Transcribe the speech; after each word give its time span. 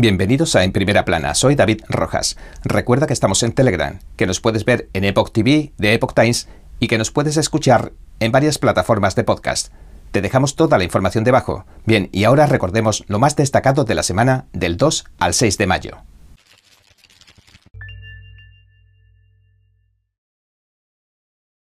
Bienvenidos 0.00 0.56
a 0.56 0.64
En 0.64 0.72
Primera 0.72 1.04
Plana, 1.04 1.34
soy 1.34 1.56
David 1.56 1.82
Rojas. 1.86 2.38
Recuerda 2.64 3.06
que 3.06 3.12
estamos 3.12 3.42
en 3.42 3.52
Telegram, 3.52 3.98
que 4.16 4.26
nos 4.26 4.40
puedes 4.40 4.64
ver 4.64 4.88
en 4.94 5.04
Epoch 5.04 5.30
TV 5.30 5.74
de 5.76 5.92
Epoch 5.92 6.14
Times 6.14 6.48
y 6.78 6.88
que 6.88 6.96
nos 6.96 7.10
puedes 7.10 7.36
escuchar 7.36 7.92
en 8.18 8.32
varias 8.32 8.56
plataformas 8.56 9.14
de 9.14 9.24
podcast. 9.24 9.74
Te 10.10 10.22
dejamos 10.22 10.56
toda 10.56 10.78
la 10.78 10.84
información 10.84 11.22
debajo. 11.22 11.66
Bien, 11.84 12.08
y 12.12 12.24
ahora 12.24 12.46
recordemos 12.46 13.04
lo 13.08 13.18
más 13.18 13.36
destacado 13.36 13.84
de 13.84 13.94
la 13.94 14.02
semana 14.02 14.46
del 14.54 14.78
2 14.78 15.04
al 15.18 15.34
6 15.34 15.58
de 15.58 15.66
mayo. 15.66 15.98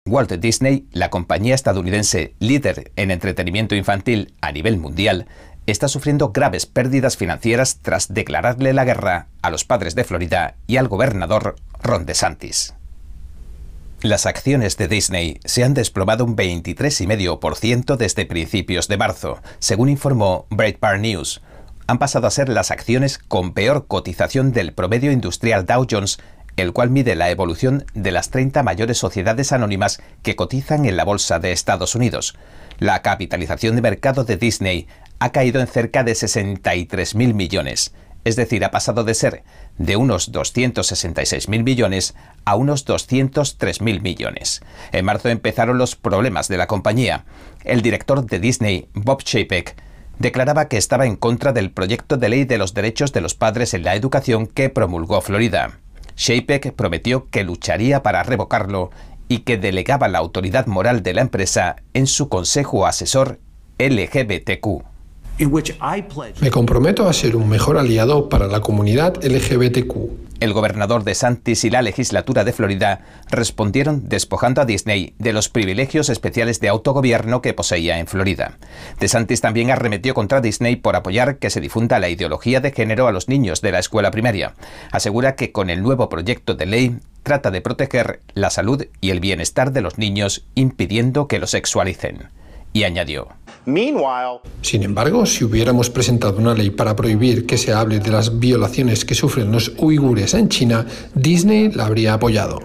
Walt 0.06 0.32
Disney, 0.32 0.86
la 0.92 1.08
compañía 1.08 1.54
estadounidense 1.54 2.34
líder 2.38 2.92
en 2.96 3.10
entretenimiento 3.10 3.74
infantil 3.74 4.34
a 4.42 4.52
nivel 4.52 4.76
mundial, 4.76 5.26
está 5.72 5.88
sufriendo 5.88 6.30
graves 6.30 6.66
pérdidas 6.66 7.16
financieras 7.16 7.78
tras 7.80 8.12
declararle 8.12 8.72
la 8.72 8.84
guerra 8.84 9.28
a 9.42 9.50
los 9.50 9.64
padres 9.64 9.94
de 9.94 10.04
Florida 10.04 10.56
y 10.66 10.76
al 10.76 10.88
gobernador 10.88 11.56
Ron 11.82 12.06
DeSantis. 12.06 12.74
Las 14.04 14.26
acciones 14.26 14.76
de 14.76 14.86
Disney 14.86 15.40
se 15.46 15.64
han 15.64 15.72
desplomado 15.72 16.26
un 16.26 16.36
23,5% 16.36 17.96
desde 17.96 18.26
principios 18.26 18.86
de 18.86 18.98
marzo, 18.98 19.40
según 19.60 19.88
informó 19.88 20.46
Breitbart 20.50 21.00
News. 21.00 21.40
Han 21.86 21.98
pasado 21.98 22.26
a 22.26 22.30
ser 22.30 22.50
las 22.50 22.70
acciones 22.70 23.16
con 23.16 23.54
peor 23.54 23.86
cotización 23.86 24.52
del 24.52 24.74
promedio 24.74 25.10
industrial 25.10 25.64
Dow 25.64 25.86
Jones, 25.90 26.18
el 26.56 26.72
cual 26.72 26.90
mide 26.90 27.14
la 27.14 27.30
evolución 27.30 27.84
de 27.94 28.12
las 28.12 28.30
30 28.30 28.62
mayores 28.62 28.98
sociedades 28.98 29.52
anónimas 29.52 30.00
que 30.22 30.36
cotizan 30.36 30.84
en 30.84 30.96
la 30.96 31.04
Bolsa 31.04 31.38
de 31.38 31.52
Estados 31.52 31.94
Unidos. 31.94 32.36
La 32.78 33.02
capitalización 33.02 33.76
de 33.76 33.82
mercado 33.82 34.24
de 34.24 34.36
Disney 34.36 34.86
ha 35.18 35.32
caído 35.32 35.60
en 35.60 35.66
cerca 35.66 36.04
de 36.04 36.12
63.000 36.12 37.34
millones, 37.34 37.94
es 38.24 38.36
decir, 38.36 38.64
ha 38.64 38.70
pasado 38.70 39.04
de 39.04 39.14
ser 39.14 39.44
de 39.76 39.96
unos 39.96 40.32
266.000 40.32 41.62
millones 41.62 42.14
a 42.44 42.56
unos 42.56 42.86
203.000 42.86 44.00
millones. 44.00 44.62
En 44.92 45.04
marzo 45.04 45.28
empezaron 45.28 45.78
los 45.78 45.94
problemas 45.94 46.48
de 46.48 46.56
la 46.56 46.66
compañía. 46.66 47.24
El 47.64 47.82
director 47.82 48.24
de 48.24 48.38
Disney, 48.38 48.88
Bob 48.94 49.22
Chapek, 49.22 49.76
declaraba 50.18 50.68
que 50.68 50.78
estaba 50.78 51.06
en 51.06 51.16
contra 51.16 51.52
del 51.52 51.70
proyecto 51.70 52.16
de 52.16 52.28
ley 52.28 52.44
de 52.44 52.58
los 52.58 52.72
derechos 52.72 53.12
de 53.12 53.20
los 53.20 53.34
padres 53.34 53.74
en 53.74 53.84
la 53.84 53.94
educación 53.94 54.46
que 54.46 54.70
promulgó 54.70 55.20
Florida. 55.20 55.80
Chapek 56.16 56.72
prometió 56.72 57.28
que 57.30 57.44
lucharía 57.44 58.02
para 58.02 58.22
revocarlo 58.22 58.90
y 59.28 59.40
que 59.40 59.56
delegaba 59.56 60.08
la 60.08 60.18
autoridad 60.18 60.66
moral 60.66 61.02
de 61.02 61.14
la 61.14 61.22
empresa 61.22 61.76
en 61.92 62.06
su 62.06 62.28
consejo 62.28 62.86
asesor 62.86 63.38
LGBTQ. 63.78 64.84
Me 66.40 66.50
comprometo 66.50 67.08
a 67.08 67.12
ser 67.12 67.34
un 67.34 67.48
mejor 67.48 67.76
aliado 67.76 68.28
para 68.28 68.46
la 68.46 68.60
comunidad 68.60 69.16
LGBTQ. 69.24 70.33
El 70.44 70.52
gobernador 70.52 71.04
de 71.04 71.14
Santis 71.14 71.64
y 71.64 71.70
la 71.70 71.80
legislatura 71.80 72.44
de 72.44 72.52
Florida 72.52 73.00
respondieron 73.30 74.10
despojando 74.10 74.60
a 74.60 74.66
Disney 74.66 75.14
de 75.18 75.32
los 75.32 75.48
privilegios 75.48 76.10
especiales 76.10 76.60
de 76.60 76.68
autogobierno 76.68 77.40
que 77.40 77.54
poseía 77.54 77.98
en 77.98 78.06
Florida. 78.06 78.58
De 79.00 79.08
Santis 79.08 79.40
también 79.40 79.70
arremetió 79.70 80.12
contra 80.12 80.42
Disney 80.42 80.76
por 80.76 80.96
apoyar 80.96 81.38
que 81.38 81.48
se 81.48 81.62
difunda 81.62 81.98
la 81.98 82.10
ideología 82.10 82.60
de 82.60 82.72
género 82.72 83.08
a 83.08 83.12
los 83.12 83.26
niños 83.26 83.62
de 83.62 83.72
la 83.72 83.78
escuela 83.78 84.10
primaria. 84.10 84.52
Asegura 84.92 85.34
que 85.34 85.50
con 85.50 85.70
el 85.70 85.82
nuevo 85.82 86.10
proyecto 86.10 86.52
de 86.52 86.66
ley 86.66 86.98
trata 87.22 87.50
de 87.50 87.62
proteger 87.62 88.20
la 88.34 88.50
salud 88.50 88.84
y 89.00 89.08
el 89.12 89.20
bienestar 89.20 89.72
de 89.72 89.80
los 89.80 89.96
niños 89.96 90.44
impidiendo 90.54 91.26
que 91.26 91.38
los 91.38 91.52
sexualicen. 91.52 92.28
Y 92.74 92.82
añadió, 92.82 93.28
sin 94.60 94.82
embargo, 94.82 95.26
si 95.26 95.44
hubiéramos 95.44 95.90
presentado 95.90 96.38
una 96.38 96.54
ley 96.54 96.70
para 96.70 96.96
prohibir 96.96 97.46
que 97.46 97.58
se 97.58 97.72
hable 97.72 97.98
de 97.98 98.10
las 98.10 98.38
violaciones 98.38 99.04
que 99.04 99.14
sufren 99.14 99.52
los 99.52 99.72
uigures 99.78 100.34
en 100.34 100.48
China, 100.48 100.86
Disney 101.14 101.70
la 101.70 101.86
habría 101.86 102.14
apoyado. 102.14 102.60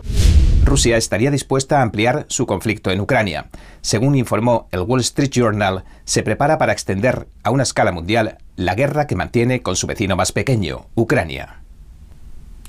Rusia 0.66 0.98
estaría 0.98 1.32
dispuesta 1.32 1.80
a 1.80 1.82
ampliar 1.82 2.26
su 2.28 2.46
conflicto 2.46 2.92
en 2.92 3.00
Ucrania. 3.00 3.50
Según 3.82 4.16
informó 4.16 4.68
el 4.72 4.82
Wall 4.82 5.02
Street 5.02 5.32
Journal, 5.32 5.84
se 6.04 6.22
prepara 6.22 6.58
para 6.58 6.74
extender 6.74 7.28
a 7.44 7.52
una 7.52 7.64
escala 7.64 7.92
mundial 7.92 8.38
la 8.56 8.76
guerra 8.76 9.08
que 9.08 9.16
mantiene 9.16 9.62
con 9.62 9.76
su 9.76 9.88
vecino 9.88 10.16
más 10.16 10.32
pequeño, 10.32 10.86
Ucrania. 10.96 11.64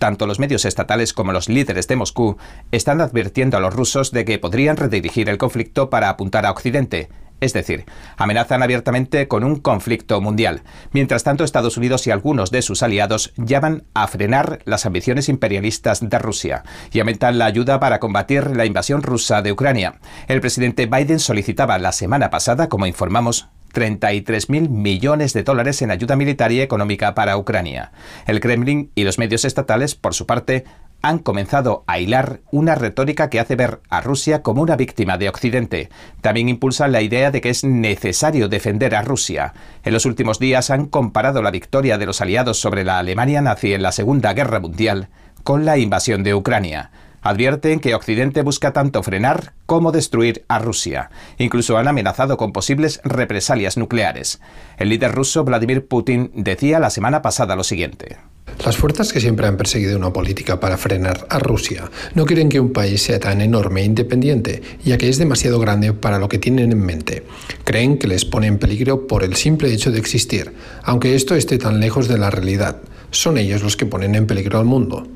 Tanto 0.00 0.27
los 0.27 0.38
medios 0.38 0.65
estatales 0.65 1.12
como 1.12 1.33
los 1.33 1.50
líderes 1.50 1.87
de 1.87 1.94
Moscú 1.94 2.38
están 2.72 3.03
advirtiendo 3.03 3.59
a 3.59 3.61
los 3.61 3.75
rusos 3.75 4.12
de 4.12 4.25
que 4.25 4.38
podrían 4.38 4.78
redirigir 4.78 5.28
el 5.28 5.37
conflicto 5.37 5.91
para 5.91 6.09
apuntar 6.09 6.47
a 6.47 6.53
Occidente, 6.53 7.11
es 7.41 7.53
decir, 7.53 7.84
amenazan 8.16 8.62
abiertamente 8.62 9.28
con 9.28 9.44
un 9.44 9.56
conflicto 9.56 10.19
mundial. 10.22 10.62
Mientras 10.93 11.22
tanto, 11.22 11.44
Estados 11.44 11.77
Unidos 11.77 12.06
y 12.06 12.12
algunos 12.12 12.50
de 12.50 12.62
sus 12.62 12.83
aliados 12.83 13.34
llaman 13.37 13.84
a 13.93 14.06
frenar 14.06 14.61
las 14.65 14.87
ambiciones 14.87 15.28
imperialistas 15.28 16.00
de 16.00 16.19
Rusia 16.19 16.65
y 16.93 17.00
aumentan 17.00 17.37
la 17.37 17.44
ayuda 17.44 17.78
para 17.78 18.00
combatir 18.00 18.56
la 18.56 18.65
invasión 18.65 19.03
rusa 19.03 19.43
de 19.43 19.53
Ucrania. 19.53 20.00
El 20.28 20.41
presidente 20.41 20.87
Biden 20.87 21.19
solicitaba 21.19 21.78
la 21.78 21.93
semana 21.93 22.31
pasada, 22.31 22.71
como 22.71 22.87
informamos, 22.87 23.50
33.000 23.70 24.69
millones 24.69 25.32
de 25.32 25.42
dólares 25.42 25.82
en 25.82 25.91
ayuda 25.91 26.16
militar 26.16 26.53
y 26.53 26.60
económica 26.60 27.14
para 27.14 27.36
Ucrania. 27.36 27.92
El 28.26 28.41
Kremlin 28.41 28.91
y 28.94 29.04
los 29.04 29.19
medios 29.19 29.44
estatales, 29.44 29.94
por 29.94 30.14
su 30.14 30.26
parte, 30.26 30.64
han 31.03 31.19
comenzado 31.19 31.84
a 31.86 31.98
hilar 31.98 32.41
una 32.50 32.75
retórica 32.75 33.31
que 33.31 33.41
hace 33.41 33.56
ver 33.56 33.81
a 33.88 34.00
Rusia 34.00 34.42
como 34.42 34.62
una 34.62 34.76
víctima 34.76 35.16
de 35.19 35.28
Occidente. 35.28 35.88
También 36.20 36.48
impulsan 36.48 36.92
la 36.92 37.00
idea 37.00 37.31
de 37.31 37.41
que 37.41 37.50
es 37.50 37.64
necesario 37.64 38.48
defender 38.48 38.94
a 38.94 39.03
Rusia. 39.03 39.54
En 39.82 39.94
los 39.94 40.04
últimos 40.04 40.38
días 40.38 40.70
han 40.70 40.87
comparado 40.87 41.42
la 41.42 41.50
victoria 41.50 41.97
de 41.97 42.06
los 42.06 42.20
aliados 42.20 42.60
sobre 42.60 42.84
la 42.84 42.98
Alemania 42.98 43.41
nazi 43.41 43.72
en 43.72 43.82
la 43.82 43.92
Segunda 43.92 44.34
Guerra 44.34 44.60
Mundial 44.60 45.08
con 45.42 45.64
la 45.64 45.78
invasión 45.78 46.22
de 46.22 46.34
Ucrania. 46.34 46.91
Advierten 47.22 47.81
que 47.81 47.94
Occidente 47.94 48.42
busca 48.42 48.72
tanto 48.72 49.03
frenar 49.03 49.53
como 49.66 49.92
destruir 49.92 50.44
a 50.48 50.58
Rusia. 50.58 51.10
Incluso 51.38 51.76
han 51.76 51.88
amenazado 51.88 52.36
con 52.36 52.53
posibles 52.53 53.00
represalias 53.04 53.76
nucleares. 53.76 54.41
El 54.78 54.88
líder 54.88 55.12
ruso 55.12 55.44
Vladimir 55.44 55.86
Putin 55.86 56.31
decía 56.34 56.81
la 56.81 56.91
semana 56.91 57.22
pasada 57.22 57.56
lo 57.56 57.64
siguiente. 57.64 58.16
Las 58.64 58.76
fuerzas 58.76 59.12
que 59.12 59.20
siempre 59.20 59.47
han 59.47 59.56
perseguido 59.56 59.97
una 59.97 60.12
política 60.12 60.60
para 60.60 60.76
frenar 60.76 61.26
a 61.31 61.38
Rusia 61.38 61.91
no 62.14 62.26
quieren 62.26 62.48
que 62.48 62.60
un 62.60 62.72
país 62.72 63.03
sea 63.03 63.19
tan 63.19 63.41
enorme 63.41 63.82
e 63.82 63.84
independiente, 63.84 64.62
ya 64.84 64.98
que 64.98 65.08
es 65.08 65.19
demasiado 65.19 65.58
grande 65.58 65.92
para 65.92 66.19
lo 66.19 66.28
que 66.28 66.38
tienen 66.38 66.72
en 66.72 66.84
mente. 66.84 67.25
Creen 67.64 67.98
que 67.98 68.08
les 68.08 68.25
pone 68.25 68.48
en 68.48 68.58
peligro 68.58 69.06
por 69.06 69.25
el 69.25 69.37
simple 69.37 69.72
hecho 69.72 69.91
de 69.92 69.98
existir, 69.98 70.52
aunque 70.82 71.14
esto 71.14 71.34
esté 71.34 71.58
tan 71.58 71.81
lejos 71.81 72.08
de 72.08 72.19
la 72.19 72.31
realidad. 72.31 72.76
Son 73.10 73.38
ellos 73.38 73.62
los 73.62 73.76
que 73.76 73.87
ponen 73.87 74.14
en 74.14 74.26
peligro 74.26 74.58
al 74.58 74.66
mundo. 74.66 75.06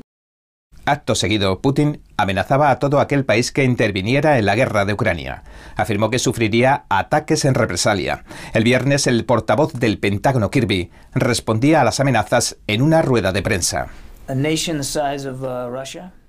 Acto 0.85 1.15
seguido, 1.15 1.61
Putin 1.61 2.01
amenazaba 2.15 2.69
a 2.69 2.77
todo 2.77 2.99
aquel 2.99 3.25
país 3.25 3.51
que 3.51 3.63
interviniera 3.63 4.37
en 4.37 4.45
la 4.45 4.55
guerra 4.55 4.85
de 4.85 4.93
Ucrania. 4.93 5.43
Afirmó 5.75 6.11
que 6.11 6.19
sufriría 6.19 6.85
ataques 6.89 7.43
en 7.45 7.55
represalia. 7.55 8.23
El 8.53 8.63
viernes, 8.63 9.07
el 9.07 9.25
portavoz 9.25 9.73
del 9.73 9.97
Pentágono 9.97 10.51
Kirby 10.51 10.91
respondía 11.13 11.81
a 11.81 11.83
las 11.83 11.99
amenazas 11.99 12.57
en 12.67 12.83
una 12.83 13.01
rueda 13.01 13.31
de 13.31 13.41
prensa. 13.41 13.87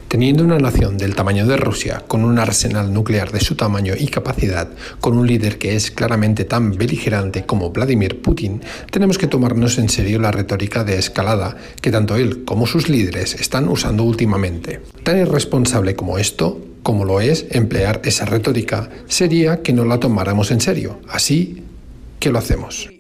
Teniendo 0.09 0.45
una 0.45 0.59
nación 0.59 0.97
del 0.99 1.17
tamaño 1.17 1.47
de 1.47 1.57
Rusia, 1.57 2.05
con 2.07 2.25
un 2.25 2.39
arsenal 2.39 2.93
nuclear 2.93 3.33
de 3.33 3.41
su 3.41 3.57
tamaño 3.57 3.95
y 3.99 4.07
capacidad, 4.07 4.69
con 5.01 5.19
un 5.19 5.27
líder 5.27 5.59
que 5.59 5.75
es 5.75 5.91
claramente 5.91 6.45
tan 6.45 6.73
beligerante 6.73 7.45
como 7.45 7.71
Vladimir 7.71 8.23
Putin, 8.23 8.63
tenemos 8.93 9.19
que 9.19 9.27
tomarnos 9.27 9.79
en 9.79 9.89
serio 9.89 10.21
la 10.21 10.31
retórica 10.31 10.85
de 10.85 10.97
escalada 10.97 11.57
que 11.81 11.91
tanto 11.91 12.15
él 12.15 12.45
como 12.45 12.69
sus 12.69 12.89
líderes 12.89 13.35
están 13.35 13.69
usando 13.69 14.05
últimamente. 14.05 14.81
Tan 15.03 15.19
irresponsable 15.19 15.97
como 15.97 16.19
esto, 16.19 16.61
como 16.85 17.05
lo 17.05 17.21
es 17.21 17.47
emplear 17.51 18.01
esa 18.05 18.27
retórica, 18.27 18.89
sería 19.09 19.61
que 19.61 19.73
no 19.73 19.85
la 19.85 19.99
tomáramos 19.99 20.53
en 20.53 20.61
serio. 20.61 21.01
Así 21.09 21.65
que 22.21 22.31
lo 22.31 22.39
hacemos. 22.39 22.96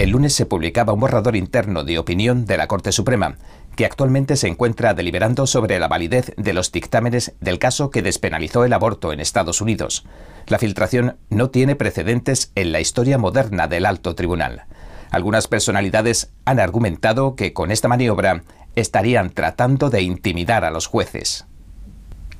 El 0.00 0.10
lunes 0.10 0.32
se 0.32 0.44
publicaba 0.44 0.92
un 0.92 1.00
borrador 1.00 1.36
interno 1.36 1.84
de 1.84 1.98
opinión 1.98 2.46
de 2.46 2.56
la 2.56 2.66
Corte 2.66 2.90
Suprema, 2.90 3.36
que 3.76 3.84
actualmente 3.84 4.36
se 4.36 4.48
encuentra 4.48 4.92
deliberando 4.92 5.46
sobre 5.46 5.78
la 5.78 5.86
validez 5.86 6.32
de 6.36 6.52
los 6.52 6.72
dictámenes 6.72 7.34
del 7.40 7.58
caso 7.58 7.90
que 7.90 8.02
despenalizó 8.02 8.64
el 8.64 8.72
aborto 8.72 9.12
en 9.12 9.20
Estados 9.20 9.60
Unidos. 9.60 10.04
La 10.48 10.58
filtración 10.58 11.16
no 11.30 11.50
tiene 11.50 11.76
precedentes 11.76 12.50
en 12.56 12.72
la 12.72 12.80
historia 12.80 13.18
moderna 13.18 13.68
del 13.68 13.86
alto 13.86 14.14
tribunal. 14.14 14.64
Algunas 15.10 15.46
personalidades 15.46 16.32
han 16.44 16.58
argumentado 16.58 17.36
que 17.36 17.52
con 17.52 17.70
esta 17.70 17.86
maniobra 17.86 18.42
estarían 18.74 19.30
tratando 19.30 19.90
de 19.90 20.02
intimidar 20.02 20.64
a 20.64 20.72
los 20.72 20.88
jueces. 20.88 21.46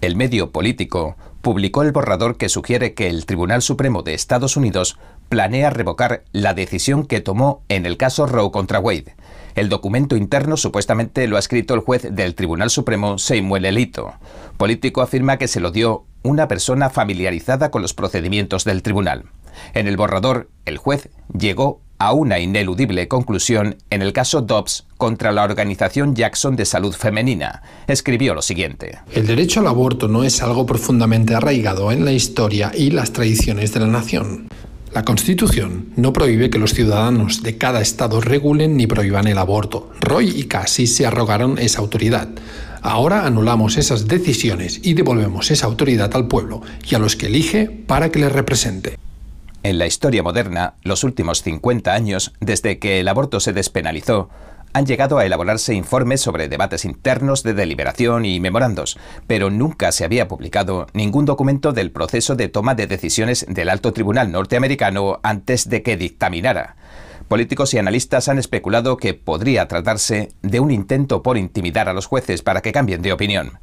El 0.01 0.17
medio 0.17 0.51
político 0.51 1.17
publicó 1.45 1.83
el 1.83 1.93
borrador 1.93 2.39
que 2.39 2.49
sugiere 2.49 2.95
que 2.95 3.09
el 3.11 3.27
Tribunal 3.27 3.61
Supremo 3.61 4.03
de 4.03 4.15
Estados 4.15 4.57
Unidos 4.57 4.99
planea 5.29 5.69
revocar 5.69 6.25
la 6.33 6.55
decisión 6.55 7.07
que 7.07 7.21
tomó 7.21 7.63
en 7.69 7.85
el 7.85 7.99
caso 7.99 8.27
Roe 8.27 8.51
contra 8.51 8.81
Wade. 8.81 9.15
El 9.55 9.69
documento 9.69 10.17
interno 10.17 10.57
supuestamente 10.57 11.29
lo 11.29 11.37
ha 11.37 11.39
escrito 11.39 11.75
el 11.75 11.81
juez 11.81 12.09
del 12.11 12.35
Tribunal 12.35 12.71
Supremo, 12.71 13.19
Samuel 13.19 13.67
Elito. 13.67 14.15
Político 14.57 15.03
afirma 15.03 15.37
que 15.37 15.47
se 15.47 15.61
lo 15.61 15.71
dio 15.71 16.07
una 16.23 16.49
persona 16.49 16.89
familiarizada 16.89 17.71
con 17.71 17.83
los 17.83 17.93
procedimientos 17.93 18.65
del 18.65 18.83
tribunal. 18.83 19.25
En 19.75 19.87
el 19.87 19.99
borrador, 19.99 20.49
el 20.65 20.79
juez 20.79 21.11
llegó 21.39 21.83
a 22.05 22.13
una 22.13 22.39
ineludible 22.39 23.09
conclusión 23.09 23.77
en 23.89 24.03
el 24.03 24.13
caso 24.13 24.43
Dobbs 24.43 24.85
contra 24.99 25.33
la 25.33 25.43
organización 25.43 26.15
Jackson 26.15 26.55
de 26.55 26.67
Salud 26.67 26.93
Femenina. 26.93 27.63
Escribió 27.87 28.35
lo 28.35 28.43
siguiente. 28.43 28.99
El 29.11 29.27
derecho 29.27 29.61
al 29.61 29.69
aborto 29.69 30.07
no 30.07 30.23
es 30.23 30.43
algo 30.43 30.67
profundamente 30.67 31.35
arraigado 31.35 31.93
en 31.93 32.05
la 32.05 32.13
historia 32.13 32.73
y 32.77 32.91
las 32.91 33.13
tradiciones 33.13 33.73
de 33.73 33.81
la 33.81 33.87
nación. 33.87 34.49
La 34.93 35.03
Constitución 35.03 35.95
no 35.97 36.13
prohíbe 36.13 36.51
que 36.51 36.59
los 36.59 36.75
ciudadanos 36.75 37.43
de 37.43 37.57
cada 37.57 37.81
estado 37.81 38.21
regulen 38.21 38.77
ni 38.77 38.87
prohíban 38.87 39.27
el 39.27 39.39
aborto. 39.39 39.91
Roy 40.03 40.29
y 40.29 40.45
Cassie 40.45 40.87
se 40.87 41.07
arrogaron 41.07 41.59
esa 41.59 41.81
autoridad. 41.81 42.29
Ahora 42.83 43.25
anulamos 43.25 43.79
esas 43.79 44.09
decisiones 44.09 44.79
y 44.83 44.93
devolvemos 44.93 45.51
esa 45.51 45.65
autoridad 45.65 46.15
al 46.15 46.29
pueblo 46.29 46.61
y 46.87 46.95
a 46.97 46.99
los 46.99 47.17
que 47.17 47.29
elige 47.29 47.65
para 47.65 48.11
que 48.11 48.19
les 48.19 48.31
represente. 48.31 48.99
En 49.65 49.79
la 49.79 49.87
historia 49.87 50.23
moderna, 50.23 50.75
los 50.83 51.05
últimos 51.05 51.43
50 51.43 51.95
años, 51.95 52.35
desde 52.39 52.79
que 52.79 53.01
el 53.01 53.09
aborto 53.09 53.41
se 53.41 53.55
despenalizó, 53.55 54.29
han 54.75 54.85
llegado 54.85 55.17
a 55.17 55.25
elaborarse 55.25 55.73
informes 55.73 56.21
sobre 56.21 56.51
debates 56.51 56.85
internos 56.85 57.43
de 57.43 57.55
deliberación 57.55 58.27
y 58.27 58.41
memorandos, 58.41 58.99
pero 59.27 59.49
nunca 59.49 59.91
se 59.91 60.05
había 60.05 60.29
publicado 60.29 60.87
ningún 60.93 61.25
documento 61.25 61.73
del 61.73 61.93
proceso 61.93 62.37
de 62.37 62.49
toma 62.49 62.75
de 62.75 62.87
decisiones 62.87 63.47
del 63.49 63.71
alto 63.71 63.95
tribunal 63.95 64.31
norteamericano 64.31 65.19
antes 65.23 65.67
de 65.71 65.83
que 65.83 65.97
dictaminara. 65.97 66.77
Políticos 67.29 67.73
y 67.73 67.79
analistas 67.79 68.29
han 68.29 68.39
especulado 68.39 68.99
que 68.99 69.15
podría 69.15 69.67
tratarse 69.67 70.29
de 70.43 70.61
un 70.61 70.73
intento 70.73 71.23
por 71.23 71.39
intimidar 71.39 71.89
a 71.89 71.95
los 71.95 72.05
jueces 72.05 72.43
para 72.43 72.61
que 72.61 72.73
cambien 72.73 73.01
de 73.01 73.15
opinión. 73.15 73.61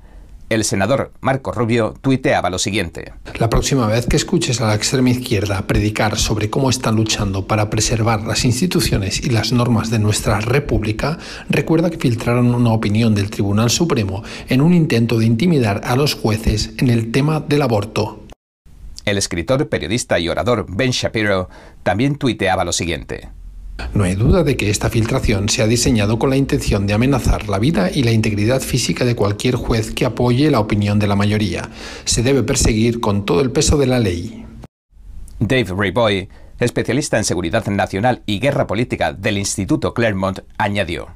El 0.52 0.66
senador 0.66 1.14
Marco 1.22 1.54
Rubio 1.54 1.94
tuiteaba 2.02 2.50
lo 2.50 2.60
siguiente. 2.60 3.14
La 3.40 3.50
próxima 3.50 3.88
vez 3.88 4.06
que 4.06 4.18
escuches 4.18 4.60
a 4.60 4.68
la 4.68 4.76
extrema 4.76 5.10
izquierda 5.10 5.66
predicar 5.66 6.18
sobre 6.18 6.50
cómo 6.50 6.70
están 6.70 6.98
luchando 6.98 7.48
para 7.48 7.70
preservar 7.70 8.24
las 8.24 8.44
instituciones 8.44 9.24
y 9.24 9.30
las 9.30 9.54
normas 9.54 9.90
de 9.90 10.00
nuestra 10.00 10.42
república, 10.42 11.18
recuerda 11.48 11.90
que 11.90 11.98
filtraron 11.98 12.54
una 12.54 12.74
opinión 12.74 13.16
del 13.16 13.30
Tribunal 13.30 13.70
Supremo 13.70 14.26
en 14.50 14.60
un 14.60 14.74
intento 14.74 15.20
de 15.20 15.26
intimidar 15.26 15.80
a 15.86 15.96
los 15.96 16.16
jueces 16.16 16.72
en 16.80 16.90
el 16.90 17.14
tema 17.14 17.40
del 17.40 17.62
aborto. 17.62 18.20
El 19.06 19.18
escritor, 19.18 19.70
periodista 19.70 20.20
y 20.20 20.28
orador 20.28 20.66
Ben 20.68 20.92
Shapiro 20.92 21.48
también 21.84 22.18
tuiteaba 22.18 22.66
lo 22.66 22.74
siguiente. 22.74 23.30
No 23.94 24.04
hay 24.04 24.16
duda 24.16 24.44
de 24.44 24.56
que 24.56 24.70
esta 24.70 24.90
filtración 24.90 25.50
se 25.50 25.62
ha 25.62 25.68
diseñado 25.68 26.18
con 26.18 26.30
la 26.30 26.38
intención 26.38 26.88
de 26.88 26.94
amenazar 26.94 27.50
la 27.50 27.60
vida 27.60 27.92
y 27.94 28.04
la 28.04 28.12
integridad 28.12 28.62
física 28.62 29.06
de 29.06 29.16
cualquier 29.16 29.56
juez 29.56 29.92
que 29.92 30.06
apoye 30.06 30.50
la 30.52 30.60
opinión 30.60 31.00
de 31.00 31.08
la 31.08 31.16
mayoría. 31.16 31.70
Se 32.06 32.24
debe 32.24 32.44
perseguir 32.44 33.00
con 33.00 33.26
todo 33.26 33.42
el 33.42 33.52
peso 33.52 33.78
de 33.78 33.88
la 33.88 34.00
ley. 34.00 34.46
Dave 35.40 35.74
Rayboy, 35.76 36.30
especialista 36.60 37.18
en 37.18 37.26
seguridad 37.26 37.66
nacional 37.68 38.22
y 38.26 38.40
guerra 38.40 38.68
política 38.68 39.14
del 39.14 39.38
Instituto 39.38 39.94
Claremont, 39.94 40.40
añadió. 40.58 41.08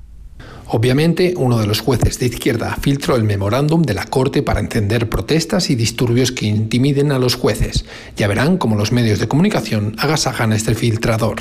Obviamente, 0.68 1.36
uno 1.38 1.60
de 1.60 1.68
los 1.68 1.80
jueces 1.80 2.18
de 2.18 2.26
izquierda 2.26 2.76
filtró 2.82 3.16
el 3.16 3.24
memorándum 3.24 3.84
de 3.84 3.94
la 3.94 4.06
Corte 4.06 4.42
para 4.42 4.60
encender 4.60 5.10
protestas 5.10 5.70
y 5.70 5.76
disturbios 5.76 6.32
que 6.32 6.48
intimiden 6.48 7.12
a 7.12 7.20
los 7.20 7.36
jueces. 7.36 7.86
Ya 8.18 8.28
verán 8.28 8.58
cómo 8.58 8.76
los 8.76 8.92
medios 8.92 9.20
de 9.20 9.28
comunicación 9.28 9.96
agasajan 10.00 10.52
este 10.54 10.74
filtrador. 10.74 11.38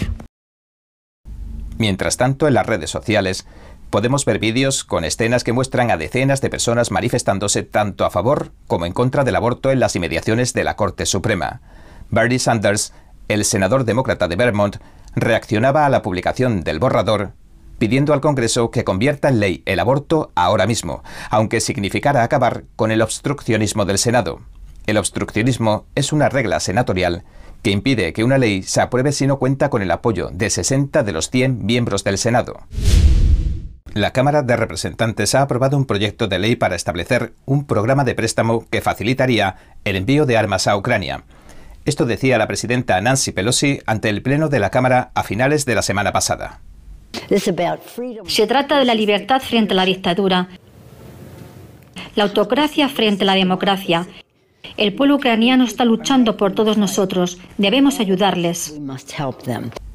Mientras 1.79 2.17
tanto, 2.17 2.47
en 2.49 2.55
las 2.55 2.67
redes 2.67 2.91
sociales 2.91 3.47
podemos 3.91 4.25
ver 4.25 4.39
vídeos 4.39 4.85
con 4.85 5.05
escenas 5.05 5.45
que 5.45 5.53
muestran 5.53 5.91
a 5.91 5.97
decenas 5.97 6.41
de 6.41 6.51
personas 6.51 6.91
manifestándose 6.91 7.63
tanto 7.63 8.05
a 8.05 8.11
favor 8.11 8.51
como 8.67 8.87
en 8.87 8.93
contra 8.93 9.23
del 9.25 9.37
aborto 9.37 9.71
en 9.71 9.81
las 9.81 9.95
inmediaciones 9.95 10.53
de 10.53 10.65
la 10.65 10.77
Corte 10.77 11.07
Suprema. 11.07 11.61
Bernie 12.11 12.39
Sanders, 12.39 12.93
el 13.29 13.45
senador 13.45 13.85
demócrata 13.85 14.29
de 14.29 14.37
Vermont, 14.37 14.77
reaccionaba 15.15 15.87
a 15.87 15.91
la 15.91 16.03
publicación 16.03 16.63
del 16.63 16.81
borrador 16.81 17.33
pidiendo 17.79 18.13
al 18.13 18.21
Congreso 18.21 18.71
que 18.71 18.85
convierta 18.85 19.29
en 19.29 19.41
ley 19.41 19.63
el 19.67 19.81
aborto 19.81 20.33
ahora 20.35 20.67
mismo, 20.67 21.03
aunque 21.31 21.61
significara 21.61 22.23
acabar 22.23 22.65
con 22.77 22.91
el 22.91 23.03
obstruccionismo 23.03 23.85
del 23.85 23.99
Senado. 23.99 24.41
El 24.87 24.97
obstruccionismo 24.97 25.87
es 25.95 26.13
una 26.13 26.29
regla 26.29 26.61
senatorial 26.61 27.25
que 27.65 27.71
impide 27.71 28.13
que 28.13 28.23
una 28.23 28.37
ley 28.37 28.63
se 28.63 28.83
apruebe 28.83 29.11
si 29.11 29.27
no 29.27 29.39
cuenta 29.39 29.71
con 29.71 29.81
el 29.81 29.91
apoyo 29.91 30.29
de 30.31 30.51
60 30.51 31.03
de 31.03 31.13
los 31.13 31.31
100 31.31 31.65
miembros 31.65 32.05
del 32.05 32.19
Senado. 32.19 32.61
La 33.95 34.13
Cámara 34.13 34.43
de 34.43 34.55
Representantes 34.55 35.35
ha 35.35 35.41
aprobado 35.41 35.79
un 35.79 35.87
proyecto 35.87 36.29
de 36.29 36.39
ley 36.39 36.57
para 36.57 36.77
establecer 36.77 37.33
un 37.47 37.67
programa 37.67 38.05
de 38.05 38.15
préstamo 38.15 38.67
que 38.69 38.83
facilitaría 38.83 39.57
el 39.85 39.97
envío 39.97 40.27
de 40.27 40.37
armas 40.37 40.67
a 40.67 40.77
Ucrania. 40.77 41.25
Esto 41.87 42.05
decía 42.05 42.37
la 42.37 42.47
presidenta 42.47 43.01
Nancy 43.01 43.33
Pelosi 43.33 43.81
ante 43.87 44.11
el 44.11 44.21
Pleno 44.21 44.51
de 44.51 44.59
la 44.59 44.71
Cámara 44.71 45.11
a 45.15 45.23
finales 45.23 45.65
de 45.65 45.75
la 45.75 45.83
semana 45.83 46.13
pasada. 46.13 46.61
Se 47.31 48.47
trata 48.47 48.79
de 48.79 48.85
la 48.85 48.95
libertad 48.95 49.41
frente 49.41 49.73
a 49.73 49.77
la 49.77 49.87
dictadura, 49.87 50.49
la 52.15 52.25
autocracia 52.25 52.91
frente 52.91 53.23
a 53.23 53.27
la 53.27 53.35
democracia 53.35 54.07
el 54.77 54.95
pueblo 54.95 55.17
ucraniano 55.17 55.65
está 55.65 55.85
luchando 55.85 56.37
por 56.37 56.53
todos 56.53 56.77
nosotros. 56.77 57.39
Debemos 57.59 58.01
ayudarles. 58.01 58.79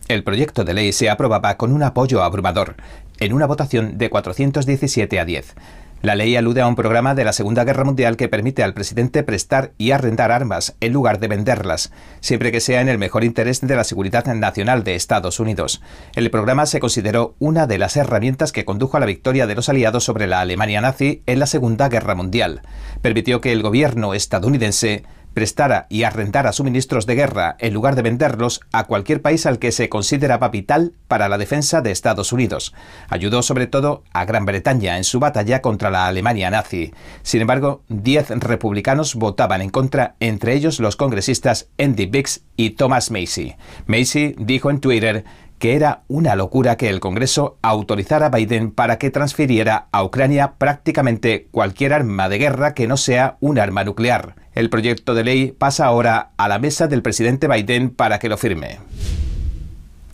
El 0.08 0.24
proyecto 0.24 0.64
de 0.64 0.74
ley 0.74 0.94
se 0.94 1.10
aprobaba 1.10 1.58
con 1.58 1.72
un 1.72 1.84
apoyo 1.84 2.24
abrumador, 2.24 2.76
en 3.20 3.34
una 3.34 3.46
votación 3.46 3.98
de 3.98 4.10
417 4.10 5.20
a 5.20 5.26
10. 5.26 5.56
La 6.02 6.16
ley 6.16 6.38
alude 6.38 6.62
a 6.62 6.68
un 6.68 6.78
programa 6.78 7.14
de 7.14 7.26
la 7.26 7.34
Segunda 7.34 7.66
Guerra 7.66 7.84
Mundial 7.84 8.16
que 8.16 8.30
permite 8.30 8.64
al 8.64 8.74
presidente 8.74 9.22
prestar 9.22 9.74
y 9.78 9.92
arrendar 9.92 10.32
armas 10.32 10.78
en 10.80 10.94
lugar 10.94 11.20
de 11.20 11.28
venderlas, 11.28 11.92
siempre 12.22 12.54
que 12.54 12.62
sea 12.62 12.80
en 12.80 12.88
el 12.88 12.98
mejor 12.98 13.26
interés 13.26 13.60
de 13.60 13.76
la 13.76 13.84
seguridad 13.84 14.26
nacional 14.34 14.86
de 14.86 14.96
Estados 14.96 15.42
Unidos. 15.42 15.82
El 16.16 16.32
programa 16.32 16.66
se 16.68 16.80
consideró 16.80 17.36
una 17.40 17.68
de 17.68 17.80
las 17.80 17.98
herramientas 17.98 18.54
que 18.54 18.64
condujo 18.64 18.96
a 18.96 19.02
la 19.02 19.08
victoria 19.08 19.46
de 19.46 19.56
los 19.56 19.68
aliados 19.68 20.06
sobre 20.06 20.26
la 20.26 20.40
Alemania 20.40 20.80
nazi 20.80 21.22
en 21.26 21.38
la 21.38 21.48
Segunda 21.48 21.90
Guerra 21.90 22.16
Mundial. 22.16 22.62
Permitió 23.02 23.42
que 23.42 23.52
el 23.52 23.62
gobierno 23.62 24.14
estadounidense 24.14 25.04
prestara 25.40 25.88
y 25.88 26.04
arrendara 26.04 26.52
suministros 26.52 27.06
de 27.06 27.16
guerra 27.16 27.56
en 27.60 27.74
lugar 27.74 27.96
de 27.96 28.02
venderlos 28.02 28.60
a 28.74 28.88
cualquier 28.88 29.22
país 29.22 29.46
al 29.46 29.58
que 29.58 29.72
se 29.72 29.88
consideraba 29.88 30.50
vital 30.50 30.92
para 31.08 31.30
la 31.30 31.38
defensa 31.38 31.80
de 31.80 31.92
Estados 31.92 32.34
Unidos. 32.34 32.74
Ayudó 33.08 33.42
sobre 33.42 33.66
todo 33.66 34.04
a 34.12 34.26
Gran 34.26 34.46
Bretaña 34.46 34.98
en 34.98 35.06
su 35.06 35.22
batalla 35.22 35.62
contra 35.62 35.92
la 35.92 36.08
Alemania 36.08 36.50
nazi. 36.50 36.92
Sin 37.22 37.40
embargo, 37.40 37.84
diez 37.88 38.32
republicanos 38.32 39.16
votaban 39.16 39.62
en 39.62 39.70
contra, 39.70 40.16
entre 40.20 40.56
ellos 40.56 40.82
los 40.82 40.98
congresistas 40.98 41.70
Andy 41.80 42.08
Biggs 42.08 42.42
y 42.58 42.72
Thomas 42.72 43.10
Macy. 43.10 43.56
Macy 43.86 44.36
dijo 44.38 44.70
en 44.70 44.82
Twitter 44.82 45.24
que 45.60 45.76
era 45.76 46.04
una 46.08 46.36
locura 46.36 46.78
que 46.78 46.90
el 46.90 47.02
Congreso 47.02 47.58
autorizara 47.62 48.28
a 48.28 48.30
Biden 48.30 48.72
para 48.72 48.98
que 48.98 49.12
transfiriera 49.12 49.88
a 49.92 50.04
Ucrania 50.04 50.54
prácticamente 50.58 51.48
cualquier 51.52 51.94
arma 51.94 52.30
de 52.30 52.38
guerra 52.38 52.74
que 52.74 52.88
no 52.88 52.98
sea 52.98 53.38
un 53.42 53.60
arma 53.60 53.84
nuclear. 53.84 54.36
El 54.54 54.70
proyecto 54.70 55.14
de 55.14 55.24
ley 55.24 55.52
pasa 55.52 55.86
ahora 55.86 56.32
a 56.38 56.48
la 56.48 56.60
mesa 56.60 56.88
del 56.88 57.02
presidente 57.02 57.48
Biden 57.48 57.90
para 57.90 58.20
que 58.20 58.30
lo 58.30 58.38
firme. 58.38 58.80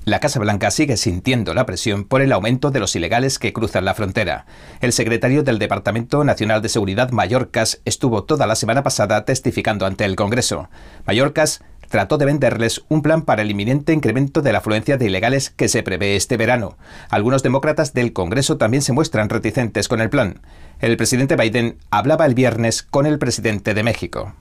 La 0.05 0.19
Casa 0.19 0.39
Blanca 0.39 0.69
sigue 0.69 0.98
sintiendo 0.98 1.55
la 1.55 1.65
presión 1.65 2.03
por 2.03 2.22
el 2.22 2.31
aumento 2.31 2.69
de 2.69 2.79
los 2.79 2.96
ilegales 2.96 3.39
que 3.39 3.53
cruzan 3.53 3.86
la 3.86 3.96
frontera. 3.96 4.46
El 4.79 4.93
secretario 4.93 5.41
del 5.41 5.58
Departamento 5.58 6.24
Nacional 6.24 6.62
de 6.62 6.69
Seguridad, 6.69 7.10
Mallorcas, 7.10 7.81
estuvo 7.86 8.24
toda 8.24 8.46
la 8.46 8.53
semana 8.55 8.84
pasada 8.84 9.25
testificando 9.25 9.88
ante 9.88 10.05
el 10.05 10.15
Congreso. 10.15 10.69
Mallorcas 11.08 11.63
trató 11.89 12.18
de 12.18 12.25
venderles 12.25 12.84
un 12.89 13.01
plan 13.01 13.24
para 13.24 13.42
el 13.42 13.51
inminente 13.51 13.94
incremento 13.94 14.42
de 14.42 14.51
la 14.51 14.60
afluencia 14.60 14.98
de 14.98 15.06
ilegales 15.06 15.50
que 15.50 15.68
se 15.68 15.84
prevé 15.84 16.15
este 16.15 16.38
verano. 16.38 16.77
Algunos 17.10 17.44
demócratas 17.44 17.94
del 17.94 18.13
Congreso 18.13 18.58
también 18.58 18.82
se 18.82 18.94
muestran 18.94 19.30
reticentes 19.30 19.88
con 19.88 20.01
el 20.01 20.10
plan. 20.10 20.42
El 20.80 20.98
presidente 20.98 21.36
Biden 21.36 21.77
hablaba 21.89 22.25
el 22.25 22.36
viernes 22.36 22.84
con 22.84 23.06
el 23.06 23.20
presidente 23.20 23.74
de 23.74 23.84
México. 23.84 24.34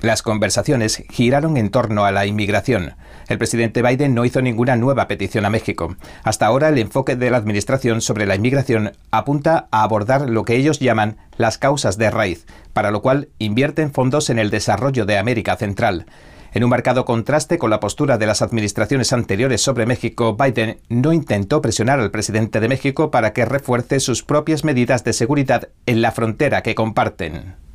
Las 0.00 0.22
conversaciones 0.22 1.02
giraron 1.10 1.56
en 1.56 1.70
torno 1.70 2.04
a 2.04 2.12
la 2.12 2.24
inmigración. 2.24 2.94
El 3.26 3.36
presidente 3.36 3.82
Biden 3.82 4.14
no 4.14 4.24
hizo 4.24 4.40
ninguna 4.40 4.76
nueva 4.76 5.08
petición 5.08 5.44
a 5.44 5.50
México. 5.50 5.96
Hasta 6.22 6.46
ahora 6.46 6.68
el 6.68 6.78
enfoque 6.78 7.16
de 7.16 7.30
la 7.30 7.36
administración 7.36 8.00
sobre 8.00 8.24
la 8.24 8.36
inmigración 8.36 8.92
apunta 9.10 9.66
a 9.72 9.82
abordar 9.82 10.30
lo 10.30 10.44
que 10.44 10.54
ellos 10.54 10.78
llaman 10.78 11.16
las 11.36 11.58
causas 11.58 11.98
de 11.98 12.12
raíz, 12.12 12.46
para 12.72 12.92
lo 12.92 13.02
cual 13.02 13.28
invierten 13.38 13.92
fondos 13.92 14.30
en 14.30 14.38
el 14.38 14.50
desarrollo 14.50 15.04
de 15.04 15.18
América 15.18 15.56
Central. 15.56 16.06
En 16.54 16.62
un 16.62 16.70
marcado 16.70 17.04
contraste 17.04 17.58
con 17.58 17.70
la 17.70 17.80
postura 17.80 18.18
de 18.18 18.26
las 18.26 18.40
administraciones 18.40 19.12
anteriores 19.12 19.60
sobre 19.60 19.84
México, 19.84 20.36
Biden 20.36 20.78
no 20.88 21.12
intentó 21.12 21.60
presionar 21.60 21.98
al 21.98 22.12
presidente 22.12 22.60
de 22.60 22.68
México 22.68 23.10
para 23.10 23.32
que 23.32 23.44
refuerce 23.44 23.98
sus 23.98 24.22
propias 24.22 24.64
medidas 24.64 25.02
de 25.02 25.12
seguridad 25.12 25.68
en 25.86 26.02
la 26.02 26.12
frontera 26.12 26.62
que 26.62 26.76
comparten. 26.76 27.67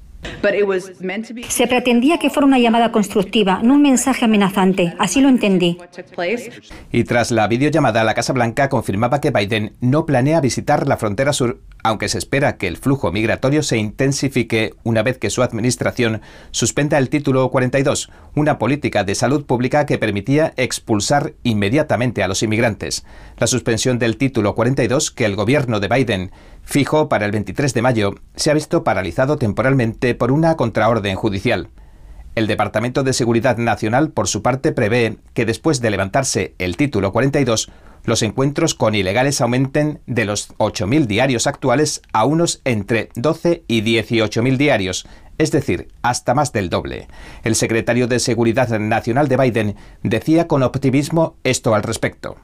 Se 1.48 1.68
pretendía 1.68 2.18
que 2.20 2.30
fuera 2.30 2.48
una 2.48 2.60
llamada 2.60 2.92
constructiva, 2.92 3.62
no 3.64 3.76
un 3.76 3.82
mensaje 3.82 4.26
amenazante. 4.26 4.94
Así 5.00 5.22
lo 5.22 5.30
entendí. 5.30 5.78
Y 6.92 7.04
tras 7.06 7.32
la 7.32 7.48
videollamada, 7.48 8.04
la 8.04 8.14
Casa 8.14 8.34
Blanca 8.34 8.70
confirmaba 8.70 9.22
que 9.22 9.32
Biden 9.32 9.74
no 9.80 10.06
planea 10.06 10.42
visitar 10.42 10.88
la 10.88 10.98
frontera 10.98 11.34
sur 11.34 11.60
aunque 11.84 12.08
se 12.08 12.18
espera 12.18 12.58
que 12.58 12.68
el 12.68 12.78
flujo 12.78 13.12
migratorio 13.12 13.62
se 13.62 13.78
intensifique 13.78 14.74
una 14.84 15.04
vez 15.04 15.18
que 15.18 15.30
su 15.30 15.44
administración 15.44 16.22
suspenda 16.52 16.98
el 16.98 17.10
título 17.10 17.50
42, 17.52 18.10
una 18.36 18.58
política 18.58 19.04
de 19.04 19.16
salud 19.16 19.46
pública 19.46 19.86
que 19.86 19.98
permitía 19.98 20.54
expulsar 20.56 21.34
inmediatamente 21.44 22.24
a 22.24 22.30
los 22.30 22.42
inmigrantes. 22.42 23.06
La 23.38 23.48
suspensión 23.48 24.00
del 24.00 24.18
título 24.18 24.56
42 24.56 25.12
que 25.12 25.26
el 25.26 25.36
gobierno 25.36 25.82
de 25.82 25.90
Biden 25.90 26.32
fijó 26.64 27.10
para 27.10 27.26
el 27.26 27.32
23 27.32 27.74
de 27.74 27.82
mayo 27.82 28.16
se 28.36 28.52
ha 28.52 28.54
visto 28.54 28.84
paralizado 28.84 29.38
temporalmente 29.38 30.16
por 30.16 30.32
una 30.32 30.56
contraorden 30.56 31.16
judicial. 31.16 31.70
El 32.36 32.48
Departamento 32.48 33.04
de 33.04 33.14
Seguridad 33.14 33.58
Nacional, 33.58 34.10
por 34.10 34.28
su 34.28 34.42
parte, 34.42 34.72
prevé 34.72 35.18
que 35.34 35.46
después 35.46 35.82
de 35.82 35.92
levantarse 35.92 36.56
el 36.58 36.78
título 36.78 37.12
42, 37.12 37.72
los 38.06 38.22
encuentros 38.24 38.74
con 38.74 38.96
ilegales 38.96 39.40
aumenten 39.40 40.02
de 40.08 40.26
los 40.26 40.50
8.000 40.58 41.06
diarios 41.06 41.48
actuales 41.48 42.02
a 42.12 42.26
unos 42.26 42.62
entre 42.66 43.10
12 43.16 43.64
y 43.68 43.82
18.000 43.82 44.58
diarios, 44.58 45.08
es 45.38 45.52
decir, 45.52 45.90
hasta 46.02 46.34
más 46.34 46.52
del 46.52 46.70
doble. 46.70 47.08
El 47.44 47.56
secretario 47.56 48.08
de 48.08 48.20
Seguridad 48.20 48.68
Nacional 48.80 49.28
de 49.28 49.38
Biden 49.38 49.76
decía 50.02 50.48
con 50.48 50.64
optimismo 50.64 51.38
esto 51.44 51.76
al 51.76 51.84
respecto. 51.84 52.38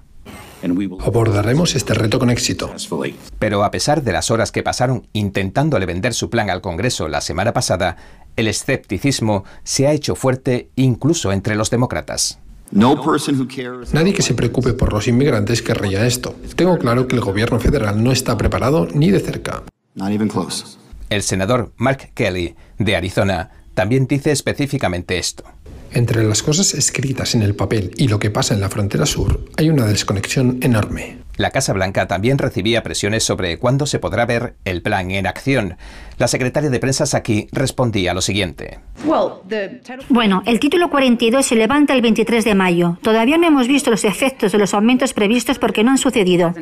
Abordaremos 1.02 1.76
este 1.76 1.94
reto 1.94 2.20
con 2.20 2.30
éxito. 2.30 2.74
Pero 3.40 3.64
a 3.64 3.72
pesar 3.72 4.04
de 4.04 4.12
las 4.12 4.32
horas 4.32 4.52
que 4.52 4.64
pasaron 4.64 5.08
intentándole 5.14 5.86
vender 5.86 6.14
su 6.14 6.30
plan 6.30 6.50
al 6.50 6.62
Congreso 6.62 7.08
la 7.08 7.22
semana 7.22 7.54
pasada, 7.54 7.98
el 8.36 8.48
escepticismo 8.48 9.44
se 9.64 9.88
ha 9.88 9.92
hecho 9.92 10.16
fuerte 10.16 10.70
incluso 10.76 11.32
entre 11.32 11.56
los 11.56 11.70
demócratas. 11.70 12.40
Nadie 12.72 14.14
que 14.14 14.22
se 14.22 14.34
preocupe 14.36 14.74
por 14.74 14.94
los 14.94 15.08
inmigrantes 15.08 15.62
querría 15.62 16.06
esto. 16.06 16.36
Tengo 16.56 16.78
claro 16.78 17.08
que 17.08 17.16
el 17.16 17.22
gobierno 17.22 17.60
federal 17.60 18.04
no 18.04 18.12
está 18.12 18.38
preparado 18.38 18.88
ni 18.94 19.10
de 19.10 19.20
cerca. 19.20 19.64
El 21.10 21.24
senador 21.24 21.74
Mark 21.78 22.12
Kelly, 22.14 22.56
de 22.78 22.96
Arizona, 22.96 23.50
también 23.74 24.06
dice 24.08 24.32
específicamente 24.32 25.18
esto. 25.18 25.44
Entre 25.92 26.24
las 26.24 26.44
cosas 26.44 26.74
escritas 26.74 27.34
en 27.36 27.42
el 27.42 27.56
papel 27.56 27.92
y 27.98 28.08
lo 28.08 28.20
que 28.20 28.30
pasa 28.30 28.54
en 28.54 28.62
la 28.62 28.70
frontera 28.70 29.06
sur 29.06 29.46
hay 29.58 29.70
una 29.70 29.86
desconexión 29.86 30.60
enorme. 30.62 31.18
La 31.38 31.52
Casa 31.52 31.72
Blanca 31.72 32.06
también 32.06 32.38
recibía 32.38 32.84
presiones 32.84 33.24
sobre 33.24 33.58
cuándo 33.58 33.86
se 33.86 33.98
podrá 33.98 34.26
ver 34.26 34.56
el 34.66 34.82
plan 34.82 35.10
en 35.12 35.26
acción. 35.26 35.78
La 36.18 36.28
secretaria 36.28 36.70
de 36.70 36.80
prensa 36.80 37.06
aquí 37.16 37.48
respondía 37.54 38.14
lo 38.14 38.22
siguiente. 38.22 38.80
Bueno, 40.10 40.44
el 40.46 40.60
título 40.60 40.90
42 40.90 41.46
se 41.46 41.56
levanta 41.56 41.94
el 41.94 42.02
23 42.02 42.44
de 42.44 42.56
mayo. 42.56 42.98
Todavía 43.02 43.38
no 43.38 43.48
hemos 43.48 43.70
visto 43.70 43.90
los 43.90 44.04
efectos 44.04 44.52
de 44.52 44.58
los 44.58 44.74
aumentos 44.74 45.14
previstos 45.14 45.60
porque 45.60 45.84
no 45.84 45.92
han 45.92 45.98
sucedido. 45.98 46.54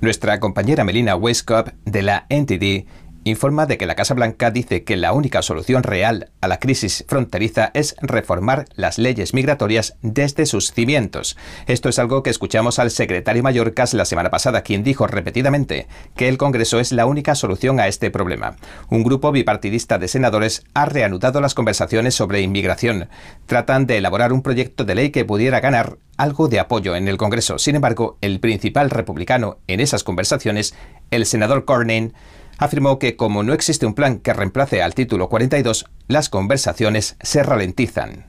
Nuestra 0.00 0.40
compañera 0.40 0.84
Melina 0.84 1.14
Westcott 1.16 1.74
de 1.84 2.02
la 2.02 2.26
NTD 2.30 2.86
informa 3.24 3.66
de 3.66 3.78
que 3.78 3.86
la 3.86 3.94
Casa 3.94 4.14
Blanca 4.14 4.50
dice 4.50 4.84
que 4.84 4.96
la 4.96 5.12
única 5.12 5.42
solución 5.42 5.82
real 5.82 6.30
a 6.40 6.48
la 6.48 6.58
crisis 6.58 7.04
fronteriza 7.06 7.70
es 7.74 7.94
reformar 8.00 8.66
las 8.74 8.98
leyes 8.98 9.34
migratorias 9.34 9.96
desde 10.02 10.46
sus 10.46 10.72
cimientos. 10.72 11.36
Esto 11.66 11.88
es 11.88 11.98
algo 11.98 12.22
que 12.22 12.30
escuchamos 12.30 12.78
al 12.78 12.90
secretario 12.90 13.42
Mallorcas 13.42 13.94
la 13.94 14.04
semana 14.04 14.30
pasada, 14.30 14.62
quien 14.62 14.82
dijo 14.82 15.06
repetidamente 15.06 15.86
que 16.16 16.28
el 16.28 16.38
Congreso 16.38 16.80
es 16.80 16.92
la 16.92 17.06
única 17.06 17.34
solución 17.34 17.80
a 17.80 17.88
este 17.88 18.10
problema. 18.10 18.56
Un 18.88 19.02
grupo 19.02 19.32
bipartidista 19.32 19.98
de 19.98 20.08
senadores 20.08 20.64
ha 20.74 20.86
reanudado 20.86 21.40
las 21.40 21.54
conversaciones 21.54 22.14
sobre 22.14 22.40
inmigración. 22.40 23.08
Tratan 23.46 23.86
de 23.86 23.98
elaborar 23.98 24.32
un 24.32 24.42
proyecto 24.42 24.84
de 24.84 24.94
ley 24.94 25.10
que 25.10 25.24
pudiera 25.24 25.60
ganar 25.60 25.98
algo 26.16 26.48
de 26.48 26.60
apoyo 26.60 26.96
en 26.96 27.08
el 27.08 27.16
Congreso. 27.16 27.58
Sin 27.58 27.76
embargo, 27.76 28.18
el 28.20 28.40
principal 28.40 28.90
republicano 28.90 29.58
en 29.66 29.80
esas 29.80 30.04
conversaciones, 30.04 30.74
el 31.10 31.24
senador 31.26 31.64
Cornyn, 31.64 32.14
afirmó 32.60 32.98
que 32.98 33.16
como 33.16 33.42
no 33.42 33.54
existe 33.54 33.86
un 33.86 33.94
plan 33.94 34.18
que 34.18 34.34
reemplace 34.34 34.82
al 34.82 34.94
título 34.94 35.28
42, 35.28 35.86
las 36.06 36.28
conversaciones 36.28 37.16
se 37.20 37.42
ralentizan. 37.42 38.26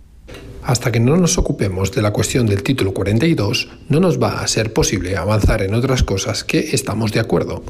Hasta 0.63 0.91
que 0.91 1.00
no 1.00 1.17
nos 1.17 1.38
ocupemos 1.38 1.91
de 1.91 2.01
la 2.01 2.13
cuestión 2.13 2.47
del 2.47 2.63
título 2.63 2.93
42, 2.93 3.69
no 3.89 4.00
nos 4.00 4.21
va 4.21 4.41
a 4.41 4.47
ser 4.47 4.71
posible 4.71 5.17
avanzar 5.17 5.61
en 5.61 5.73
otras 5.73 6.01
cosas 6.03 6.43
que 6.43 6.59
estamos 6.71 7.11
de 7.11 7.19
acuerdo. 7.19 7.63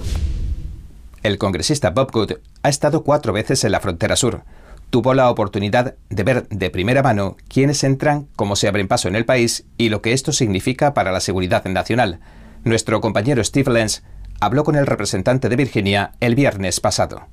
El 1.23 1.39
congresista 1.39 1.89
Bob 1.89 2.11
Good 2.11 2.33
ha 2.61 2.69
estado 2.69 3.03
cuatro 3.03 3.33
veces 3.33 3.63
en 3.63 3.71
la 3.71 3.79
frontera 3.79 4.15
sur. 4.15 4.43
Tuvo 4.91 5.13
la 5.13 5.31
oportunidad 5.31 5.95
de 6.09 6.23
ver 6.23 6.47
de 6.49 6.69
primera 6.69 7.01
mano 7.01 7.37
quiénes 7.47 7.83
entran, 7.83 8.27
cómo 8.35 8.55
se 8.55 8.67
abren 8.67 8.87
paso 8.87 9.07
en 9.07 9.15
el 9.15 9.25
país 9.25 9.65
y 9.77 9.89
lo 9.89 10.01
que 10.01 10.13
esto 10.13 10.31
significa 10.31 10.93
para 10.93 11.11
la 11.11 11.21
seguridad 11.21 11.65
nacional. 11.65 12.19
Nuestro 12.65 13.01
compañero 13.01 13.43
Steve 13.43 13.71
Lenz 13.71 14.03
habló 14.41 14.63
con 14.63 14.75
el 14.75 14.87
representante 14.87 15.47
de 15.47 15.55
Virginia 15.55 16.11
el 16.19 16.35
viernes 16.35 16.79
pasado. 16.81 17.27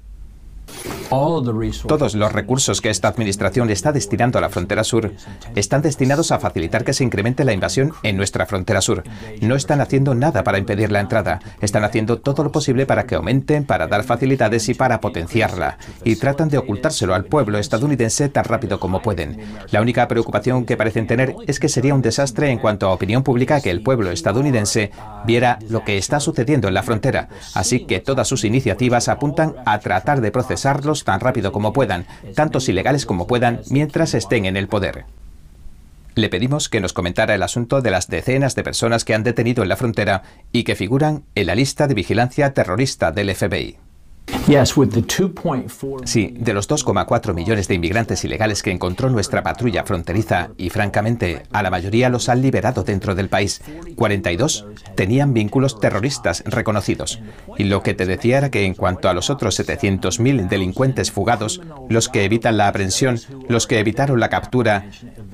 Todos 1.86 2.14
los 2.14 2.32
recursos 2.32 2.80
que 2.80 2.90
esta 2.90 3.08
administración 3.08 3.70
está 3.70 3.92
destinando 3.92 4.38
a 4.38 4.42
la 4.42 4.50
frontera 4.50 4.84
sur 4.84 5.12
están 5.54 5.80
destinados 5.80 6.32
a 6.32 6.38
facilitar 6.38 6.84
que 6.84 6.92
se 6.92 7.04
incremente 7.04 7.44
la 7.44 7.54
invasión 7.54 7.92
en 8.02 8.16
nuestra 8.16 8.44
frontera 8.46 8.82
sur. 8.82 9.04
No 9.40 9.54
están 9.56 9.80
haciendo 9.80 10.14
nada 10.14 10.44
para 10.44 10.58
impedir 10.58 10.92
la 10.92 11.00
entrada. 11.00 11.40
Están 11.60 11.84
haciendo 11.84 12.18
todo 12.18 12.44
lo 12.44 12.52
posible 12.52 12.84
para 12.84 13.06
que 13.06 13.14
aumenten, 13.14 13.64
para 13.64 13.86
dar 13.86 14.04
facilidades 14.04 14.68
y 14.68 14.74
para 14.74 15.00
potenciarla. 15.00 15.78
Y 16.04 16.16
tratan 16.16 16.50
de 16.50 16.58
ocultárselo 16.58 17.14
al 17.14 17.24
pueblo 17.24 17.58
estadounidense 17.58 18.28
tan 18.28 18.44
rápido 18.44 18.78
como 18.78 19.00
pueden. 19.00 19.38
La 19.70 19.80
única 19.80 20.06
preocupación 20.08 20.66
que 20.66 20.76
parecen 20.76 21.06
tener 21.06 21.34
es 21.46 21.58
que 21.58 21.68
sería 21.68 21.94
un 21.94 22.02
desastre 22.02 22.50
en 22.50 22.58
cuanto 22.58 22.86
a 22.86 22.92
opinión 22.92 23.22
pública 23.22 23.60
que 23.60 23.70
el 23.70 23.82
pueblo 23.82 24.10
estadounidense 24.10 24.90
viera 25.26 25.58
lo 25.68 25.84
que 25.84 25.96
está 25.96 26.20
sucediendo 26.20 26.68
en 26.68 26.74
la 26.74 26.82
frontera. 26.82 27.28
Así 27.54 27.86
que 27.86 28.00
todas 28.00 28.28
sus 28.28 28.44
iniciativas 28.44 29.08
apuntan 29.08 29.54
a 29.64 29.78
tratar 29.78 30.20
de 30.20 30.30
tan 30.62 31.20
rápido 31.20 31.52
como 31.52 31.72
puedan, 31.72 32.06
tantos 32.34 32.68
ilegales 32.68 33.06
como 33.06 33.26
puedan, 33.26 33.60
mientras 33.70 34.14
estén 34.14 34.44
en 34.44 34.56
el 34.56 34.68
poder. 34.68 35.04
Le 36.14 36.28
pedimos 36.28 36.68
que 36.68 36.80
nos 36.80 36.92
comentara 36.92 37.34
el 37.34 37.42
asunto 37.42 37.80
de 37.80 37.92
las 37.92 38.08
decenas 38.08 38.54
de 38.56 38.64
personas 38.64 39.04
que 39.04 39.14
han 39.14 39.22
detenido 39.22 39.62
en 39.62 39.68
la 39.68 39.76
frontera 39.76 40.22
y 40.50 40.64
que 40.64 40.74
figuran 40.74 41.22
en 41.34 41.46
la 41.46 41.54
lista 41.54 41.86
de 41.86 41.94
vigilancia 41.94 42.54
terrorista 42.54 43.12
del 43.12 43.34
FBI. 43.34 43.87
Sí, 46.04 46.34
de 46.38 46.54
los 46.54 46.68
2,4 46.68 47.34
millones 47.34 47.68
de 47.68 47.74
inmigrantes 47.74 48.24
ilegales 48.24 48.62
que 48.62 48.70
encontró 48.70 49.10
nuestra 49.10 49.42
patrulla 49.42 49.84
fronteriza, 49.84 50.50
y 50.56 50.70
francamente, 50.70 51.42
a 51.52 51.62
la 51.62 51.70
mayoría 51.70 52.08
los 52.08 52.28
han 52.28 52.40
liberado 52.40 52.82
dentro 52.82 53.14
del 53.14 53.28
país, 53.28 53.60
42 53.96 54.66
tenían 54.94 55.34
vínculos 55.34 55.80
terroristas 55.80 56.42
reconocidos. 56.46 57.20
Y 57.58 57.64
lo 57.64 57.82
que 57.82 57.94
te 57.94 58.06
decía 58.06 58.38
era 58.38 58.50
que 58.50 58.64
en 58.64 58.74
cuanto 58.74 59.08
a 59.08 59.14
los 59.14 59.28
otros 59.30 59.58
700.000 59.60 60.48
delincuentes 60.48 61.10
fugados, 61.10 61.60
los 61.88 62.08
que 62.08 62.24
evitan 62.24 62.56
la 62.56 62.68
aprehensión, 62.68 63.20
los 63.48 63.66
que 63.66 63.78
evitaron 63.78 64.18
la 64.18 64.28
captura, 64.28 64.86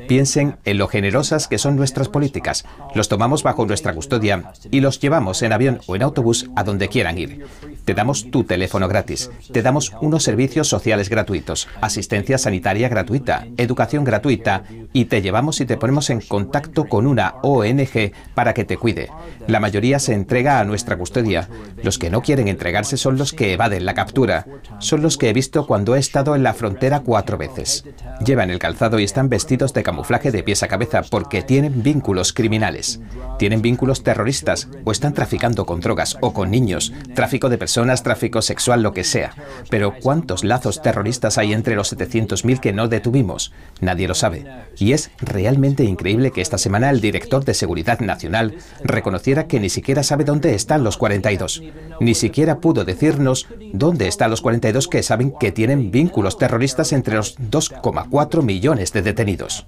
piensen 0.06 0.56
en 0.64 0.78
lo 0.78 0.88
generosas 0.88 1.49
que 1.49 1.58
son 1.58 1.76
nuestras 1.76 2.08
políticas. 2.08 2.64
Los 2.94 3.08
tomamos 3.08 3.42
bajo 3.42 3.66
nuestra 3.66 3.94
custodia 3.94 4.52
y 4.70 4.80
los 4.80 5.00
llevamos 5.00 5.42
en 5.42 5.52
avión 5.52 5.80
o 5.87 5.96
en 5.96 6.02
autobús 6.02 6.50
a 6.56 6.64
donde 6.64 6.88
quieran 6.88 7.18
ir. 7.18 7.46
Te 7.84 7.94
damos 7.94 8.30
tu 8.30 8.44
teléfono 8.44 8.88
gratis. 8.88 9.30
Te 9.52 9.62
damos 9.62 9.92
unos 10.00 10.23
servicios 10.23 10.68
sociales 10.68 11.08
gratuitos, 11.08 11.68
asistencia 11.80 12.38
sanitaria 12.38 12.88
gratuita, 12.88 13.46
educación 13.56 14.04
gratuita 14.04 14.64
y 14.92 15.06
te 15.06 15.23
llevamos 15.23 15.61
y 15.61 15.66
te 15.66 15.76
ponemos 15.76 16.11
en 16.11 16.20
contacto 16.20 16.84
con 16.84 17.06
una 17.06 17.37
ONG 17.42 18.12
para 18.34 18.54
que 18.54 18.64
te 18.64 18.76
cuide. 18.76 19.11
La 19.46 19.61
mayoría 19.61 19.99
se 19.99 20.14
entrega 20.14 20.61
a 20.61 20.64
nuestra 20.64 20.96
custodia. 20.96 21.49
Los 21.82 21.99
que 21.99 22.11
no 22.11 22.23
quieren 22.23 22.49
entregarse 22.49 22.96
son 22.96 23.18
los 23.18 23.32
que 23.32 23.52
evaden 23.52 23.84
la 23.84 23.94
captura. 23.94 24.46
Son 24.78 25.02
los 25.02 25.18
que 25.18 25.30
he 25.30 25.32
visto 25.32 25.66
cuando 25.66 25.96
he 25.96 25.99
estado 25.99 26.37
en 26.37 26.42
la 26.42 26.54
frontera 26.54 27.00
cuatro 27.00 27.37
veces. 27.37 27.84
Llevan 28.25 28.50
el 28.50 28.58
calzado 28.58 28.99
y 28.99 29.04
están 29.04 29.28
vestidos 29.28 29.73
de 29.73 29.82
camuflaje 29.82 29.93
de 30.32 30.42
pies 30.42 30.62
a 30.62 30.68
cabeza 30.68 31.02
porque 31.02 31.42
tienen 31.42 31.82
vínculos 31.82 32.32
criminales. 32.32 33.00
Tienen 33.38 33.62
vínculos 33.62 34.02
terroristas 34.02 34.68
o 34.84 34.92
están 34.92 35.12
traficando 35.12 35.66
con 35.66 35.80
drogas 35.80 36.16
o 36.20 36.32
con 36.32 36.50
niños, 36.50 36.92
tráfico 37.14 37.48
de 37.48 37.58
personas, 37.58 38.02
tráfico 38.02 38.42
sexual, 38.42 38.82
lo 38.82 38.92
que 38.92 39.04
sea. 39.04 39.34
Pero 39.70 39.94
¿cuántos 40.00 40.44
lazos 40.44 40.82
terroristas 40.82 41.38
hay 41.38 41.52
entre 41.52 41.76
los 41.76 41.96
700.000 41.96 42.60
que 42.60 42.72
no 42.72 42.88
detuvimos? 42.88 43.52
Nadie 43.80 44.08
lo 44.08 44.14
sabe. 44.14 44.46
Y 44.78 44.92
es 44.92 45.10
realmente 45.18 45.84
increíble 45.84 46.30
que 46.30 46.40
esta 46.40 46.58
semana 46.58 46.90
el 46.90 47.00
director 47.00 47.44
de 47.44 47.54
Seguridad 47.54 48.00
Nacional 48.00 48.56
reconociera 48.82 49.46
que 49.46 49.60
ni 49.60 49.68
siquiera 49.68 50.02
sabe 50.02 50.24
dónde 50.24 50.54
están 50.54 50.84
los 50.84 50.96
42. 50.96 51.62
Ni 52.00 52.14
siquiera 52.14 52.60
pudo 52.60 52.84
decirnos 52.84 53.46
dónde 53.72 54.08
están 54.08 54.30
los 54.30 54.40
42 54.40 54.88
que 54.88 55.02
saben 55.02 55.34
que 55.38 55.52
tienen 55.52 55.90
vínculos 55.90 56.38
terroristas 56.38 56.92
entre 56.92 57.16
los 57.16 57.38
2,4 57.38 58.42
millones 58.42 58.92
de 58.92 59.02
detenidos. 59.02 59.66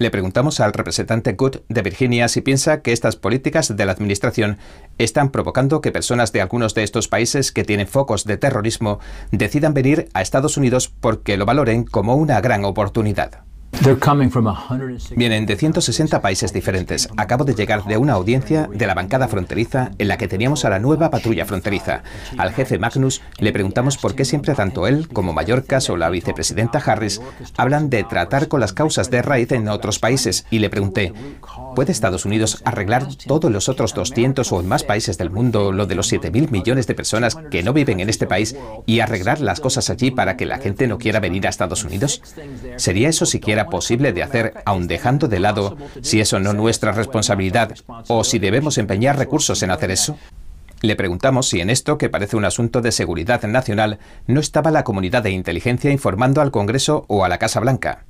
Le 0.00 0.10
preguntamos 0.10 0.60
al 0.60 0.72
representante 0.72 1.34
Good 1.34 1.56
de 1.68 1.82
Virginia 1.82 2.26
si 2.28 2.40
piensa 2.40 2.80
que 2.80 2.92
estas 2.92 3.16
políticas 3.16 3.76
de 3.76 3.84
la 3.84 3.92
Administración 3.92 4.56
están 4.96 5.28
provocando 5.28 5.82
que 5.82 5.92
personas 5.92 6.32
de 6.32 6.40
algunos 6.40 6.72
de 6.72 6.84
estos 6.84 7.06
países 7.06 7.52
que 7.52 7.64
tienen 7.64 7.86
focos 7.86 8.24
de 8.24 8.38
terrorismo 8.38 8.98
decidan 9.30 9.74
venir 9.74 10.08
a 10.14 10.22
Estados 10.22 10.56
Unidos 10.56 10.88
porque 10.88 11.36
lo 11.36 11.44
valoren 11.44 11.84
como 11.84 12.16
una 12.16 12.40
gran 12.40 12.64
oportunidad. 12.64 13.44
Vienen 15.16 15.46
de 15.46 15.56
160 15.56 16.20
países 16.20 16.52
diferentes. 16.52 17.08
Acabo 17.16 17.44
de 17.44 17.54
llegar 17.54 17.84
de 17.84 17.96
una 17.96 18.12
audiencia 18.12 18.68
de 18.70 18.86
la 18.86 18.94
bancada 18.94 19.26
fronteriza 19.26 19.92
en 19.96 20.08
la 20.08 20.18
que 20.18 20.28
teníamos 20.28 20.64
a 20.64 20.70
la 20.70 20.78
nueva 20.78 21.10
patrulla 21.10 21.46
fronteriza. 21.46 22.02
Al 22.36 22.52
jefe 22.52 22.78
Magnus 22.78 23.22
le 23.38 23.52
preguntamos 23.52 23.96
por 23.96 24.14
qué 24.14 24.24
siempre 24.26 24.54
tanto 24.54 24.86
él 24.86 25.08
como 25.08 25.32
Mallorca 25.32 25.78
o 25.88 25.96
la 25.96 26.10
vicepresidenta 26.10 26.78
Harris 26.78 27.22
hablan 27.56 27.88
de 27.88 28.04
tratar 28.04 28.48
con 28.48 28.60
las 28.60 28.72
causas 28.72 29.10
de 29.10 29.22
raíz 29.22 29.50
en 29.52 29.68
otros 29.68 29.98
países 29.98 30.44
y 30.50 30.58
le 30.58 30.68
pregunté, 30.68 31.14
¿puede 31.74 31.92
Estados 31.92 32.24
Unidos 32.24 32.60
arreglar 32.64 33.06
todos 33.26 33.50
los 33.50 33.68
otros 33.68 33.94
200 33.94 34.52
o 34.52 34.62
más 34.62 34.84
países 34.84 35.16
del 35.16 35.30
mundo 35.30 35.72
lo 35.72 35.86
de 35.86 35.94
los 35.94 36.12
7.000 36.12 36.50
millones 36.50 36.86
de 36.86 36.94
personas 36.94 37.36
que 37.50 37.62
no 37.62 37.72
viven 37.72 38.00
en 38.00 38.10
este 38.10 38.26
país 38.26 38.56
y 38.84 39.00
arreglar 39.00 39.40
las 39.40 39.60
cosas 39.60 39.88
allí 39.90 40.10
para 40.10 40.36
que 40.36 40.44
la 40.44 40.58
gente 40.58 40.86
no 40.86 40.98
quiera 40.98 41.20
venir 41.20 41.46
a 41.46 41.50
Estados 41.50 41.84
Unidos? 41.84 42.20
¿Sería 42.76 43.08
eso 43.08 43.26
siquiera 43.26 43.59
posible 43.66 44.12
de 44.12 44.22
hacer, 44.22 44.54
aun 44.64 44.86
dejando 44.86 45.28
de 45.28 45.40
lado 45.40 45.76
si 46.02 46.20
eso 46.20 46.40
no 46.40 46.52
nuestra 46.52 46.92
responsabilidad 46.92 47.74
o 48.08 48.24
si 48.24 48.38
debemos 48.38 48.78
empeñar 48.78 49.18
recursos 49.18 49.62
en 49.62 49.70
hacer 49.70 49.90
eso? 49.90 50.16
Le 50.82 50.96
preguntamos 50.96 51.48
si 51.48 51.60
en 51.60 51.68
esto, 51.68 51.98
que 51.98 52.08
parece 52.08 52.36
un 52.36 52.46
asunto 52.46 52.80
de 52.80 52.92
seguridad 52.92 53.42
nacional, 53.42 53.98
no 54.26 54.40
estaba 54.40 54.70
la 54.70 54.84
comunidad 54.84 55.22
de 55.22 55.30
inteligencia 55.30 55.90
informando 55.90 56.40
al 56.40 56.50
Congreso 56.50 57.04
o 57.08 57.24
a 57.24 57.28
la 57.28 57.38
Casa 57.38 57.60
Blanca. 57.60 58.06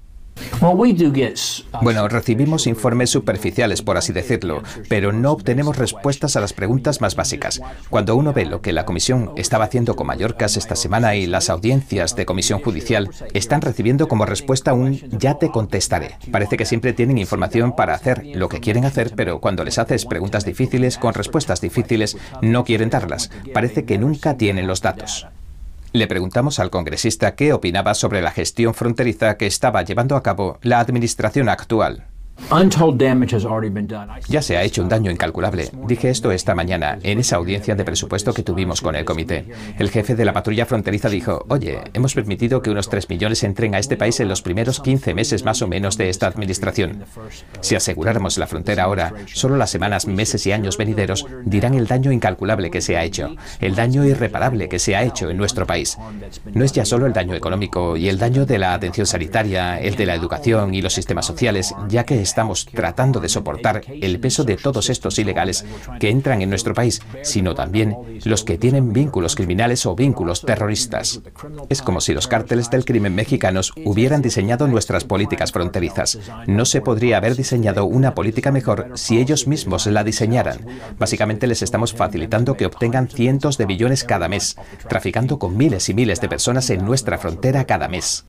Bueno, 1.80 2.06
recibimos 2.08 2.66
informes 2.66 3.08
superficiales, 3.08 3.80
por 3.80 3.96
así 3.96 4.12
decirlo, 4.12 4.62
pero 4.88 5.10
no 5.10 5.32
obtenemos 5.32 5.78
respuestas 5.78 6.36
a 6.36 6.40
las 6.40 6.52
preguntas 6.52 7.00
más 7.00 7.16
básicas. 7.16 7.62
Cuando 7.88 8.14
uno 8.14 8.34
ve 8.34 8.44
lo 8.44 8.60
que 8.60 8.74
la 8.74 8.84
Comisión 8.84 9.32
estaba 9.36 9.64
haciendo 9.64 9.96
con 9.96 10.06
Mallorcas 10.06 10.58
esta 10.58 10.76
semana 10.76 11.14
y 11.14 11.26
las 11.26 11.48
audiencias 11.48 12.14
de 12.14 12.26
Comisión 12.26 12.60
Judicial 12.60 13.08
están 13.32 13.62
recibiendo 13.62 14.06
como 14.06 14.26
respuesta 14.26 14.74
un 14.74 15.00
ya 15.18 15.38
te 15.38 15.50
contestaré. 15.50 16.18
Parece 16.30 16.58
que 16.58 16.66
siempre 16.66 16.92
tienen 16.92 17.16
información 17.16 17.74
para 17.74 17.94
hacer 17.94 18.22
lo 18.34 18.48
que 18.48 18.60
quieren 18.60 18.84
hacer, 18.84 19.12
pero 19.16 19.40
cuando 19.40 19.64
les 19.64 19.78
haces 19.78 20.04
preguntas 20.04 20.44
difíciles 20.44 20.98
con 20.98 21.14
respuestas 21.14 21.60
difíciles, 21.60 22.18
no 22.42 22.64
quieren 22.64 22.90
darlas. 22.90 23.30
Parece 23.54 23.84
que 23.84 23.98
nunca 23.98 24.36
tienen 24.36 24.66
los 24.66 24.82
datos. 24.82 25.26
Le 25.92 26.06
preguntamos 26.06 26.60
al 26.60 26.70
congresista 26.70 27.34
qué 27.34 27.52
opinaba 27.52 27.94
sobre 27.94 28.22
la 28.22 28.30
gestión 28.30 28.74
fronteriza 28.74 29.36
que 29.36 29.46
estaba 29.46 29.82
llevando 29.82 30.14
a 30.14 30.22
cabo 30.22 30.58
la 30.62 30.78
administración 30.78 31.48
actual. 31.48 32.09
Ya 34.28 34.42
se 34.42 34.56
ha 34.56 34.62
hecho 34.62 34.82
un 34.82 34.88
daño 34.88 35.10
incalculable. 35.10 35.70
Dije 35.86 36.10
esto 36.10 36.32
esta 36.32 36.54
mañana 36.54 36.98
en 37.02 37.18
esa 37.18 37.36
audiencia 37.36 37.74
de 37.74 37.84
presupuesto 37.84 38.32
que 38.34 38.42
tuvimos 38.42 38.80
con 38.80 38.96
el 38.96 39.04
comité. 39.04 39.46
El 39.78 39.90
jefe 39.90 40.14
de 40.14 40.24
la 40.24 40.32
patrulla 40.32 40.66
fronteriza 40.66 41.08
dijo, 41.08 41.44
oye, 41.48 41.80
hemos 41.92 42.14
permitido 42.14 42.62
que 42.62 42.70
unos 42.70 42.88
3 42.88 43.08
millones 43.08 43.44
entren 43.44 43.74
a 43.74 43.78
este 43.78 43.96
país 43.96 44.18
en 44.20 44.28
los 44.28 44.42
primeros 44.42 44.80
15 44.80 45.14
meses 45.14 45.44
más 45.44 45.62
o 45.62 45.68
menos 45.68 45.96
de 45.96 46.08
esta 46.08 46.26
administración. 46.26 47.04
Si 47.60 47.74
aseguráramos 47.74 48.38
la 48.38 48.46
frontera 48.46 48.84
ahora, 48.84 49.12
solo 49.32 49.56
las 49.56 49.70
semanas, 49.70 50.06
meses 50.06 50.46
y 50.46 50.52
años 50.52 50.76
venideros 50.76 51.26
dirán 51.44 51.74
el 51.74 51.86
daño 51.86 52.12
incalculable 52.12 52.70
que 52.70 52.80
se 52.80 52.96
ha 52.96 53.04
hecho, 53.04 53.36
el 53.60 53.74
daño 53.74 54.04
irreparable 54.04 54.68
que 54.68 54.78
se 54.78 54.96
ha 54.96 55.02
hecho 55.02 55.30
en 55.30 55.36
nuestro 55.36 55.66
país. 55.66 55.98
No 56.52 56.64
es 56.64 56.72
ya 56.72 56.84
solo 56.84 57.06
el 57.06 57.12
daño 57.12 57.34
económico 57.34 57.96
y 57.96 58.08
el 58.08 58.18
daño 58.18 58.46
de 58.46 58.58
la 58.58 58.74
atención 58.74 59.06
sanitaria, 59.06 59.80
el 59.80 59.96
de 59.96 60.06
la 60.06 60.14
educación 60.14 60.74
y 60.74 60.82
los 60.82 60.94
sistemas 60.94 61.26
sociales, 61.26 61.74
ya 61.88 62.04
que 62.04 62.20
estamos 62.30 62.64
tratando 62.64 63.18
de 63.18 63.28
soportar 63.28 63.82
el 63.88 64.20
peso 64.20 64.44
de 64.44 64.56
todos 64.56 64.88
estos 64.88 65.18
ilegales 65.18 65.64
que 65.98 66.10
entran 66.10 66.42
en 66.42 66.48
nuestro 66.48 66.74
país, 66.74 67.02
sino 67.22 67.56
también 67.56 67.96
los 68.24 68.44
que 68.44 68.56
tienen 68.56 68.92
vínculos 68.92 69.34
criminales 69.34 69.84
o 69.84 69.96
vínculos 69.96 70.42
terroristas. 70.42 71.22
Es 71.68 71.82
como 71.82 72.00
si 72.00 72.14
los 72.14 72.28
cárteles 72.28 72.70
del 72.70 72.84
crimen 72.84 73.16
mexicanos 73.16 73.72
hubieran 73.84 74.22
diseñado 74.22 74.68
nuestras 74.68 75.02
políticas 75.02 75.50
fronterizas. 75.50 76.20
No 76.46 76.64
se 76.66 76.80
podría 76.80 77.16
haber 77.16 77.34
diseñado 77.34 77.84
una 77.84 78.14
política 78.14 78.52
mejor 78.52 78.92
si 78.94 79.18
ellos 79.18 79.48
mismos 79.48 79.86
la 79.86 80.04
diseñaran. 80.04 80.64
Básicamente 81.00 81.48
les 81.48 81.62
estamos 81.62 81.92
facilitando 81.92 82.56
que 82.56 82.66
obtengan 82.66 83.08
cientos 83.08 83.58
de 83.58 83.66
billones 83.66 84.04
cada 84.04 84.28
mes, 84.28 84.56
traficando 84.88 85.40
con 85.40 85.56
miles 85.56 85.88
y 85.88 85.94
miles 85.94 86.20
de 86.20 86.28
personas 86.28 86.70
en 86.70 86.84
nuestra 86.84 87.18
frontera 87.18 87.64
cada 87.64 87.88
mes. 87.88 88.24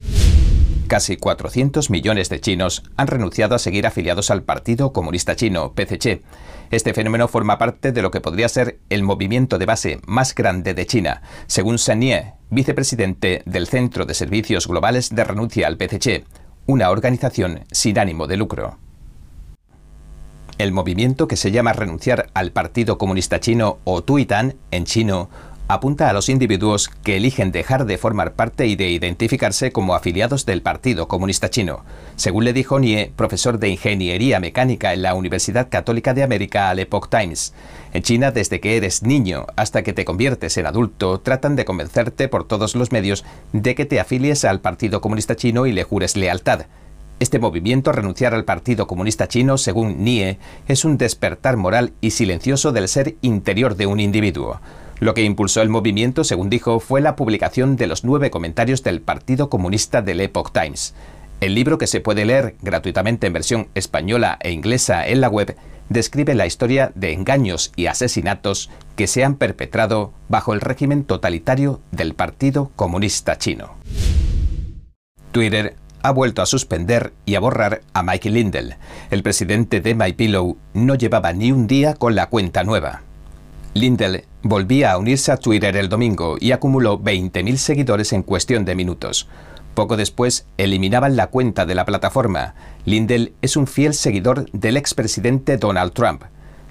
Casi 0.87 1.17
400 1.17 1.89
millones 1.89 2.29
de 2.29 2.41
chinos 2.41 2.83
han 2.97 3.07
renunciado 3.07 3.55
a 3.55 3.59
seguir 3.59 3.87
afiliados 3.87 4.29
al 4.29 4.43
Partido 4.43 4.91
Comunista 4.91 5.35
Chino, 5.35 5.73
PCC. 5.73 6.21
Este 6.69 6.93
fenómeno 6.93 7.27
forma 7.27 7.57
parte 7.57 7.91
de 7.91 8.01
lo 8.01 8.11
que 8.11 8.21
podría 8.21 8.49
ser 8.49 8.79
el 8.89 9.03
movimiento 9.03 9.57
de 9.57 9.65
base 9.65 9.99
más 10.05 10.35
grande 10.35 10.73
de 10.73 10.85
China, 10.85 11.21
según 11.47 11.77
Shen 11.77 12.01
Ye, 12.01 12.33
vicepresidente 12.49 13.41
del 13.45 13.67
Centro 13.67 14.05
de 14.05 14.13
Servicios 14.13 14.67
Globales 14.67 15.15
de 15.15 15.23
Renuncia 15.23 15.67
al 15.67 15.77
PCC, 15.77 16.25
una 16.65 16.89
organización 16.89 17.65
sin 17.71 17.97
ánimo 17.97 18.27
de 18.27 18.37
lucro. 18.37 18.77
El 20.57 20.71
movimiento 20.73 21.27
que 21.27 21.37
se 21.37 21.51
llama 21.51 21.73
Renunciar 21.73 22.29
al 22.33 22.51
Partido 22.51 22.97
Comunista 22.97 23.39
Chino 23.39 23.79
o 23.83 24.03
Tuitan 24.03 24.55
en 24.69 24.85
chino 24.85 25.29
apunta 25.73 26.09
a 26.09 26.13
los 26.13 26.27
individuos 26.27 26.89
que 27.03 27.17
eligen 27.17 27.51
dejar 27.51 27.85
de 27.85 27.97
formar 27.97 28.33
parte 28.33 28.67
y 28.67 28.75
de 28.75 28.89
identificarse 28.89 29.71
como 29.71 29.95
afiliados 29.95 30.45
del 30.45 30.61
Partido 30.61 31.07
Comunista 31.07 31.49
Chino, 31.49 31.85
según 32.17 32.43
le 32.43 32.53
dijo 32.53 32.79
Nie, 32.79 33.13
profesor 33.15 33.57
de 33.57 33.69
Ingeniería 33.69 34.39
Mecánica 34.39 34.91
en 34.93 35.01
la 35.01 35.13
Universidad 35.13 35.69
Católica 35.69 36.13
de 36.13 36.23
América 36.23 36.69
al 36.69 36.79
Epoch 36.79 37.09
Times. 37.09 37.53
En 37.93 38.03
China, 38.03 38.31
desde 38.31 38.59
que 38.59 38.75
eres 38.75 39.03
niño 39.03 39.47
hasta 39.55 39.81
que 39.81 39.93
te 39.93 40.03
conviertes 40.03 40.57
en 40.57 40.65
adulto, 40.65 41.21
tratan 41.21 41.55
de 41.55 41.65
convencerte 41.65 42.27
por 42.27 42.45
todos 42.45 42.75
los 42.75 42.91
medios 42.91 43.23
de 43.53 43.73
que 43.73 43.85
te 43.85 43.99
afilies 43.99 44.43
al 44.43 44.59
Partido 44.59 44.99
Comunista 44.99 45.35
Chino 45.35 45.67
y 45.67 45.71
le 45.71 45.83
jures 45.83 46.17
lealtad. 46.17 46.65
Este 47.21 47.39
movimiento, 47.39 47.91
renunciar 47.91 48.33
al 48.33 48.45
Partido 48.45 48.87
Comunista 48.87 49.27
Chino, 49.27 49.57
según 49.57 50.03
Nie, 50.03 50.39
es 50.67 50.83
un 50.85 50.97
despertar 50.97 51.55
moral 51.55 51.93
y 52.01 52.11
silencioso 52.11 52.71
del 52.71 52.87
ser 52.87 53.15
interior 53.21 53.75
de 53.75 53.85
un 53.85 53.99
individuo. 53.99 54.59
Lo 55.01 55.15
que 55.15 55.23
impulsó 55.23 55.63
el 55.63 55.69
movimiento, 55.69 56.23
según 56.23 56.51
dijo, 56.51 56.79
fue 56.79 57.01
la 57.01 57.15
publicación 57.15 57.75
de 57.75 57.87
los 57.87 58.03
nueve 58.03 58.29
comentarios 58.29 58.83
del 58.83 59.01
Partido 59.01 59.49
Comunista 59.49 60.03
del 60.03 60.21
Epoch 60.21 60.51
Times. 60.51 60.93
El 61.39 61.55
libro, 61.55 61.79
que 61.79 61.87
se 61.87 62.01
puede 62.01 62.23
leer 62.23 62.55
gratuitamente 62.61 63.25
en 63.25 63.33
versión 63.33 63.67
española 63.73 64.37
e 64.41 64.51
inglesa 64.51 65.07
en 65.07 65.19
la 65.19 65.27
web, 65.27 65.57
describe 65.89 66.35
la 66.35 66.45
historia 66.45 66.91
de 66.93 67.13
engaños 67.13 67.71
y 67.75 67.87
asesinatos 67.87 68.69
que 68.95 69.07
se 69.07 69.23
han 69.23 69.37
perpetrado 69.37 70.13
bajo 70.29 70.53
el 70.53 70.61
régimen 70.61 71.03
totalitario 71.03 71.81
del 71.89 72.13
Partido 72.13 72.69
Comunista 72.75 73.39
Chino. 73.39 73.71
Twitter 75.31 75.77
ha 76.03 76.11
vuelto 76.11 76.43
a 76.43 76.45
suspender 76.45 77.11
y 77.25 77.33
a 77.33 77.39
borrar 77.39 77.81
a 77.93 78.03
Mike 78.03 78.29
Lindell. 78.29 78.75
El 79.09 79.23
presidente 79.23 79.81
de 79.81 79.95
MyPillow 79.95 80.57
no 80.75 80.93
llevaba 80.93 81.33
ni 81.33 81.51
un 81.51 81.65
día 81.65 81.95
con 81.95 82.13
la 82.13 82.29
cuenta 82.29 82.63
nueva. 82.63 83.01
Lindell 83.73 84.25
volvía 84.43 84.91
a 84.91 84.97
unirse 84.97 85.31
a 85.31 85.37
Twitter 85.37 85.77
el 85.77 85.87
domingo 85.87 86.35
y 86.39 86.51
acumuló 86.51 86.99
20.000 86.99 87.55
seguidores 87.55 88.11
en 88.11 88.21
cuestión 88.21 88.65
de 88.65 88.75
minutos. 88.75 89.29
Poco 89.73 89.95
después 89.95 90.45
eliminaban 90.57 91.15
la 91.15 91.27
cuenta 91.27 91.65
de 91.65 91.75
la 91.75 91.85
plataforma. 91.85 92.53
Lindell 92.83 93.33
es 93.41 93.55
un 93.55 93.67
fiel 93.67 93.93
seguidor 93.93 94.51
del 94.51 94.75
expresidente 94.75 95.57
Donald 95.57 95.93
Trump. 95.93 96.23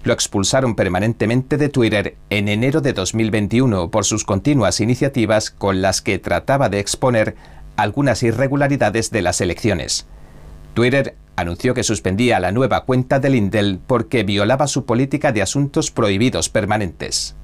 Lo 0.04 0.12
expulsaron 0.12 0.74
permanentemente 0.74 1.56
de 1.56 1.70
Twitter 1.70 2.16
en 2.28 2.48
enero 2.48 2.82
de 2.82 2.92
2021 2.92 3.90
por 3.90 4.04
sus 4.04 4.24
continuas 4.24 4.80
iniciativas 4.80 5.50
con 5.50 5.80
las 5.80 6.02
que 6.02 6.18
trataba 6.18 6.68
de 6.68 6.80
exponer 6.80 7.34
algunas 7.76 8.22
irregularidades 8.22 9.10
de 9.10 9.22
las 9.22 9.40
elecciones. 9.40 10.06
Twitter 10.74 11.16
anunció 11.36 11.74
que 11.74 11.82
suspendía 11.82 12.40
la 12.40 12.52
nueva 12.52 12.84
cuenta 12.84 13.18
de 13.18 13.30
Lindell 13.30 13.80
porque 13.86 14.24
violaba 14.24 14.66
su 14.66 14.84
política 14.84 15.32
de 15.32 15.42
asuntos 15.42 15.90
prohibidos 15.90 16.48
permanentes. 16.48 17.36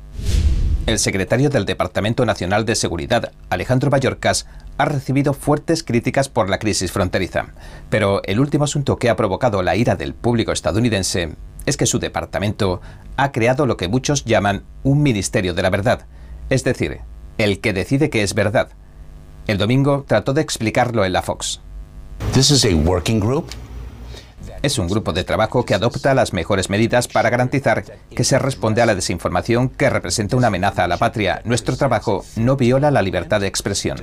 El 0.86 1.00
secretario 1.00 1.50
del 1.50 1.64
Departamento 1.64 2.24
Nacional 2.24 2.64
de 2.64 2.76
Seguridad, 2.76 3.32
Alejandro 3.50 3.90
Mayorkas, 3.90 4.46
ha 4.78 4.84
recibido 4.84 5.32
fuertes 5.32 5.82
críticas 5.82 6.28
por 6.28 6.48
la 6.48 6.58
crisis 6.58 6.92
fronteriza. 6.92 7.46
Pero 7.90 8.22
el 8.24 8.38
último 8.38 8.64
asunto 8.64 8.96
que 8.96 9.10
ha 9.10 9.16
provocado 9.16 9.62
la 9.62 9.74
ira 9.74 9.96
del 9.96 10.14
público 10.14 10.52
estadounidense 10.52 11.34
es 11.66 11.76
que 11.76 11.86
su 11.86 11.98
departamento 11.98 12.80
ha 13.16 13.32
creado 13.32 13.66
lo 13.66 13.76
que 13.76 13.88
muchos 13.88 14.24
llaman 14.24 14.62
un 14.84 15.02
Ministerio 15.02 15.54
de 15.54 15.62
la 15.62 15.70
Verdad, 15.70 16.06
es 16.50 16.62
decir, 16.62 17.00
el 17.38 17.60
que 17.60 17.72
decide 17.72 18.08
qué 18.08 18.22
es 18.22 18.34
verdad. 18.34 18.68
El 19.48 19.58
domingo 19.58 20.04
trató 20.06 20.34
de 20.34 20.42
explicarlo 20.42 21.04
en 21.04 21.12
la 21.12 21.22
Fox. 21.22 21.60
Es 24.66 24.80
un 24.80 24.88
grupo 24.88 25.12
de 25.12 25.22
trabajo 25.22 25.64
que 25.64 25.74
adopta 25.74 26.12
las 26.12 26.32
mejores 26.32 26.70
medidas 26.70 27.06
para 27.06 27.30
garantizar 27.30 27.84
que 28.10 28.24
se 28.24 28.36
responde 28.36 28.82
a 28.82 28.86
la 28.86 28.96
desinformación 28.96 29.68
que 29.68 29.88
representa 29.88 30.36
una 30.36 30.48
amenaza 30.48 30.82
a 30.82 30.88
la 30.88 30.96
patria. 30.96 31.40
Nuestro 31.44 31.76
trabajo 31.76 32.24
no 32.34 32.56
viola 32.56 32.90
la 32.90 33.00
libertad 33.00 33.40
de 33.40 33.46
expresión. 33.46 33.96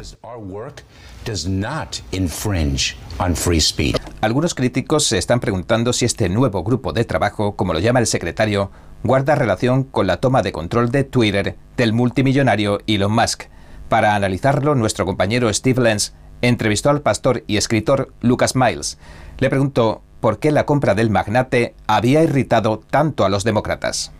Algunos 4.21 4.56
críticos 4.56 5.04
se 5.04 5.17
están 5.17 5.41
preguntando 5.41 5.91
si 5.91 6.06
este 6.06 6.30
nuevo 6.30 6.63
grupo 6.63 6.93
de 6.93 7.04
trabajo, 7.04 7.58
como 7.58 7.73
lo 7.73 7.80
llama 7.80 7.99
el 7.99 8.08
secretario, 8.08 8.71
guarda 9.04 9.36
relación 9.36 9.84
con 9.84 10.08
la 10.08 10.21
toma 10.21 10.43
de 10.43 10.54
control 10.54 10.91
de 10.91 11.04
Twitter 11.04 11.58
del 11.76 11.91
multimillonario 11.91 12.80
Elon 12.88 13.12
Musk. 13.12 13.47
Para 13.89 14.15
analizarlo, 14.15 14.76
nuestro 14.76 15.06
compañero 15.06 15.54
Steve 15.54 15.84
Lenz 15.84 16.13
entrevistó 16.41 16.89
al 16.89 17.02
pastor 17.02 17.43
y 17.47 17.58
escritor 17.58 18.13
Lucas 18.21 18.56
Miles. 18.56 18.97
Le 19.39 19.49
preguntó 19.49 20.04
por 20.24 20.40
qué 20.40 20.52
la 20.52 20.66
compra 20.66 20.96
del 20.96 21.10
magnate 21.10 21.76
había 21.86 22.24
irritado 22.24 22.80
tanto 22.80 23.26
a 23.26 23.30
los 23.30 23.44
demócratas. 23.44 24.14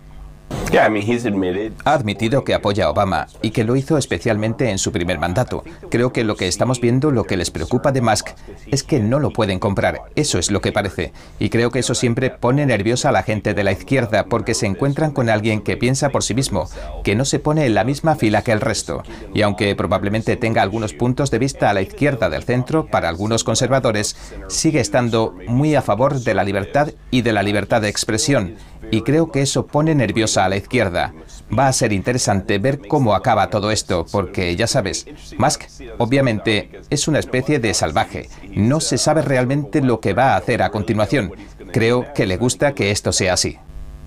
Ha 1.86 1.94
admitido 1.94 2.44
que 2.44 2.56
apoya 2.56 2.86
a 2.86 2.90
Obama 2.90 3.28
y 3.44 3.52
que 3.52 3.64
lo 3.64 3.76
hizo 3.76 3.96
especialmente 3.96 4.72
en 4.72 4.80
su 4.80 4.92
primer 4.92 5.20
mandato. 5.20 5.64
Creo 5.92 6.12
que 6.12 6.24
lo 6.24 6.36
que 6.36 6.48
estamos 6.48 6.82
viendo, 6.82 7.12
lo 7.12 7.26
que 7.26 7.38
les 7.38 7.52
preocupa 7.52 7.92
de 7.92 8.02
Musk, 8.02 8.30
es 8.72 8.82
que 8.82 9.00
no 9.00 9.20
lo 9.20 9.30
pueden 9.30 9.60
comprar. 9.60 10.02
Eso 10.16 10.40
es 10.40 10.50
lo 10.50 10.62
que 10.62 10.72
parece. 10.72 11.14
Y 11.38 11.50
creo 11.50 11.70
que 11.70 11.78
eso 11.78 11.94
siempre 11.94 12.32
pone 12.32 12.66
nerviosa 12.66 13.10
a 13.10 13.12
la 13.12 13.22
gente 13.22 13.54
de 13.54 13.64
la 13.64 13.72
izquierda 13.72 14.26
porque 14.26 14.56
se 14.56 14.66
encuentran 14.66 15.12
con 15.12 15.30
alguien 15.30 15.62
que 15.62 15.78
piensa 15.78 16.10
por 16.10 16.24
sí 16.24 16.34
mismo, 16.34 16.68
que 17.04 17.16
no 17.16 17.24
se 17.24 17.38
pone 17.38 17.68
en 17.68 17.76
la 17.76 17.84
misma 17.84 18.16
fila 18.16 18.42
que 18.42 18.52
el 18.52 18.62
resto. 18.62 19.04
Y 19.32 19.44
aunque 19.44 19.76
probablemente 19.76 20.38
tenga 20.38 20.64
algunos 20.64 20.94
puntos 20.94 21.30
de 21.30 21.38
vista 21.38 21.70
a 21.70 21.74
la 21.74 21.84
izquierda 21.84 22.32
del 22.32 22.46
centro, 22.46 22.88
para 22.88 23.10
algunos 23.10 23.44
conservadores, 23.44 24.16
sigue 24.48 24.80
estando 24.80 25.36
muy 25.48 25.76
a 25.76 25.84
favor 25.84 26.20
de 26.20 26.34
la 26.34 26.44
libertad 26.44 26.90
y 27.12 27.22
de 27.22 27.32
la 27.32 27.44
libertad 27.44 27.82
de 27.82 27.90
expresión 27.90 28.56
y 28.92 29.02
creo 29.02 29.32
que 29.32 29.42
eso 29.42 29.68
pone 29.68 29.96
nerviosa 29.96 30.46
a 30.46 30.50
la 30.50 30.58
izquierda. 30.58 31.14
Va 31.58 31.68
a 31.68 31.74
ser 31.74 31.94
interesante 31.94 32.58
ver 32.58 32.80
cómo 32.88 33.16
acaba 33.16 33.50
todo 33.50 33.72
esto, 33.72 34.06
porque 34.12 34.56
ya 34.56 34.68
sabes, 34.68 35.06
Musk 35.38 35.64
obviamente 35.98 36.82
es 36.90 37.08
una 37.08 37.20
especie 37.20 37.60
de 37.60 37.74
salvaje. 37.74 38.30
No 38.56 38.80
se 38.80 38.98
sabe 38.98 39.22
realmente 39.22 39.82
lo 39.82 40.00
que 40.00 40.14
va 40.14 40.34
a 40.34 40.38
hacer 40.38 40.62
a 40.62 40.72
continuación. 40.72 41.34
Creo 41.72 42.14
que 42.14 42.26
le 42.26 42.38
gusta 42.38 42.74
que 42.74 42.92
esto 42.92 43.12
sea 43.12 43.34
así. 43.34 43.58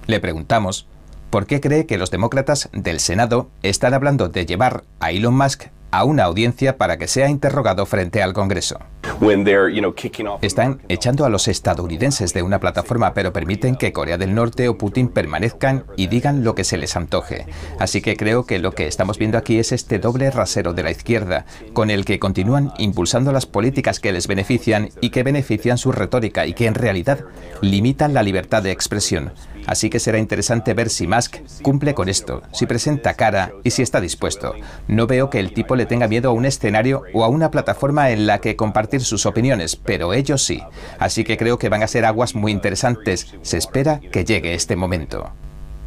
Le 0.07 0.21
preguntamos 0.21 0.87
por 1.31 1.47
qué 1.47 1.61
cree 1.61 1.87
que 1.87 1.99
los 1.99 2.11
demócratas 2.11 2.69
del 2.73 3.01
Senado 3.01 3.49
están 3.63 3.95
hablando 3.95 4.29
de 4.29 4.47
llevar 4.47 4.85
a 5.01 5.11
Elon 5.11 5.37
Musk 5.37 5.65
a 5.97 6.05
una 6.05 6.25
audiencia 6.25 6.77
para 6.77 6.99
que 6.99 7.09
sea 7.09 7.31
interrogado 7.31 7.87
frente 7.87 8.23
al 8.23 8.35
Congreso. 8.35 8.79
Están 10.43 10.83
echando 10.89 11.25
a 11.25 11.31
los 11.31 11.49
estadounidenses 11.49 12.35
de 12.35 12.43
una 12.43 12.61
plataforma, 12.61 13.15
pero 13.15 13.33
permiten 13.33 13.77
que 13.77 13.95
Corea 13.95 14.19
del 14.19 14.35
Norte 14.35 14.69
o 14.69 14.77
Putin 14.77 15.09
permanezcan 15.09 15.87
y 15.97 16.09
digan 16.09 16.45
lo 16.45 16.55
que 16.55 16.65
se 16.65 16.77
les 16.77 16.97
antoje. 16.97 17.47
Así 17.79 18.03
que 18.03 18.15
creo 18.17 18.45
que 18.45 18.59
lo 18.59 18.73
que 18.73 18.87
estamos 18.87 19.19
viendo 19.19 19.39
aquí 19.39 19.59
es 19.59 19.73
este 19.73 19.99
doble 19.99 20.31
rasero 20.31 20.75
de 20.75 20.83
la 20.83 20.91
izquierda, 20.91 21.47
con 21.73 21.91
el 21.91 22.05
que 22.05 22.19
continúan 22.19 22.73
impulsando 22.77 23.33
las 23.33 23.47
políticas 23.47 23.99
que 23.99 24.13
les 24.13 24.27
benefician 24.27 24.91
y 25.01 25.09
que 25.09 25.23
benefician 25.23 25.79
su 25.79 25.93
retórica 25.93 26.47
y 26.47 26.53
que 26.53 26.67
en 26.67 26.75
realidad 26.75 27.21
limitan 27.63 28.13
la 28.13 28.23
libertad 28.23 28.63
de 28.63 28.73
expresión. 28.73 29.33
Así 29.67 29.91
que 29.91 30.01
será 30.01 30.19
interesante 30.19 30.75
ver 30.75 30.91
si 30.91 31.07
Musk 31.07 31.39
cumple 31.63 31.95
con 31.95 32.09
esto, 32.09 32.43
si 32.53 32.67
presenta 32.67 33.15
cara 33.15 33.53
y 33.65 33.71
si 33.71 33.83
está 33.83 34.01
dispuesto. 34.01 34.55
No 34.87 35.07
veo 35.07 35.29
que 35.29 35.41
el 35.41 35.53
tipo 35.53 35.77
le 35.77 35.87
tenga 35.87 36.09
miedo 36.09 36.31
a 36.31 36.33
un 36.33 36.47
escenario 36.47 37.03
o 37.13 37.25
a 37.25 37.29
una 37.29 37.51
plataforma 37.51 38.11
en 38.11 38.27
la 38.27 38.39
que 38.39 38.57
compartir 38.57 39.03
sus 39.03 39.27
opiniones, 39.27 39.77
pero 39.77 40.15
ellos 40.15 40.45
sí. 40.45 40.63
Así 40.99 41.25
que 41.25 41.37
creo 41.37 41.59
que 41.59 41.69
van 41.69 41.83
a 41.83 41.89
ser 41.89 42.05
aguas 42.05 42.35
muy 42.35 42.53
interesantes. 42.53 43.35
Se 43.43 43.59
espera 43.59 44.01
que 44.01 44.25
llegue 44.25 44.55
este 44.55 44.77
momento. 44.77 45.33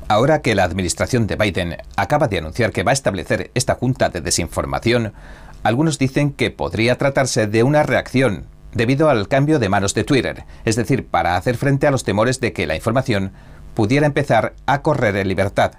Ahora 0.09 0.41
que 0.41 0.55
la 0.55 0.63
administración 0.63 1.27
de 1.27 1.35
Biden 1.35 1.77
acaba 1.95 2.27
de 2.27 2.39
anunciar 2.39 2.71
que 2.71 2.83
va 2.83 2.91
a 2.91 2.93
establecer 2.93 3.51
esta 3.53 3.75
junta 3.75 4.09
de 4.09 4.21
desinformación, 4.21 5.13
algunos 5.61 5.99
dicen 5.99 6.31
que 6.31 6.49
podría 6.49 6.97
tratarse 6.97 7.45
de 7.45 7.61
una 7.61 7.83
reacción 7.83 8.47
debido 8.73 9.09
al 9.09 9.27
cambio 9.27 9.59
de 9.59 9.69
manos 9.69 9.93
de 9.93 10.03
Twitter, 10.03 10.45
es 10.65 10.75
decir, 10.75 11.07
para 11.07 11.35
hacer 11.35 11.57
frente 11.57 11.87
a 11.87 11.91
los 11.91 12.03
temores 12.03 12.39
de 12.39 12.53
que 12.53 12.67
la 12.67 12.75
información 12.75 13.33
pudiera 13.73 14.05
empezar 14.05 14.53
a 14.65 14.81
correr 14.81 15.15
en 15.15 15.27
libertad. 15.27 15.73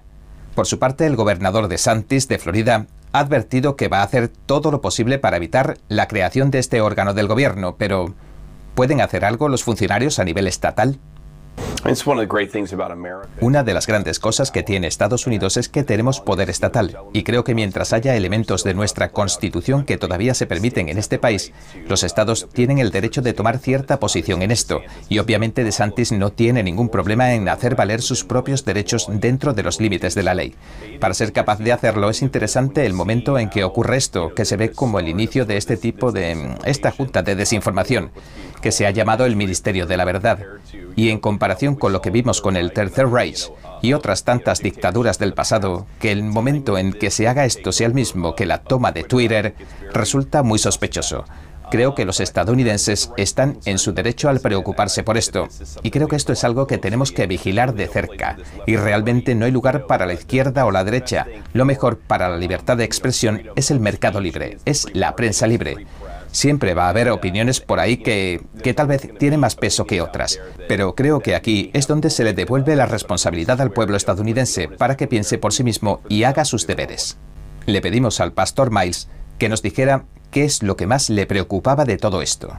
Por 0.54 0.66
su 0.66 0.78
parte, 0.78 1.06
el 1.06 1.16
gobernador 1.16 1.68
de 1.68 1.78
Santis 1.78 2.28
de 2.28 2.38
Florida 2.38 2.86
ha 3.12 3.18
advertido 3.18 3.76
que 3.76 3.88
va 3.88 4.00
a 4.00 4.04
hacer 4.04 4.28
todo 4.28 4.70
lo 4.70 4.80
posible 4.80 5.18
para 5.18 5.36
evitar 5.36 5.78
la 5.88 6.08
creación 6.08 6.50
de 6.50 6.58
este 6.58 6.80
órgano 6.80 7.14
del 7.14 7.28
gobierno, 7.28 7.76
pero 7.76 8.14
¿pueden 8.74 9.00
hacer 9.00 9.24
algo 9.24 9.48
los 9.48 9.64
funcionarios 9.64 10.18
a 10.18 10.24
nivel 10.24 10.46
estatal? 10.46 10.98
Una 13.40 13.64
de 13.64 13.72
las 13.72 13.86
grandes 13.86 14.18
cosas 14.18 14.50
que 14.50 14.62
tiene 14.62 14.86
Estados 14.86 15.26
Unidos 15.26 15.56
es 15.56 15.70
que 15.70 15.82
tenemos 15.82 16.20
poder 16.20 16.50
estatal 16.50 16.96
y 17.14 17.22
creo 17.22 17.42
que 17.42 17.54
mientras 17.54 17.94
haya 17.94 18.14
elementos 18.14 18.64
de 18.64 18.74
nuestra 18.74 19.12
constitución 19.12 19.84
que 19.84 19.96
todavía 19.96 20.34
se 20.34 20.46
permiten 20.46 20.90
en 20.90 20.98
este 20.98 21.18
país, 21.18 21.52
los 21.88 22.02
estados 22.02 22.48
tienen 22.52 22.78
el 22.78 22.90
derecho 22.90 23.22
de 23.22 23.32
tomar 23.32 23.58
cierta 23.58 23.98
posición 23.98 24.42
en 24.42 24.50
esto 24.50 24.82
y 25.08 25.20
obviamente 25.20 25.64
DeSantis 25.64 26.12
no 26.12 26.30
tiene 26.30 26.62
ningún 26.62 26.90
problema 26.90 27.32
en 27.32 27.48
hacer 27.48 27.76
valer 27.76 28.02
sus 28.02 28.24
propios 28.24 28.64
derechos 28.66 29.06
dentro 29.10 29.54
de 29.54 29.62
los 29.62 29.80
límites 29.80 30.14
de 30.14 30.22
la 30.22 30.34
ley. 30.34 30.54
Para 31.00 31.14
ser 31.14 31.32
capaz 31.32 31.60
de 31.60 31.72
hacerlo 31.72 32.10
es 32.10 32.20
interesante 32.20 32.84
el 32.84 32.92
momento 32.92 33.38
en 33.38 33.48
que 33.48 33.64
ocurre 33.64 33.96
esto, 33.96 34.34
que 34.34 34.44
se 34.44 34.56
ve 34.56 34.70
como 34.70 34.98
el 34.98 35.08
inicio 35.08 35.46
de 35.46 35.56
este 35.56 35.78
tipo 35.78 36.12
de 36.12 36.56
esta 36.64 36.90
junta 36.90 37.22
de 37.22 37.36
desinformación 37.36 38.10
que 38.60 38.72
se 38.72 38.86
ha 38.86 38.90
llamado 38.90 39.24
el 39.24 39.36
Ministerio 39.36 39.86
de 39.86 39.96
la 39.96 40.04
Verdad 40.04 40.38
y 40.94 41.08
en 41.08 41.18
comparación 41.40 41.74
con 41.74 41.94
lo 41.94 42.02
que 42.02 42.10
vimos 42.10 42.42
con 42.42 42.54
el 42.54 42.70
Tercer 42.70 43.08
Reich 43.08 43.50
y 43.80 43.94
otras 43.94 44.24
tantas 44.24 44.60
dictaduras 44.60 45.18
del 45.18 45.32
pasado, 45.32 45.86
que 45.98 46.12
el 46.12 46.22
momento 46.22 46.76
en 46.76 46.92
que 46.92 47.10
se 47.10 47.28
haga 47.28 47.46
esto 47.46 47.72
sea 47.72 47.86
el 47.86 47.94
mismo 47.94 48.34
que 48.34 48.44
la 48.44 48.58
toma 48.58 48.92
de 48.92 49.04
Twitter 49.04 49.54
resulta 49.90 50.42
muy 50.42 50.58
sospechoso. 50.58 51.24
Creo 51.70 51.94
que 51.94 52.04
los 52.04 52.20
estadounidenses 52.20 53.10
están 53.16 53.58
en 53.64 53.78
su 53.78 53.92
derecho 53.92 54.28
al 54.28 54.40
preocuparse 54.40 55.02
por 55.02 55.16
esto, 55.16 55.48
y 55.82 55.90
creo 55.90 56.08
que 56.08 56.16
esto 56.16 56.34
es 56.34 56.44
algo 56.44 56.66
que 56.66 56.76
tenemos 56.76 57.10
que 57.10 57.26
vigilar 57.26 57.72
de 57.72 57.86
cerca, 57.86 58.36
y 58.66 58.76
realmente 58.76 59.34
no 59.34 59.46
hay 59.46 59.50
lugar 59.50 59.86
para 59.86 60.04
la 60.04 60.12
izquierda 60.12 60.66
o 60.66 60.70
la 60.70 60.84
derecha. 60.84 61.26
Lo 61.54 61.64
mejor 61.64 62.00
para 62.00 62.28
la 62.28 62.36
libertad 62.36 62.76
de 62.76 62.84
expresión 62.84 63.44
es 63.56 63.70
el 63.70 63.80
mercado 63.80 64.20
libre, 64.20 64.58
es 64.66 64.88
la 64.92 65.16
prensa 65.16 65.46
libre. 65.46 65.86
Siempre 66.32 66.74
va 66.74 66.86
a 66.86 66.90
haber 66.90 67.10
opiniones 67.10 67.60
por 67.60 67.80
ahí 67.80 67.96
que, 67.96 68.42
que 68.62 68.74
tal 68.74 68.86
vez 68.86 69.08
tienen 69.18 69.40
más 69.40 69.56
peso 69.56 69.84
que 69.84 70.00
otras, 70.00 70.40
pero 70.68 70.94
creo 70.94 71.20
que 71.20 71.34
aquí 71.34 71.70
es 71.74 71.86
donde 71.86 72.10
se 72.10 72.24
le 72.24 72.32
devuelve 72.32 72.76
la 72.76 72.86
responsabilidad 72.86 73.60
al 73.60 73.72
pueblo 73.72 73.96
estadounidense 73.96 74.68
para 74.68 74.96
que 74.96 75.08
piense 75.08 75.38
por 75.38 75.52
sí 75.52 75.64
mismo 75.64 76.00
y 76.08 76.22
haga 76.22 76.44
sus 76.44 76.66
deberes. 76.66 77.18
Le 77.66 77.80
pedimos 77.80 78.20
al 78.20 78.32
pastor 78.32 78.70
Miles 78.70 79.08
que 79.40 79.48
nos 79.48 79.62
dijera 79.62 80.04
¿Qué 80.30 80.44
es 80.44 80.62
lo 80.62 80.76
que 80.76 80.86
más 80.86 81.10
le 81.10 81.26
preocupaba 81.26 81.84
de 81.84 81.96
todo 81.96 82.22
esto? 82.22 82.56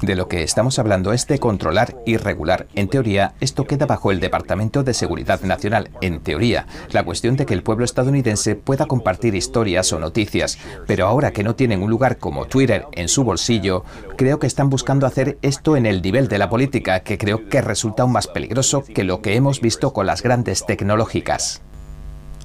De 0.00 0.14
lo 0.14 0.28
que 0.28 0.44
estamos 0.44 0.78
hablando 0.78 1.12
es 1.12 1.26
de 1.26 1.40
controlar 1.40 1.96
y 2.06 2.18
regular. 2.18 2.68
En 2.76 2.86
teoría, 2.86 3.34
esto 3.40 3.64
queda 3.64 3.84
bajo 3.84 4.12
el 4.12 4.20
Departamento 4.20 4.84
de 4.84 4.94
Seguridad 4.94 5.40
Nacional. 5.40 5.90
En 6.02 6.20
teoría, 6.20 6.68
la 6.92 7.02
cuestión 7.02 7.36
de 7.36 7.46
que 7.46 7.54
el 7.54 7.64
pueblo 7.64 7.84
estadounidense 7.84 8.54
pueda 8.54 8.86
compartir 8.86 9.34
historias 9.34 9.92
o 9.92 9.98
noticias. 9.98 10.56
Pero 10.86 11.08
ahora 11.08 11.32
que 11.32 11.42
no 11.42 11.56
tienen 11.56 11.82
un 11.82 11.90
lugar 11.90 12.18
como 12.18 12.44
Twitter 12.44 12.86
en 12.92 13.08
su 13.08 13.24
bolsillo, 13.24 13.82
creo 14.16 14.38
que 14.38 14.46
están 14.46 14.70
buscando 14.70 15.04
hacer 15.04 15.38
esto 15.42 15.76
en 15.76 15.84
el 15.84 16.00
nivel 16.00 16.28
de 16.28 16.38
la 16.38 16.48
política, 16.48 17.00
que 17.00 17.18
creo 17.18 17.48
que 17.48 17.60
resulta 17.60 18.04
aún 18.04 18.12
más 18.12 18.28
peligroso 18.28 18.84
que 18.84 19.02
lo 19.02 19.20
que 19.20 19.34
hemos 19.34 19.60
visto 19.60 19.92
con 19.92 20.06
las 20.06 20.22
grandes 20.22 20.64
tecnológicas. 20.64 21.60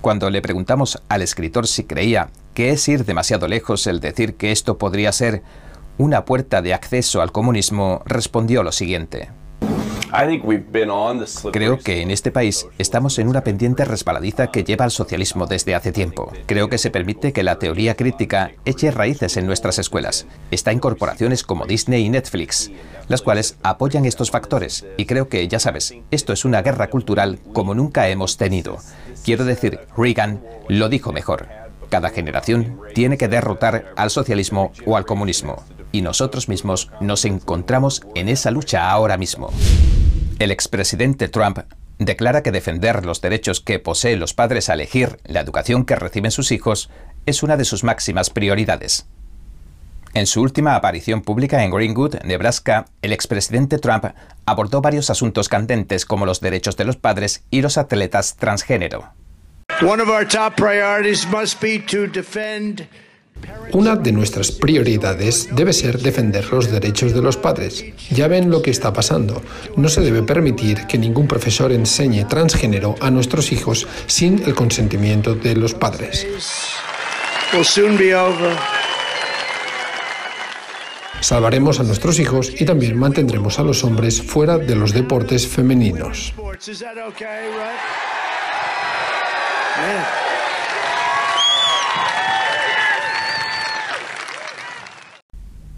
Cuando 0.02 0.32
le 0.32 0.42
preguntamos 0.42 1.02
al 1.10 1.22
escritor 1.22 1.68
si 1.68 1.84
creía 1.84 2.30
que 2.56 2.72
es 2.72 2.88
ir 2.88 3.06
demasiado 3.06 3.48
lejos 3.48 3.86
el 3.86 4.00
decir 4.00 4.36
que 4.36 4.52
esto 4.52 4.80
podría 4.80 5.12
ser 5.12 5.44
una 6.00 6.26
puerta 6.26 6.64
de 6.64 6.74
acceso 6.74 7.22
al 7.22 7.32
comunismo, 7.32 8.02
respondió 8.06 8.64
lo 8.64 8.72
siguiente. 8.72 9.30
Creo 11.54 11.80
que 11.80 12.02
en 12.02 12.12
este 12.12 12.32
país 12.32 12.68
estamos 12.78 13.18
en 13.18 13.30
una 13.30 13.46
pendiente 13.46 13.86
resbaladiza 13.86 14.48
que 14.48 14.66
lleva 14.66 14.84
al 14.84 14.92
socialismo 14.92 15.46
desde 15.46 15.74
hace 15.74 15.94
tiempo. 15.94 16.34
Creo 16.48 16.68
que 16.68 16.78
se 16.78 16.92
permite 16.92 17.32
que 17.32 17.44
la 17.44 17.60
teoría 17.60 17.96
crítica 17.96 18.52
eche 18.66 18.92
raíces 18.92 19.38
en 19.38 19.46
nuestras 19.46 19.80
escuelas. 19.80 20.26
Está 20.50 20.72
en 20.72 20.80
corporaciones 20.80 21.44
como 21.44 21.66
Disney 21.66 22.06
y 22.06 22.10
Netflix, 22.10 22.72
las 23.12 23.22
cuales 23.22 23.58
apoyan 23.62 24.06
estos 24.06 24.32
factores. 24.32 24.86
Y 24.98 25.06
creo 25.06 25.28
que, 25.30 25.48
ya 25.48 25.60
sabes, 25.60 25.94
esto 26.10 26.34
es 26.34 26.46
una 26.46 26.62
guerra 26.62 26.90
cultural 26.90 27.40
como 27.54 27.76
nunca 27.76 28.08
hemos 28.10 28.38
tenido. 28.38 28.78
Quiero 29.24 29.46
decir, 29.46 29.82
Reagan 29.96 30.42
lo 30.68 30.90
dijo 30.90 31.12
mejor. 31.12 31.48
Cada 31.90 32.10
generación 32.10 32.80
tiene 32.96 33.18
que 33.18 33.28
derrotar 33.28 33.94
al 33.98 34.10
socialismo 34.10 34.72
o 34.86 34.96
al 34.98 35.06
comunismo, 35.06 35.64
y 35.92 36.02
nosotros 36.02 36.48
mismos 36.48 36.90
nos 37.02 37.26
encontramos 37.26 38.02
en 38.16 38.30
esa 38.30 38.50
lucha 38.50 38.90
ahora 38.90 39.18
mismo. 39.18 39.52
El 40.40 40.52
expresidente 40.52 41.28
Trump 41.28 41.60
declara 42.00 42.42
que 42.42 42.52
defender 42.52 43.06
los 43.06 43.22
derechos 43.22 43.60
que 43.60 43.78
poseen 43.78 44.20
los 44.20 44.34
padres 44.34 44.70
a 44.70 44.74
elegir 44.74 45.20
la 45.26 45.42
educación 45.42 45.86
que 45.86 45.96
reciben 45.96 46.32
sus 46.32 46.52
hijos 46.52 46.90
es 47.26 47.44
una 47.44 47.58
de 47.58 47.66
sus 47.66 47.84
máximas 47.84 48.30
prioridades. 48.30 49.06
En 50.14 50.28
su 50.28 50.42
última 50.42 50.76
aparición 50.76 51.22
pública 51.22 51.64
en 51.64 51.72
Greenwood, 51.72 52.16
Nebraska, 52.24 52.86
el 53.02 53.14
expresidente 53.14 53.78
Trump 53.78 54.06
abordó 54.46 54.82
varios 54.82 55.10
asuntos 55.10 55.48
candentes 55.48 56.06
como 56.06 56.26
los 56.26 56.42
derechos 56.42 56.76
de 56.76 56.86
los 56.86 56.98
padres 56.98 57.44
y 57.50 57.62
los 57.62 57.78
atletas 57.78 58.36
transgénero. 58.36 59.14
Una 63.72 63.96
de 63.96 64.12
nuestras 64.12 64.52
prioridades 64.52 65.48
debe 65.56 65.72
ser 65.72 66.00
defender 66.00 66.52
los 66.52 66.70
derechos 66.70 67.14
de 67.14 67.22
los 67.22 67.38
padres. 67.38 67.86
Ya 68.10 68.28
ven 68.28 68.52
lo 68.52 68.62
que 68.62 68.70
está 68.70 68.92
pasando. 68.92 69.42
No 69.78 69.88
se 69.88 70.02
debe 70.02 70.24
permitir 70.24 70.86
que 70.88 70.98
ningún 70.98 71.28
profesor 71.28 71.72
enseñe 71.72 72.28
transgénero 72.28 72.96
a 73.00 73.10
nuestros 73.10 73.52
hijos 73.54 73.88
sin 74.08 74.44
el 74.44 74.54
consentimiento 74.54 75.36
de 75.36 75.56
los 75.56 75.74
padres. 75.74 76.28
Salvaremos 81.22 81.80
a 81.80 81.84
nuestros 81.84 82.20
hijos 82.20 82.52
y 82.60 82.66
también 82.66 82.98
mantendremos 82.98 83.60
a 83.60 83.64
los 83.64 83.84
hombres 83.84 84.22
fuera 84.22 84.58
de 84.58 84.76
los 84.76 84.92
deportes 84.92 85.48
femeninos. 85.48 86.34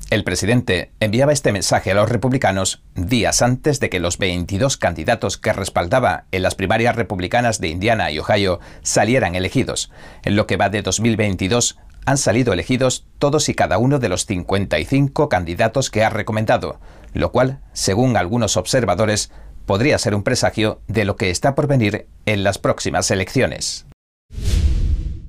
El 0.10 0.24
presidente 0.24 0.92
enviaba 1.00 1.34
este 1.34 1.52
mensaje 1.52 1.92
a 1.92 1.96
los 1.96 2.08
republicanos 2.08 2.84
días 2.96 3.42
antes 3.42 3.80
de 3.80 3.90
que 3.90 4.00
los 4.00 4.20
22 4.20 4.78
candidatos 4.78 5.40
que 5.40 5.52
respaldaba 5.52 6.26
en 6.32 6.44
las 6.44 6.54
primarias 6.54 6.96
republicanas 6.96 7.60
de 7.60 7.70
Indiana 7.70 8.12
y 8.12 8.20
Ohio 8.20 8.60
salieran 8.84 9.34
elegidos. 9.34 9.92
En 10.24 10.36
lo 10.36 10.46
que 10.46 10.56
va 10.56 10.70
de 10.70 10.84
2022, 10.84 11.80
han 12.06 12.18
salido 12.18 12.54
elegidos 12.54 13.06
todos 13.20 13.50
y 13.50 13.54
cada 13.54 13.78
uno 13.78 14.00
de 14.00 14.10
los 14.10 14.26
55 14.26 15.30
candidatos 15.30 15.89
que 15.89 16.04
ha 16.04 16.10
recomendado, 16.10 16.80
lo 17.13 17.32
cual, 17.32 17.60
según 17.74 18.18
algunos 18.18 18.58
observadores, 18.58 19.32
podría 19.66 19.98
ser 19.98 20.16
un 20.16 20.24
presagio 20.24 20.82
de 20.88 21.06
lo 21.06 21.16
que 21.16 21.30
está 21.30 21.56
por 21.56 21.68
venir 21.68 22.08
en 22.26 22.44
las 22.44 22.58
próximas 22.58 23.10
elecciones. 23.12 23.86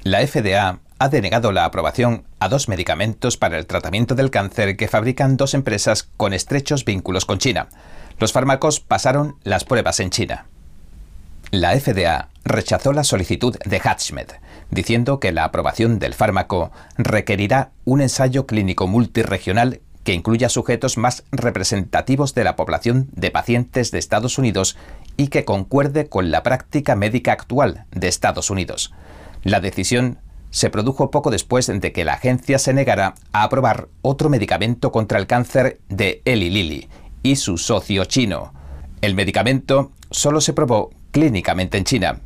La 0.02 0.26
FDA 0.26 0.80
ha 0.98 1.08
denegado 1.08 1.52
la 1.52 1.64
aprobación 1.64 2.24
a 2.38 2.48
dos 2.48 2.68
medicamentos 2.68 3.36
para 3.36 3.58
el 3.58 3.66
tratamiento 3.66 4.14
del 4.14 4.30
cáncer 4.30 4.76
que 4.76 4.88
fabrican 4.88 5.36
dos 5.36 5.54
empresas 5.54 6.08
con 6.16 6.32
estrechos 6.32 6.84
vínculos 6.84 7.24
con 7.24 7.38
China. 7.38 7.68
Los 8.18 8.32
fármacos 8.32 8.80
pasaron 8.80 9.36
las 9.44 9.64
pruebas 9.64 10.00
en 10.00 10.10
China. 10.10 10.46
La 11.50 11.78
FDA 11.78 12.28
rechazó 12.44 12.92
la 12.92 13.04
solicitud 13.04 13.56
de 13.64 13.80
Hatchmed, 13.80 14.28
diciendo 14.70 15.20
que 15.20 15.32
la 15.32 15.44
aprobación 15.44 15.98
del 15.98 16.14
fármaco 16.14 16.70
requerirá 16.96 17.72
un 17.84 18.00
ensayo 18.00 18.46
clínico 18.46 18.86
multiregional 18.86 19.80
que 20.04 20.12
incluya 20.12 20.48
sujetos 20.48 20.98
más 20.98 21.24
representativos 21.32 22.34
de 22.34 22.44
la 22.44 22.56
población 22.56 23.08
de 23.12 23.30
pacientes 23.30 23.90
de 23.90 23.98
Estados 23.98 24.38
Unidos 24.38 24.76
y 25.16 25.28
que 25.28 25.44
concuerde 25.44 26.08
con 26.08 26.30
la 26.30 26.42
práctica 26.42 26.94
médica 26.94 27.32
actual 27.32 27.86
de 27.90 28.08
Estados 28.08 28.50
Unidos. 28.50 28.92
La 29.42 29.60
decisión 29.60 30.18
se 30.50 30.70
produjo 30.70 31.10
poco 31.10 31.30
después 31.30 31.66
de 31.66 31.92
que 31.92 32.04
la 32.04 32.12
agencia 32.12 32.58
se 32.58 32.72
negara 32.72 33.14
a 33.32 33.42
aprobar 33.42 33.88
otro 34.02 34.28
medicamento 34.28 34.92
contra 34.92 35.18
el 35.18 35.26
cáncer 35.26 35.80
de 35.88 36.22
Eli 36.24 36.50
Lilly 36.50 36.88
y 37.22 37.36
su 37.36 37.58
socio 37.58 38.04
chino. 38.04 38.52
El 39.00 39.14
medicamento 39.14 39.90
solo 40.10 40.40
se 40.40 40.52
probó 40.52 40.90
clínicamente 41.10 41.78
en 41.78 41.84
China. 41.84 42.20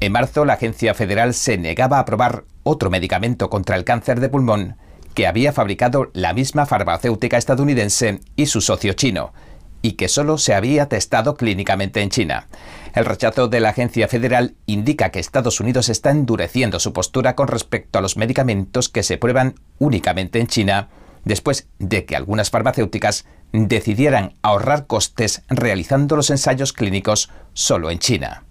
En 0.00 0.12
marzo, 0.12 0.46
la 0.46 0.54
agencia 0.54 0.94
federal 0.94 1.34
se 1.34 1.58
negaba 1.58 1.98
a 1.98 2.00
aprobar 2.00 2.44
otro 2.62 2.88
medicamento 2.88 3.50
contra 3.50 3.76
el 3.76 3.84
cáncer 3.84 4.18
de 4.20 4.30
pulmón 4.30 4.76
que 5.12 5.26
había 5.26 5.52
fabricado 5.52 6.10
la 6.14 6.32
misma 6.32 6.64
farmacéutica 6.64 7.36
estadounidense 7.36 8.20
y 8.34 8.46
su 8.46 8.62
socio 8.62 8.94
chino, 8.94 9.34
y 9.82 9.92
que 9.92 10.08
solo 10.08 10.38
se 10.38 10.54
había 10.54 10.88
testado 10.88 11.34
clínicamente 11.34 12.00
en 12.00 12.08
China. 12.08 12.48
El 12.94 13.04
rechazo 13.04 13.48
de 13.48 13.60
la 13.60 13.70
agencia 13.70 14.08
federal 14.08 14.54
indica 14.64 15.10
que 15.10 15.20
Estados 15.20 15.60
Unidos 15.60 15.90
está 15.90 16.10
endureciendo 16.10 16.80
su 16.80 16.94
postura 16.94 17.36
con 17.36 17.48
respecto 17.48 17.98
a 17.98 18.02
los 18.02 18.16
medicamentos 18.16 18.88
que 18.88 19.02
se 19.02 19.18
prueban 19.18 19.56
únicamente 19.78 20.40
en 20.40 20.46
China, 20.46 20.88
después 21.24 21.68
de 21.78 22.06
que 22.06 22.16
algunas 22.16 22.48
farmacéuticas 22.48 23.26
decidieran 23.52 24.34
ahorrar 24.40 24.86
costes 24.86 25.42
realizando 25.48 26.16
los 26.16 26.30
ensayos 26.30 26.72
clínicos 26.72 27.30
solo 27.52 27.90
en 27.90 27.98
China. 27.98 28.44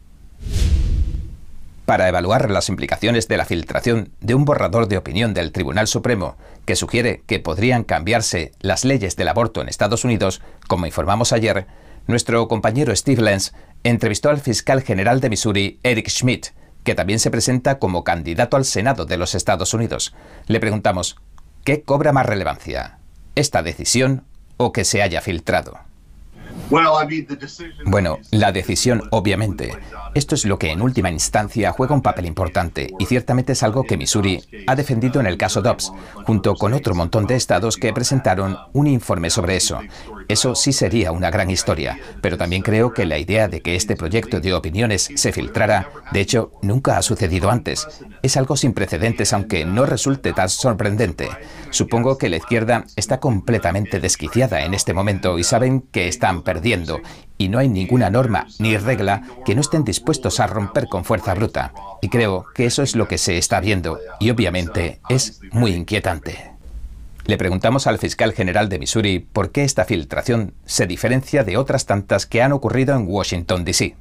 Para 1.90 2.08
evaluar 2.08 2.52
las 2.52 2.70
implicaciones 2.70 3.28
de 3.28 3.36
la 3.36 3.46
filtración 3.46 4.12
de 4.22 4.36
un 4.36 4.46
borrador 4.46 4.88
de 4.88 4.96
opinión 4.96 5.34
del 5.34 5.52
Tribunal 5.52 5.88
Supremo 5.88 6.38
que 6.66 6.76
sugiere 6.76 7.24
que 7.26 7.40
podrían 7.40 7.84
cambiarse 7.84 8.52
las 8.60 8.86
leyes 8.86 9.16
del 9.16 9.28
aborto 9.28 9.60
en 9.60 9.70
Estados 9.70 10.06
Unidos, 10.06 10.40
como 10.68 10.86
informamos 10.86 11.34
ayer, 11.34 11.66
nuestro 12.06 12.48
compañero 12.48 12.96
Steve 12.96 13.24
Lenz 13.24 13.54
entrevistó 13.84 14.30
al 14.30 14.40
fiscal 14.40 14.84
general 14.84 15.20
de 15.20 15.32
Missouri, 15.32 15.80
Eric 15.82 16.10
Schmidt, 16.10 16.50
que 16.84 16.94
también 16.94 17.18
se 17.18 17.32
presenta 17.32 17.80
como 17.80 18.04
candidato 18.04 18.56
al 18.56 18.66
Senado 18.66 19.06
de 19.06 19.18
los 19.18 19.34
Estados 19.34 19.74
Unidos. 19.74 20.14
Le 20.46 20.60
preguntamos, 20.60 21.16
¿qué 21.64 21.82
cobra 21.82 22.14
más 22.14 22.28
relevancia? 22.28 23.00
¿Esta 23.34 23.64
decisión 23.64 24.26
o 24.58 24.74
que 24.74 24.86
se 24.86 25.02
haya 25.02 25.22
filtrado? 25.22 25.89
Bueno, 27.86 28.20
la 28.32 28.52
decisión, 28.52 29.04
obviamente. 29.12 29.72
Esto 30.14 30.36
es 30.36 30.46
lo 30.46 30.60
que 30.60 30.72
en 30.72 30.82
última 30.82 31.10
instancia 31.10 31.72
juega 31.72 31.96
un 31.96 32.02
papel 32.02 32.26
importante 32.26 32.94
y 33.00 33.06
ciertamente 33.06 33.54
es 33.54 33.64
algo 33.64 33.84
que 33.84 33.98
Missouri 33.98 34.42
ha 34.68 34.76
defendido 34.76 35.20
en 35.20 35.28
el 35.28 35.38
caso 35.38 35.62
Dobbs, 35.62 35.92
junto 36.26 36.56
con 36.56 36.74
otro 36.74 36.96
montón 36.96 37.26
de 37.26 37.36
estados 37.36 37.78
que 37.78 37.94
presentaron 37.94 38.58
un 38.74 38.88
informe 38.88 39.30
sobre 39.30 39.56
eso. 39.56 39.80
Eso 40.28 40.54
sí 40.56 40.74
sería 40.74 41.12
una 41.12 41.32
gran 41.32 41.50
historia, 41.50 42.00
pero 42.22 42.38
también 42.38 42.62
creo 42.62 42.94
que 42.94 43.06
la 43.06 43.18
idea 43.18 43.48
de 43.48 43.62
que 43.62 43.76
este 43.76 43.96
proyecto 43.96 44.40
de 44.40 44.54
opiniones 44.54 45.10
se 45.16 45.32
filtrara, 45.32 45.90
de 46.12 46.22
hecho, 46.22 46.52
nunca 46.62 46.98
ha 46.98 47.02
sucedido 47.02 47.50
antes. 47.50 47.88
Es 48.22 48.38
algo 48.38 48.56
sin 48.56 48.74
precedentes, 48.74 49.34
aunque 49.34 49.66
no 49.66 49.86
resulte 49.86 50.34
tan 50.34 50.50
sorprendente. 50.50 51.30
Supongo 51.72 52.18
que 52.18 52.30
la 52.30 52.38
izquierda 52.38 52.86
está 52.96 53.20
completamente 53.20 54.00
desquiciada 54.00 54.66
en 54.66 54.74
este 54.74 54.94
momento 54.94 55.38
y 55.38 55.44
saben 55.44 55.82
que 55.82 56.08
están 56.08 56.42
perdiendo 56.42 57.00
y 57.38 57.50
no 57.50 57.60
hay 57.60 57.70
ninguna 57.70 58.10
norma 58.10 58.48
ni 58.60 58.76
regla 58.78 59.24
que 59.46 59.56
no 59.56 59.62
estén 59.62 59.84
dispuestos 59.84 60.40
a 60.40 60.48
romper 60.48 60.88
con 60.88 61.06
fuerza 61.06 61.34
bruta. 61.34 61.74
Y 62.02 62.10
creo 62.10 62.46
que 62.54 62.66
eso 62.66 62.84
es 62.84 62.96
lo 62.96 63.08
que 63.08 63.18
se 63.18 63.38
está 63.38 63.60
viendo 63.60 64.00
y 64.20 64.30
obviamente 64.30 65.00
es 65.10 65.42
muy 65.52 65.72
inquietante. 65.72 66.52
Le 67.26 67.38
preguntamos 67.38 67.86
al 67.86 68.00
fiscal 68.00 68.34
general 68.34 68.70
de 68.70 68.80
Missouri 68.80 69.20
por 69.20 69.52
qué 69.52 69.64
esta 69.64 69.86
filtración 69.86 70.54
se 70.66 70.88
diferencia 70.88 71.44
de 71.44 71.58
otras 71.58 71.86
tantas 71.86 72.26
que 72.26 72.42
han 72.42 72.52
ocurrido 72.52 72.96
en 72.96 73.06
Washington, 73.08 73.64
D.C. 73.64 73.96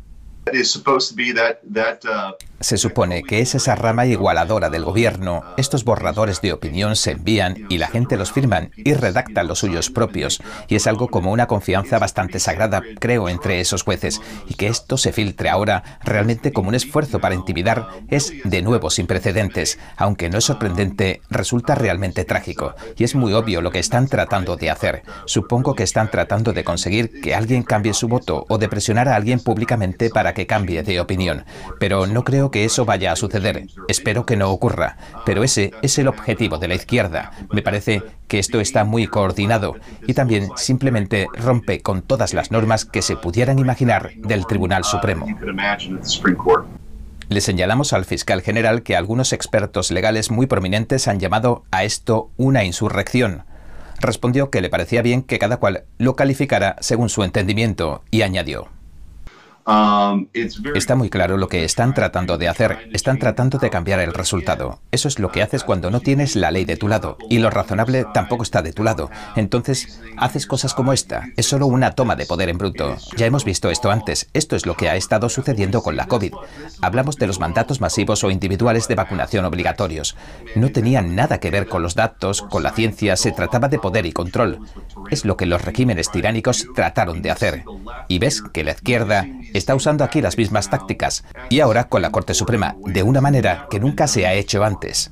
Se 2.60 2.76
supone 2.76 3.22
que 3.22 3.40
es 3.40 3.54
esa 3.54 3.76
rama 3.76 4.04
igualadora 4.06 4.68
del 4.68 4.84
gobierno. 4.84 5.44
Estos 5.56 5.84
borradores 5.84 6.40
de 6.40 6.52
opinión 6.52 6.96
se 6.96 7.12
envían 7.12 7.66
y 7.68 7.78
la 7.78 7.86
gente 7.86 8.16
los 8.16 8.32
firman 8.32 8.72
y 8.76 8.94
redactan 8.94 9.46
los 9.46 9.60
suyos 9.60 9.90
propios. 9.90 10.42
Y 10.66 10.74
es 10.74 10.88
algo 10.88 11.06
como 11.06 11.30
una 11.30 11.46
confianza 11.46 12.00
bastante 12.00 12.40
sagrada, 12.40 12.82
creo, 12.98 13.28
entre 13.28 13.60
esos 13.60 13.84
jueces. 13.84 14.20
Y 14.48 14.54
que 14.54 14.66
esto 14.66 14.98
se 14.98 15.12
filtre 15.12 15.50
ahora 15.50 16.00
realmente 16.02 16.52
como 16.52 16.68
un 16.68 16.74
esfuerzo 16.74 17.20
para 17.20 17.36
intimidar 17.36 17.88
es 18.08 18.32
de 18.42 18.62
nuevo 18.62 18.90
sin 18.90 19.06
precedentes. 19.06 19.78
Aunque 19.96 20.28
no 20.28 20.38
es 20.38 20.44
sorprendente, 20.44 21.22
resulta 21.30 21.76
realmente 21.76 22.24
trágico. 22.24 22.74
Y 22.96 23.04
es 23.04 23.14
muy 23.14 23.34
obvio 23.34 23.60
lo 23.60 23.70
que 23.70 23.78
están 23.78 24.08
tratando 24.08 24.56
de 24.56 24.70
hacer. 24.70 25.04
Supongo 25.26 25.76
que 25.76 25.84
están 25.84 26.10
tratando 26.10 26.52
de 26.52 26.64
conseguir 26.64 27.20
que 27.20 27.36
alguien 27.36 27.62
cambie 27.62 27.94
su 27.94 28.08
voto 28.08 28.46
o 28.48 28.58
de 28.58 28.68
presionar 28.68 29.08
a 29.08 29.14
alguien 29.14 29.38
públicamente 29.38 30.10
para 30.10 30.27
que 30.34 30.46
cambie 30.46 30.82
de 30.82 31.00
opinión. 31.00 31.44
Pero 31.78 32.06
no 32.06 32.24
creo 32.24 32.50
que 32.50 32.64
eso 32.64 32.84
vaya 32.84 33.12
a 33.12 33.16
suceder. 33.16 33.66
Espero 33.88 34.26
que 34.26 34.36
no 34.36 34.50
ocurra. 34.50 34.96
Pero 35.24 35.44
ese 35.44 35.72
es 35.82 35.98
el 35.98 36.08
objetivo 36.08 36.58
de 36.58 36.68
la 36.68 36.74
izquierda. 36.74 37.32
Me 37.50 37.62
parece 37.62 38.02
que 38.28 38.38
esto 38.38 38.60
está 38.60 38.84
muy 38.84 39.06
coordinado 39.06 39.76
y 40.06 40.14
también 40.14 40.50
simplemente 40.56 41.26
rompe 41.34 41.80
con 41.80 42.02
todas 42.02 42.34
las 42.34 42.50
normas 42.50 42.84
que 42.84 43.02
se 43.02 43.16
pudieran 43.16 43.58
imaginar 43.58 44.12
del 44.16 44.46
Tribunal 44.46 44.84
Supremo. 44.84 45.26
Le 47.28 47.42
señalamos 47.42 47.92
al 47.92 48.06
fiscal 48.06 48.40
general 48.40 48.82
que 48.82 48.96
algunos 48.96 49.34
expertos 49.34 49.90
legales 49.90 50.30
muy 50.30 50.46
prominentes 50.46 51.08
han 51.08 51.20
llamado 51.20 51.64
a 51.70 51.84
esto 51.84 52.30
una 52.38 52.64
insurrección. 52.64 53.44
Respondió 54.00 54.50
que 54.50 54.62
le 54.62 54.70
parecía 54.70 55.02
bien 55.02 55.22
que 55.22 55.38
cada 55.38 55.58
cual 55.58 55.84
lo 55.98 56.16
calificara 56.16 56.76
según 56.80 57.10
su 57.10 57.24
entendimiento 57.24 58.02
y 58.10 58.22
añadió. 58.22 58.68
Um, 59.68 60.28
Está 60.74 60.94
muy 60.94 61.10
claro 61.10 61.36
lo 61.36 61.48
que 61.48 61.62
están 61.62 61.92
tratando 61.92 62.38
de 62.38 62.48
hacer. 62.48 62.88
Están 62.94 63.18
tratando 63.18 63.58
de 63.58 63.68
cambiar 63.68 64.00
el 64.00 64.14
resultado. 64.14 64.80
Eso 64.92 65.08
es 65.08 65.18
lo 65.18 65.30
que 65.30 65.42
haces 65.42 65.62
cuando 65.62 65.90
no 65.90 66.00
tienes 66.00 66.36
la 66.36 66.50
ley 66.50 66.64
de 66.64 66.78
tu 66.78 66.88
lado. 66.88 67.18
Y 67.28 67.38
lo 67.38 67.50
razonable 67.50 68.06
tampoco 68.14 68.44
está 68.44 68.62
de 68.62 68.72
tu 68.72 68.82
lado. 68.82 69.10
Entonces, 69.36 70.00
haces 70.16 70.46
cosas 70.46 70.72
como 70.72 70.94
esta. 70.94 71.26
Es 71.36 71.46
solo 71.46 71.66
una 71.66 71.92
toma 71.92 72.16
de 72.16 72.24
poder 72.24 72.48
en 72.48 72.56
bruto. 72.56 72.96
Ya 73.18 73.26
hemos 73.26 73.44
visto 73.44 73.68
esto 73.68 73.90
antes. 73.90 74.30
Esto 74.32 74.56
es 74.56 74.64
lo 74.64 74.74
que 74.74 74.88
ha 74.88 74.96
estado 74.96 75.28
sucediendo 75.28 75.82
con 75.82 75.96
la 75.96 76.06
COVID. 76.06 76.32
Hablamos 76.80 77.16
de 77.16 77.26
los 77.26 77.38
mandatos 77.38 77.82
masivos 77.82 78.24
o 78.24 78.30
individuales 78.30 78.88
de 78.88 78.94
vacunación 78.94 79.44
obligatorios. 79.44 80.16
No 80.56 80.70
tenían 80.72 81.14
nada 81.14 81.40
que 81.40 81.50
ver 81.50 81.68
con 81.68 81.82
los 81.82 81.94
datos, 81.94 82.40
con 82.40 82.62
la 82.62 82.72
ciencia. 82.72 83.16
Se 83.16 83.32
trataba 83.32 83.68
de 83.68 83.78
poder 83.78 84.06
y 84.06 84.12
control. 84.12 84.60
Es 85.10 85.26
lo 85.26 85.36
que 85.36 85.44
los 85.44 85.60
regímenes 85.60 86.10
tiránicos 86.10 86.66
trataron 86.74 87.20
de 87.20 87.30
hacer. 87.30 87.64
Y 88.08 88.18
ves 88.18 88.40
que 88.40 88.64
la 88.64 88.72
izquierda 88.72 89.26
está 89.58 89.74
usando 89.74 90.04
aquí 90.04 90.22
las 90.22 90.38
mismas 90.38 90.70
tácticas, 90.70 91.24
y 91.50 91.60
ahora 91.60 91.88
con 91.88 92.02
la 92.02 92.10
Corte 92.10 92.34
Suprema, 92.34 92.76
de 92.86 93.02
una 93.02 93.20
manera 93.20 93.66
que 93.70 93.80
nunca 93.80 94.06
se 94.06 94.26
ha 94.26 94.34
hecho 94.34 94.64
antes. 94.64 95.10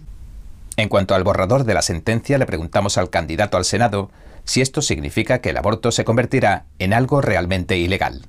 En 0.77 0.89
cuanto 0.89 1.15
al 1.15 1.25
borrador 1.25 1.65
de 1.65 1.75
la 1.75 1.83
sentencia, 1.83 2.39
le 2.39 2.47
preguntamos 2.47 2.99
al 2.99 3.11
candidato 3.11 3.57
al 3.57 3.65
Senado 3.65 4.11
si 4.45 4.61
esto 4.61 4.81
significa 4.83 5.41
que 5.41 5.51
el 5.51 5.57
aborto 5.57 5.91
se 5.91 6.05
convertirá 6.05 6.67
en 6.79 6.93
algo 6.93 7.21
realmente 7.21 7.77
ilegal. 7.77 8.27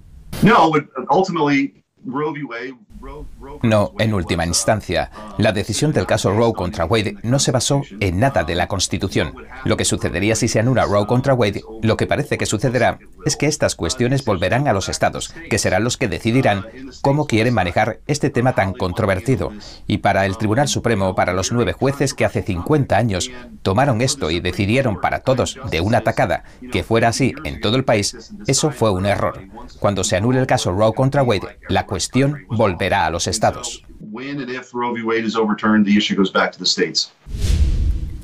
No, 3.64 3.92
en 4.00 4.14
última 4.14 4.46
instancia, 4.46 5.12
la 5.38 5.52
decisión 5.52 5.92
del 5.92 6.06
caso 6.06 6.32
Roe 6.32 6.54
contra 6.54 6.86
Wade 6.86 7.16
no 7.24 7.40
se 7.40 7.52
basó 7.52 7.82
en 8.00 8.20
nada 8.20 8.44
de 8.44 8.56
la 8.56 8.68
Constitución. 8.68 9.34
Lo 9.66 9.78
que 9.78 9.86
sucedería 9.86 10.36
si 10.36 10.48
se 10.48 10.60
anula 10.60 10.86
Roe 10.86 11.06
contra 11.06 11.34
Wade, 11.34 11.64
lo 11.82 11.98
que 11.98 12.08
parece 12.08 12.38
que 12.38 12.46
sucederá, 12.46 13.00
es 13.28 13.36
que 13.36 13.46
estas 13.46 13.76
cuestiones 13.76 14.26
volverán 14.26 14.68
a 14.68 14.74
los 14.74 14.90
estados, 14.90 15.34
que 15.50 15.60
serán 15.60 15.84
los 15.84 15.98
que 15.98 16.08
decidirán 16.08 16.66
cómo 17.02 17.28
quieren 17.28 17.54
manejar 17.54 18.00
este 18.08 18.30
tema 18.30 18.56
tan 18.56 18.74
controvertido. 18.74 19.52
Y 19.86 20.00
para 20.00 20.26
el 20.26 20.38
Tribunal 20.38 20.68
Supremo, 20.68 21.14
para 21.14 21.34
los 21.34 21.52
nueve 21.52 21.74
jueces 21.74 22.14
que 22.14 22.26
hace 22.26 22.42
50 22.42 22.98
años 22.98 23.30
tomaron 23.62 24.02
esto 24.02 24.32
y 24.32 24.40
decidieron 24.40 25.00
para 25.02 25.20
todos 25.20 25.60
de 25.70 25.82
una 25.82 26.02
tacada 26.02 26.44
que 26.72 26.84
fuera 26.84 27.10
así 27.10 27.34
en 27.44 27.62
todo 27.62 27.76
el 27.76 27.84
país, 27.84 28.34
eso 28.48 28.72
fue 28.72 28.92
un 28.92 29.06
error. 29.06 29.42
Cuando 29.80 30.04
se 30.04 30.16
anule 30.16 30.40
el 30.40 30.48
caso 30.48 30.72
Roe 30.72 30.94
contra 30.94 31.24
Wade, 31.24 31.60
la 31.70 31.86
cuestión 31.86 32.46
volverá 32.50 33.06
a 33.06 33.10
los 33.10 33.28
estados. 33.28 33.84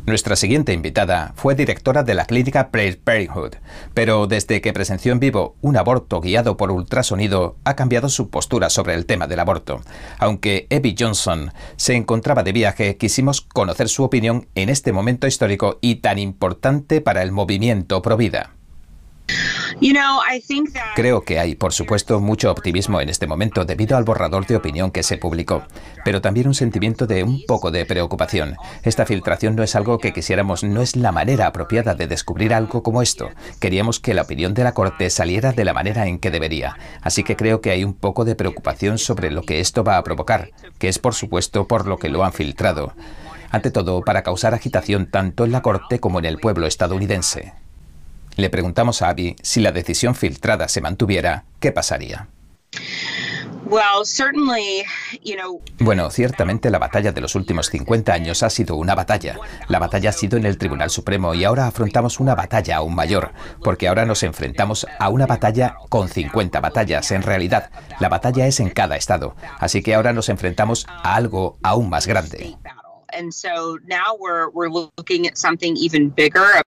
Nuestra 0.05 0.35
siguiente 0.35 0.73
invitada 0.73 1.31
fue 1.37 1.55
directora 1.55 2.03
de 2.03 2.13
la 2.13 2.25
clínica 2.25 2.71
Planned 2.71 2.99
Parenthood, 3.05 3.53
pero 3.93 4.27
desde 4.27 4.59
que 4.59 4.73
presenció 4.73 5.13
en 5.13 5.21
vivo 5.21 5.55
un 5.61 5.77
aborto 5.77 6.19
guiado 6.19 6.57
por 6.57 6.71
ultrasonido 6.71 7.55
ha 7.63 7.77
cambiado 7.77 8.09
su 8.09 8.29
postura 8.29 8.69
sobre 8.69 8.95
el 8.95 9.05
tema 9.05 9.27
del 9.27 9.39
aborto. 9.39 9.79
Aunque 10.19 10.67
Abby 10.69 10.93
Johnson 10.99 11.53
se 11.77 11.95
encontraba 11.95 12.43
de 12.43 12.51
viaje, 12.51 12.97
quisimos 12.97 13.39
conocer 13.39 13.87
su 13.87 14.03
opinión 14.03 14.49
en 14.55 14.67
este 14.67 14.91
momento 14.91 15.25
histórico 15.25 15.77
y 15.79 15.95
tan 15.95 16.19
importante 16.19 16.99
para 16.99 17.23
el 17.23 17.31
movimiento 17.31 18.01
pro 18.01 18.17
vida. 18.17 18.51
Creo 20.95 21.21
que 21.21 21.39
hay, 21.39 21.55
por 21.55 21.73
supuesto, 21.73 22.19
mucho 22.19 22.51
optimismo 22.51 23.01
en 23.01 23.09
este 23.09 23.27
momento 23.27 23.65
debido 23.65 23.97
al 23.97 24.03
borrador 24.03 24.45
de 24.45 24.55
opinión 24.55 24.91
que 24.91 25.03
se 25.03 25.17
publicó, 25.17 25.63
pero 26.03 26.21
también 26.21 26.47
un 26.47 26.53
sentimiento 26.53 27.07
de 27.07 27.23
un 27.23 27.43
poco 27.45 27.71
de 27.71 27.85
preocupación. 27.85 28.55
Esta 28.83 29.05
filtración 29.05 29.55
no 29.55 29.63
es 29.63 29.75
algo 29.75 29.97
que 29.97 30.13
quisiéramos, 30.13 30.63
no 30.63 30.81
es 30.81 30.95
la 30.95 31.11
manera 31.11 31.47
apropiada 31.47 31.95
de 31.95 32.07
descubrir 32.07 32.53
algo 32.53 32.83
como 32.83 33.01
esto. 33.01 33.29
Queríamos 33.59 33.99
que 33.99 34.13
la 34.13 34.23
opinión 34.23 34.53
de 34.53 34.63
la 34.63 34.73
Corte 34.73 35.09
saliera 35.09 35.51
de 35.51 35.65
la 35.65 35.73
manera 35.73 36.07
en 36.07 36.19
que 36.19 36.31
debería. 36.31 36.77
Así 37.01 37.23
que 37.23 37.35
creo 37.35 37.61
que 37.61 37.71
hay 37.71 37.83
un 37.83 37.93
poco 37.93 38.25
de 38.25 38.35
preocupación 38.35 38.97
sobre 38.97 39.31
lo 39.31 39.43
que 39.43 39.59
esto 39.59 39.83
va 39.83 39.97
a 39.97 40.03
provocar, 40.03 40.51
que 40.77 40.89
es 40.89 40.99
por 40.99 41.13
supuesto 41.13 41.67
por 41.67 41.87
lo 41.87 41.97
que 41.97 42.09
lo 42.09 42.23
han 42.23 42.33
filtrado. 42.33 42.93
Ante 43.51 43.69
todo, 43.69 44.01
para 44.01 44.23
causar 44.23 44.53
agitación 44.53 45.05
tanto 45.05 45.45
en 45.45 45.51
la 45.51 45.61
Corte 45.61 45.99
como 45.99 46.19
en 46.19 46.25
el 46.25 46.39
pueblo 46.39 46.65
estadounidense. 46.65 47.53
Le 48.35 48.49
preguntamos 48.49 49.01
a 49.01 49.09
Abby 49.09 49.35
si 49.41 49.61
la 49.61 49.71
decisión 49.71 50.15
filtrada 50.15 50.67
se 50.67 50.81
mantuviera, 50.81 51.45
¿qué 51.59 51.71
pasaría? 51.71 52.27
Bueno, 55.79 56.09
ciertamente 56.09 56.69
la 56.69 56.79
batalla 56.79 57.11
de 57.11 57.21
los 57.21 57.35
últimos 57.35 57.67
50 57.67 58.13
años 58.13 58.43
ha 58.43 58.49
sido 58.49 58.75
una 58.75 58.93
batalla. 58.93 59.39
La 59.67 59.79
batalla 59.79 60.09
ha 60.09 60.13
sido 60.13 60.37
en 60.37 60.45
el 60.45 60.57
Tribunal 60.57 60.89
Supremo 60.89 61.33
y 61.33 61.43
ahora 61.43 61.67
afrontamos 61.67 62.19
una 62.19 62.35
batalla 62.35 62.77
aún 62.77 62.93
mayor, 62.93 63.31
porque 63.63 63.87
ahora 63.87 64.05
nos 64.05 64.23
enfrentamos 64.23 64.85
a 64.99 65.09
una 65.09 65.27
batalla 65.27 65.77
con 65.89 66.09
50 66.09 66.59
batallas. 66.59 67.11
En 67.11 67.23
realidad, 67.23 67.71
la 67.99 68.09
batalla 68.09 68.47
es 68.47 68.59
en 68.59 68.69
cada 68.69 68.97
estado, 68.97 69.35
así 69.59 69.81
que 69.81 69.95
ahora 69.95 70.13
nos 70.13 70.29
enfrentamos 70.29 70.85
a 70.89 71.15
algo 71.15 71.57
aún 71.63 71.89
más 71.89 72.05
grande. 72.05 72.57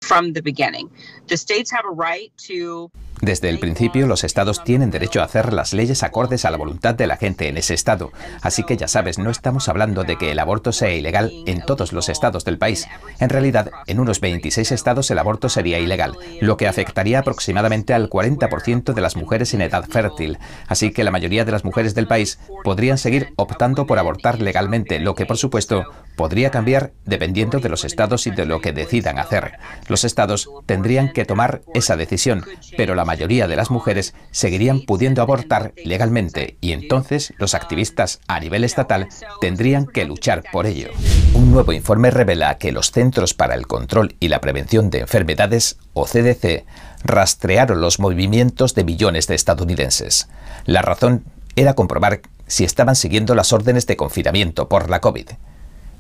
from 0.04 0.34
the 0.34 0.42
beginning. 0.42 0.92
The 1.28 1.38
states 1.38 1.72
have 1.72 1.86
a 1.86 1.92
right 1.92 2.32
to 2.46 2.92
Desde 3.24 3.48
el 3.48 3.58
principio, 3.58 4.06
los 4.06 4.26
estados 4.26 4.66
tienen 4.66 4.92
derecho 4.92 5.22
a 5.22 5.24
hacer 5.24 5.54
las 5.54 5.72
leyes 5.72 6.04
acordes 6.04 6.44
a 6.44 6.52
la 6.52 6.58
voluntad 6.58 6.94
de 6.94 7.08
la 7.08 7.16
gente 7.16 7.48
en 7.48 7.56
ese 7.56 7.74
estado. 7.74 8.12
Así 8.42 8.64
que 8.64 8.76
ya 8.76 8.90
sabes, 8.90 9.18
no 9.18 9.30
estamos 9.30 9.70
hablando 9.70 10.04
de 10.04 10.18
que 10.18 10.34
el 10.34 10.40
aborto 10.40 10.74
sea 10.74 10.92
ilegal 10.92 11.32
en 11.46 11.62
todos 11.62 11.94
los 11.94 12.10
estados 12.10 12.44
del 12.44 12.58
país. 12.58 12.86
En 13.22 13.30
realidad, 13.30 13.72
en 13.88 14.02
unos 14.02 14.20
26 14.20 14.74
estados 14.74 15.10
el 15.10 15.20
aborto 15.20 15.48
sería 15.48 15.80
ilegal, 15.80 16.18
lo 16.42 16.58
que 16.58 16.68
afectaría 16.68 17.20
aproximadamente 17.20 17.94
al 17.94 18.10
40% 18.10 18.94
de 18.94 19.02
las 19.02 19.16
mujeres 19.16 19.54
en 19.54 19.62
edad 19.62 19.86
fértil. 19.86 20.38
Así 20.68 20.92
que 20.92 21.06
la 21.06 21.12
mayoría 21.12 21.46
de 21.46 21.54
las 21.54 21.64
mujeres 21.64 21.96
del 21.96 22.08
país 22.08 22.40
podrían 22.66 22.98
seguir 22.98 23.32
optando 23.38 23.88
por 23.88 24.00
abortar 24.00 24.42
legalmente, 24.42 25.00
lo 25.00 25.16
que 25.16 25.26
por 25.26 25.38
supuesto 25.38 25.86
podría 26.18 26.52
cambiar 26.52 26.92
dependiendo 27.06 27.62
de 27.62 27.70
los 27.70 27.86
estados 27.86 28.28
y 28.28 28.32
de 28.32 28.46
lo 28.46 28.60
que 28.60 28.74
decidan 28.74 29.18
hacer. 29.18 29.54
Los 29.88 30.04
estados 30.04 30.50
tendrían 30.66 31.14
que 31.14 31.24
tomar 31.24 31.62
esa 31.74 31.96
decisión, 31.96 32.44
pero 32.76 32.96
la 32.96 33.13
mayoría 33.14 33.48
de 33.48 33.56
las 33.56 33.70
mujeres 33.70 34.16
seguirían 34.32 34.82
pudiendo 34.82 35.22
abortar 35.22 35.74
legalmente 35.86 36.58
y 36.62 36.72
entonces 36.72 37.32
los 37.38 37.54
activistas 37.54 38.20
a 38.28 38.40
nivel 38.40 38.64
estatal 38.64 39.08
tendrían 39.40 39.86
que 39.86 40.04
luchar 40.04 40.44
por 40.52 40.66
ello. 40.66 40.90
Un 41.36 41.52
nuevo 41.52 41.74
informe 41.74 42.10
revela 42.10 42.58
que 42.58 42.72
los 42.72 42.90
Centros 42.90 43.36
para 43.36 43.54
el 43.54 43.68
Control 43.68 44.16
y 44.20 44.30
la 44.30 44.42
Prevención 44.42 44.90
de 44.90 45.02
Enfermedades, 45.02 45.78
o 45.94 46.06
CDC, 46.06 46.66
rastrearon 47.04 47.82
los 47.82 48.00
movimientos 48.00 48.74
de 48.74 48.84
millones 48.84 49.28
de 49.28 49.36
estadounidenses. 49.36 50.28
La 50.66 50.82
razón 50.82 51.24
era 51.56 51.76
comprobar 51.76 52.22
si 52.48 52.64
estaban 52.64 52.96
siguiendo 52.96 53.36
las 53.36 53.54
órdenes 53.54 53.86
de 53.86 53.96
confinamiento 53.96 54.68
por 54.68 54.90
la 54.90 55.02
COVID. 55.02 55.28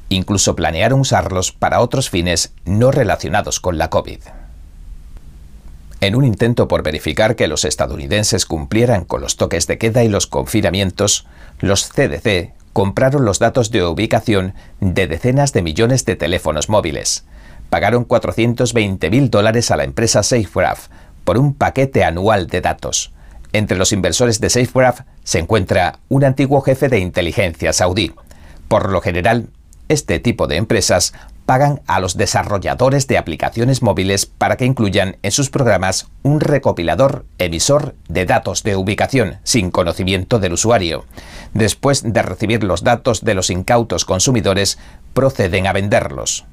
Incluso 0.09 0.55
planearon 0.55 1.01
usarlos 1.01 1.51
para 1.51 1.79
otros 1.79 2.09
fines 2.09 2.53
no 2.65 2.89
relacionados 2.89 3.59
con 3.59 3.77
la 3.77 3.91
COVID. 3.91 4.19
En 6.03 6.17
un 6.17 6.25
intento 6.25 6.67
por 6.67 6.83
verificar 6.83 7.37
que 7.37 7.47
los 7.47 7.63
estadounidenses 7.63 8.45
cumplieran 8.45 9.05
con 9.05 9.21
los 9.21 9.37
toques 9.37 9.67
de 9.67 9.77
queda 9.77 10.03
y 10.03 10.09
los 10.09 10.27
confinamientos, 10.27 11.27
los 11.61 11.87
CDC 11.87 12.51
compraron 12.73 13.23
los 13.23 13.39
datos 13.39 13.71
de 13.71 13.85
ubicación 13.85 14.53
de 14.81 15.07
decenas 15.07 15.53
de 15.53 15.61
millones 15.61 16.03
de 16.03 16.17
teléfonos 16.17 16.67
móviles. 16.67 17.23
Pagaron 17.69 18.03
420 18.03 19.09
mil 19.09 19.29
dólares 19.29 19.71
a 19.71 19.77
la 19.77 19.85
empresa 19.85 20.23
SafeGraph 20.23 20.87
por 21.23 21.37
un 21.37 21.53
paquete 21.53 22.03
anual 22.03 22.47
de 22.47 22.59
datos. 22.59 23.13
Entre 23.53 23.77
los 23.77 23.93
inversores 23.93 24.41
de 24.41 24.49
SafeGraph 24.49 25.05
se 25.23 25.39
encuentra 25.39 25.99
un 26.09 26.25
antiguo 26.25 26.59
jefe 26.59 26.89
de 26.89 26.99
inteligencia 26.99 27.71
saudí. 27.71 28.11
Por 28.67 28.91
lo 28.91 28.99
general, 28.99 29.47
este 29.87 30.19
tipo 30.19 30.47
de 30.47 30.57
empresas 30.57 31.13
pagan 31.45 31.81
a 31.87 31.99
los 31.99 32.17
desarrolladores 32.17 33.07
de 33.07 33.17
aplicaciones 33.17 33.81
móviles 33.81 34.25
para 34.25 34.57
que 34.57 34.65
incluyan 34.65 35.17
en 35.21 35.31
sus 35.31 35.49
programas 35.49 36.07
un 36.23 36.39
recopilador 36.39 37.25
emisor 37.37 37.95
de 38.07 38.25
datos 38.25 38.63
de 38.63 38.75
ubicación 38.75 39.37
sin 39.43 39.71
conocimiento 39.71 40.39
del 40.39 40.53
usuario. 40.53 41.05
Después 41.53 42.03
de 42.03 42.21
recibir 42.21 42.63
los 42.63 42.83
datos 42.83 43.21
de 43.21 43.33
los 43.33 43.49
incautos 43.49 44.05
consumidores, 44.05 44.77
proceden 45.13 45.67
a 45.67 45.73
venderlos. 45.73 46.45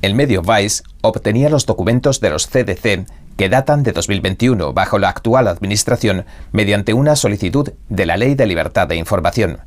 El 0.00 0.14
medio 0.14 0.42
Vice 0.42 0.84
obtenía 1.00 1.48
los 1.48 1.66
documentos 1.66 2.20
de 2.20 2.30
los 2.30 2.46
CDC 2.46 3.06
que 3.36 3.48
datan 3.48 3.82
de 3.82 3.92
2021 3.92 4.72
bajo 4.72 4.98
la 4.98 5.08
actual 5.08 5.48
administración 5.48 6.24
mediante 6.52 6.92
una 6.92 7.16
solicitud 7.16 7.72
de 7.88 8.06
la 8.06 8.16
Ley 8.16 8.34
de 8.34 8.46
Libertad 8.46 8.88
de 8.88 8.96
Información. 8.96 9.58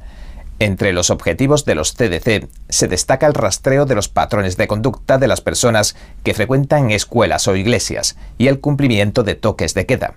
Entre 0.62 0.94
los 0.94 1.10
objetivos 1.10 1.66
de 1.66 1.74
los 1.74 1.96
CDC 1.96 2.48
se 2.70 2.88
destaca 2.88 3.26
el 3.26 3.34
rastreo 3.34 3.88
de 3.88 3.96
los 3.96 4.10
patrones 4.10 4.58
de 4.58 4.68
conducta 4.68 5.18
de 5.18 5.28
las 5.28 5.42
personas 5.42 5.96
que 6.24 6.36
frecuentan 6.36 6.92
escuelas 6.92 7.48
o 7.48 7.56
iglesias 7.56 8.16
y 8.38 8.46
el 8.46 8.60
cumplimiento 8.60 9.24
de 9.24 9.34
toques 9.34 9.74
de 9.74 9.88
queda. 9.88 10.14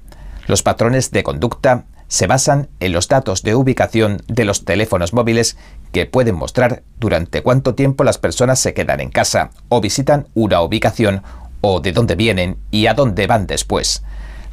Los 0.47 0.63
patrones 0.63 1.11
de 1.13 1.23
conducta 1.23 1.87
se 2.09 2.27
basan 2.27 2.69
en 2.81 2.93
los 2.93 3.09
datos 3.09 3.43
de 3.43 3.55
ubicación 3.55 4.21
de 4.27 4.45
los 4.45 4.67
teléfonos 4.67 5.15
móviles 5.15 5.57
que 5.93 6.05
pueden 6.05 6.35
mostrar 6.35 6.83
durante 7.01 7.43
cuánto 7.43 7.75
tiempo 7.75 8.05
las 8.05 8.19
personas 8.19 8.59
se 8.59 8.75
quedan 8.75 9.01
en 9.01 9.09
casa 9.09 9.49
o 9.71 9.81
visitan 9.81 10.29
una 10.35 10.61
ubicación 10.61 11.23
o 11.63 11.81
de 11.81 11.93
dónde 11.93 12.17
vienen 12.17 12.59
y 12.71 12.87
a 12.87 12.93
dónde 12.93 13.27
van 13.27 13.47
después. 13.47 14.03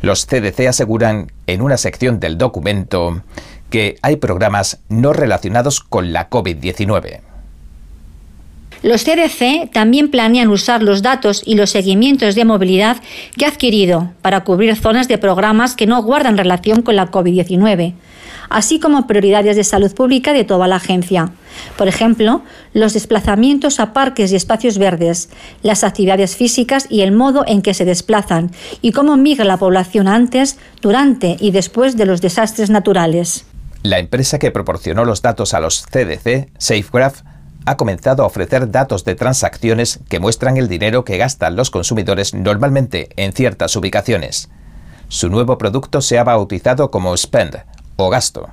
Los 0.01 0.25
CDC 0.25 0.67
aseguran 0.67 1.33
en 1.47 1.61
una 1.61 1.75
sección 1.75 2.21
del 2.21 2.37
documento 2.37 3.21
que 3.71 3.97
hay 4.03 4.17
programas 4.17 4.81
no 4.89 5.13
relacionados 5.13 5.79
con 5.79 6.13
la 6.13 6.29
COVID-19. 6.29 7.21
Los 8.83 9.03
CDC 9.03 9.71
también 9.71 10.09
planean 10.09 10.49
usar 10.49 10.81
los 10.81 11.03
datos 11.03 11.43
y 11.45 11.53
los 11.53 11.69
seguimientos 11.69 12.33
de 12.33 12.45
movilidad 12.45 12.97
que 13.37 13.45
ha 13.45 13.49
adquirido 13.49 14.11
para 14.23 14.43
cubrir 14.43 14.75
zonas 14.75 15.07
de 15.07 15.19
programas 15.19 15.75
que 15.75 15.85
no 15.85 16.01
guardan 16.01 16.35
relación 16.35 16.81
con 16.81 16.95
la 16.95 17.11
COVID-19, 17.11 17.93
así 18.49 18.79
como 18.79 19.05
prioridades 19.05 19.55
de 19.55 19.63
salud 19.63 19.93
pública 19.93 20.33
de 20.33 20.45
toda 20.45 20.67
la 20.67 20.77
agencia. 20.77 21.31
Por 21.77 21.87
ejemplo, 21.87 22.41
los 22.73 22.93
desplazamientos 22.93 23.79
a 23.79 23.93
parques 23.93 24.31
y 24.31 24.35
espacios 24.35 24.79
verdes, 24.79 25.29
las 25.61 25.83
actividades 25.83 26.35
físicas 26.35 26.87
y 26.89 27.01
el 27.01 27.11
modo 27.11 27.43
en 27.45 27.61
que 27.61 27.75
se 27.75 27.85
desplazan 27.85 28.49
y 28.81 28.93
cómo 28.93 29.15
migra 29.15 29.45
la 29.45 29.57
población 29.57 30.07
antes, 30.07 30.57
durante 30.81 31.37
y 31.39 31.51
después 31.51 31.97
de 31.97 32.07
los 32.07 32.19
desastres 32.19 32.71
naturales. 32.71 33.45
La 33.83 33.97
empresa 33.97 34.37
que 34.37 34.51
proporcionó 34.51 35.05
los 35.05 35.23
datos 35.23 35.55
a 35.55 35.59
los 35.59 35.87
CDC, 35.87 36.51
SafeGraph, 36.59 37.21
ha 37.65 37.77
comenzado 37.77 38.21
a 38.21 38.27
ofrecer 38.27 38.69
datos 38.69 39.05
de 39.05 39.15
transacciones 39.15 39.99
que 40.07 40.19
muestran 40.19 40.57
el 40.57 40.67
dinero 40.67 41.03
que 41.03 41.17
gastan 41.17 41.55
los 41.55 41.71
consumidores 41.71 42.35
normalmente 42.35 43.09
en 43.15 43.33
ciertas 43.33 43.75
ubicaciones. 43.75 44.49
Su 45.07 45.29
nuevo 45.29 45.57
producto 45.57 46.01
se 46.01 46.19
ha 46.19 46.23
bautizado 46.23 46.91
como 46.91 47.17
Spend 47.17 47.63
o 47.95 48.09
gasto. 48.09 48.49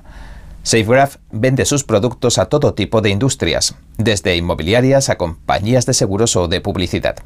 SafeGraph 0.63 1.17
vende 1.31 1.65
sus 1.65 1.83
productos 1.83 2.39
a 2.39 2.45
todo 2.45 2.73
tipo 2.73 3.01
de 3.01 3.11
industrias, 3.11 3.75
desde 3.97 4.35
inmobiliarias 4.35 5.09
a 5.09 5.17
compañías 5.17 5.85
de 5.85 5.93
seguros 5.93 6.35
o 6.35 6.47
de 6.47 6.59
publicidad. 6.59 7.17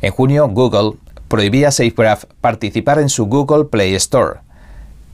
En 0.00 0.12
junio, 0.12 0.48
Google 0.48 0.98
prohibía 1.28 1.68
a 1.68 1.72
SafeGraph 1.72 2.24
participar 2.40 2.98
en 2.98 3.10
su 3.10 3.26
Google 3.26 3.66
Play 3.66 3.94
Store. 3.96 4.40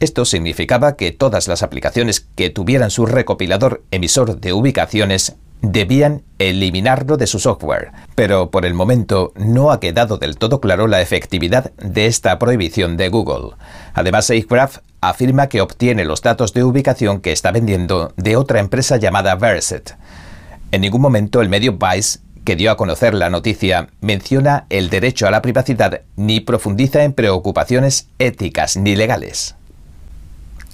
Esto 0.01 0.25
significaba 0.25 0.97
que 0.97 1.13
todas 1.13 1.49
las 1.49 1.63
aplicaciones 1.63 2.21
que 2.21 2.51
tuvieran 2.51 2.91
su 2.91 3.07
recopilador 3.07 3.83
emisor 3.91 4.41
de 4.41 4.53
ubicaciones 4.53 5.37
debían 5.63 6.23
eliminarlo 6.39 7.17
de 7.17 7.27
su 7.27 7.39
software, 7.39 7.93
pero 8.15 8.51
por 8.51 8.67
el 8.67 8.75
momento 8.75 9.33
no 9.37 9.71
ha 9.71 9.81
quedado 9.81 10.19
del 10.19 10.37
todo 10.37 10.61
claro 10.61 10.87
la 10.87 11.01
efectividad 11.01 11.73
de 11.77 12.07
esta 12.07 12.39
prohibición 12.39 12.97
de 12.97 13.09
Google. 13.09 13.57
Además, 13.95 14.27
SafeGraph 14.27 14.79
afirma 15.01 15.49
que 15.49 15.61
obtiene 15.61 16.05
los 16.05 16.23
datos 16.23 16.53
de 16.53 16.65
ubicación 16.65 17.21
que 17.21 17.33
está 17.33 17.51
vendiendo 17.51 18.13
de 18.17 18.37
otra 18.37 18.61
empresa 18.61 18.97
llamada 18.97 19.35
Verset. 19.37 19.97
En 20.71 20.81
ningún 20.81 21.01
momento 21.01 21.41
el 21.41 21.49
medio 21.49 21.79
Vice, 21.79 22.19
que 22.45 22.57
dio 22.57 22.71
a 22.71 22.77
conocer 22.77 23.15
la 23.15 23.31
noticia, 23.31 23.89
menciona 24.01 24.67
el 24.69 24.91
derecho 24.91 25.27
a 25.27 25.31
la 25.31 25.41
privacidad 25.41 26.03
ni 26.17 26.41
profundiza 26.41 27.05
en 27.05 27.13
preocupaciones 27.15 28.09
éticas 28.19 28.77
ni 28.77 28.97
legales. 28.97 29.55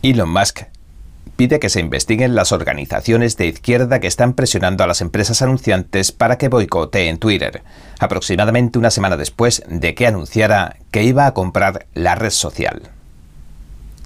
Elon 0.03 0.31
Musk 0.31 0.63
pide 1.37 1.61
que 1.61 1.69
se 1.69 1.81
investiguen 1.81 2.35
las 2.35 2.53
organizaciones 2.53 3.37
de 3.37 3.47
izquierda 3.47 4.01
que 4.01 4.07
están 4.07 4.33
presionando 4.33 4.83
a 4.83 4.87
las 4.87 5.03
empresas 5.03 5.43
anunciantes 5.43 6.11
para 6.11 6.39
que 6.39 6.49
boicoteen 6.49 7.19
Twitter, 7.19 7.63
aproximadamente 7.99 8.79
una 8.79 8.91
semana 8.91 9.19
después 9.19 9.63
de 9.69 9.95
que 9.95 10.07
anunciara 10.07 10.77
que 10.91 11.03
iba 11.03 11.27
a 11.27 11.35
comprar 11.35 11.87
la 11.95 12.15
red 12.15 12.31
social. 12.31 12.83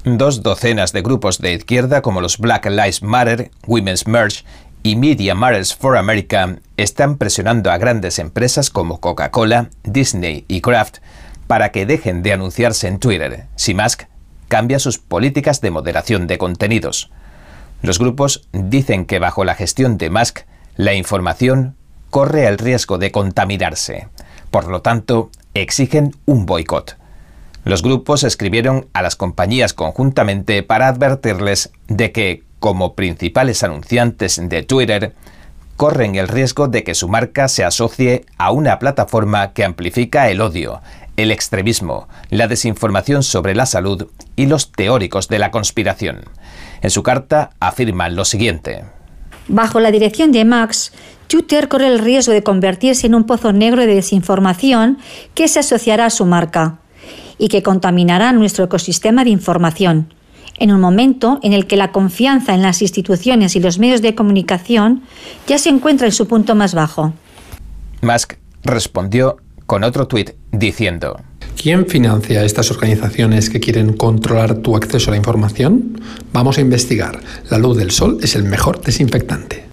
Dos 0.05 0.42
docenas 0.42 0.92
de 0.92 1.03
grupos 1.03 1.38
de 1.38 1.55
izquierda 1.55 2.03
como 2.03 2.20
los 2.20 2.38
Black 2.38 2.66
Lives 2.66 3.03
Matter, 3.03 3.51
Women's 3.66 4.07
Merge 4.07 4.45
y 4.82 4.97
Media 4.97 5.34
Matters 5.34 5.74
for 5.74 5.97
America 5.97 6.59
están 6.76 7.18
presionando 7.18 7.70
a 7.70 7.78
grandes 7.78 8.18
empresas 8.18 8.68
como 8.68 9.01
Coca-Cola, 9.01 9.70
Disney 9.84 10.45
y 10.49 10.61
Kraft 10.61 10.99
para 11.47 11.70
que 11.70 11.86
dejen 11.86 12.22
de 12.22 12.32
anunciarse 12.32 12.88
en 12.88 12.99
Twitter 12.99 13.47
si 13.55 13.74
Musk 13.74 14.03
cambia 14.55 14.79
sus 14.79 14.99
políticas 14.99 15.61
de 15.61 15.73
moderación 15.73 16.29
de 16.29 16.39
contenidos. 16.39 17.11
Los 17.83 17.99
grupos 17.99 18.47
dicen 18.53 19.05
que 19.05 19.19
bajo 19.19 19.45
la 19.45 19.57
gestión 19.57 19.99
de 19.99 20.11
Musk, 20.11 20.43
la 20.77 20.95
información 20.95 21.75
corre 22.09 22.47
el 22.47 22.59
riesgo 22.59 22.97
de 22.97 23.11
contaminarse. 23.11 24.07
Por 24.53 24.69
lo 24.69 24.81
tanto, 24.81 25.31
exigen 25.55 26.15
un 26.25 26.47
boicot. 26.47 26.97
Los 27.65 27.83
grupos 27.83 28.23
escribieron 28.23 28.87
a 28.93 29.03
las 29.03 29.17
compañías 29.17 29.75
conjuntamente 29.75 30.63
para 30.63 30.87
advertirles 30.87 31.73
de 31.89 32.13
que, 32.13 32.45
como 32.61 32.95
principales 32.95 33.65
anunciantes 33.65 34.41
de 34.41 34.63
Twitter, 34.63 35.15
corren 35.77 36.15
el 36.15 36.29
riesgo 36.29 36.69
de 36.69 36.85
que 36.85 36.95
su 36.95 37.09
marca 37.09 37.49
se 37.49 37.65
asocie 37.65 38.25
a 38.39 38.53
una 38.53 38.79
plataforma 38.79 39.53
que 39.53 39.65
amplifica 39.65 40.31
el 40.31 40.41
odio, 40.41 40.81
el 41.17 41.31
extremismo, 41.31 42.09
la 42.31 42.49
desinformación 42.49 43.23
sobre 43.23 43.55
la 43.55 43.67
salud 43.67 44.09
y 44.37 44.47
los 44.47 44.73
teóricos 44.73 45.29
de 45.29 45.39
la 45.39 45.51
conspiración. 45.51 46.25
En 46.83 46.91
su 46.91 47.03
carta 47.03 47.51
afirman 47.61 48.17
lo 48.17 48.25
siguiente. 48.25 48.85
Bajo 49.49 49.81
la 49.81 49.91
dirección 49.91 50.33
de 50.33 50.45
Max, 50.45 50.93
Twitter 51.27 51.69
corre 51.69 51.89
el 51.89 51.99
riesgo 51.99 52.33
de 52.33 52.43
convertirse 52.43 53.07
en 53.07 53.15
un 53.15 53.25
pozo 53.25 53.53
negro 53.53 53.83
de 53.83 53.95
desinformación 53.95 54.99
que 55.35 55.49
se 55.49 55.61
asociará 55.61 56.07
a 56.07 56.11
su 56.11 56.25
marca 56.25 56.79
y 57.39 57.49
que 57.49 57.62
contaminará 57.62 58.33
nuestro 58.33 58.65
ecosistema 58.65 59.25
de 59.25 59.31
información, 59.31 60.12
en 60.59 60.73
un 60.73 60.81
momento 60.81 61.41
en 61.43 61.53
el 61.53 61.67
que 61.67 61.77
la 61.77 61.93
confianza 61.93 62.55
en 62.55 62.62
las 62.62 62.81
instituciones 62.81 63.57
y 63.57 63.61
los 63.61 63.79
medios 63.79 64.03
de 64.03 64.15
comunicación 64.15 65.03
ya 65.47 65.59
se 65.59 65.69
encuentra 65.69 66.07
en 66.07 66.12
su 66.12 66.29
punto 66.29 66.55
más 66.55 66.75
bajo. 66.75 67.12
Musk 68.03 68.35
respondió 68.62 69.39
con 69.67 69.85
otro 69.85 70.07
tuit 70.07 70.33
diciendo, 70.53 71.17
¿Quién 71.61 71.87
financia 71.87 72.45
estas 72.45 72.71
organizaciones 72.71 73.49
que 73.49 73.61
quieren 73.61 73.95
controlar 73.95 74.57
tu 74.57 74.77
acceso 74.77 75.09
a 75.09 75.12
la 75.12 75.17
información? 75.17 75.99
Vamos 76.33 76.59
a 76.59 76.61
investigar. 76.61 77.21
La 77.49 77.57
luz 77.57 77.79
del 77.79 77.91
sol 77.91 78.19
es 78.23 78.37
el 78.37 78.43
mejor 78.43 78.83
desinfectante. 78.83 79.65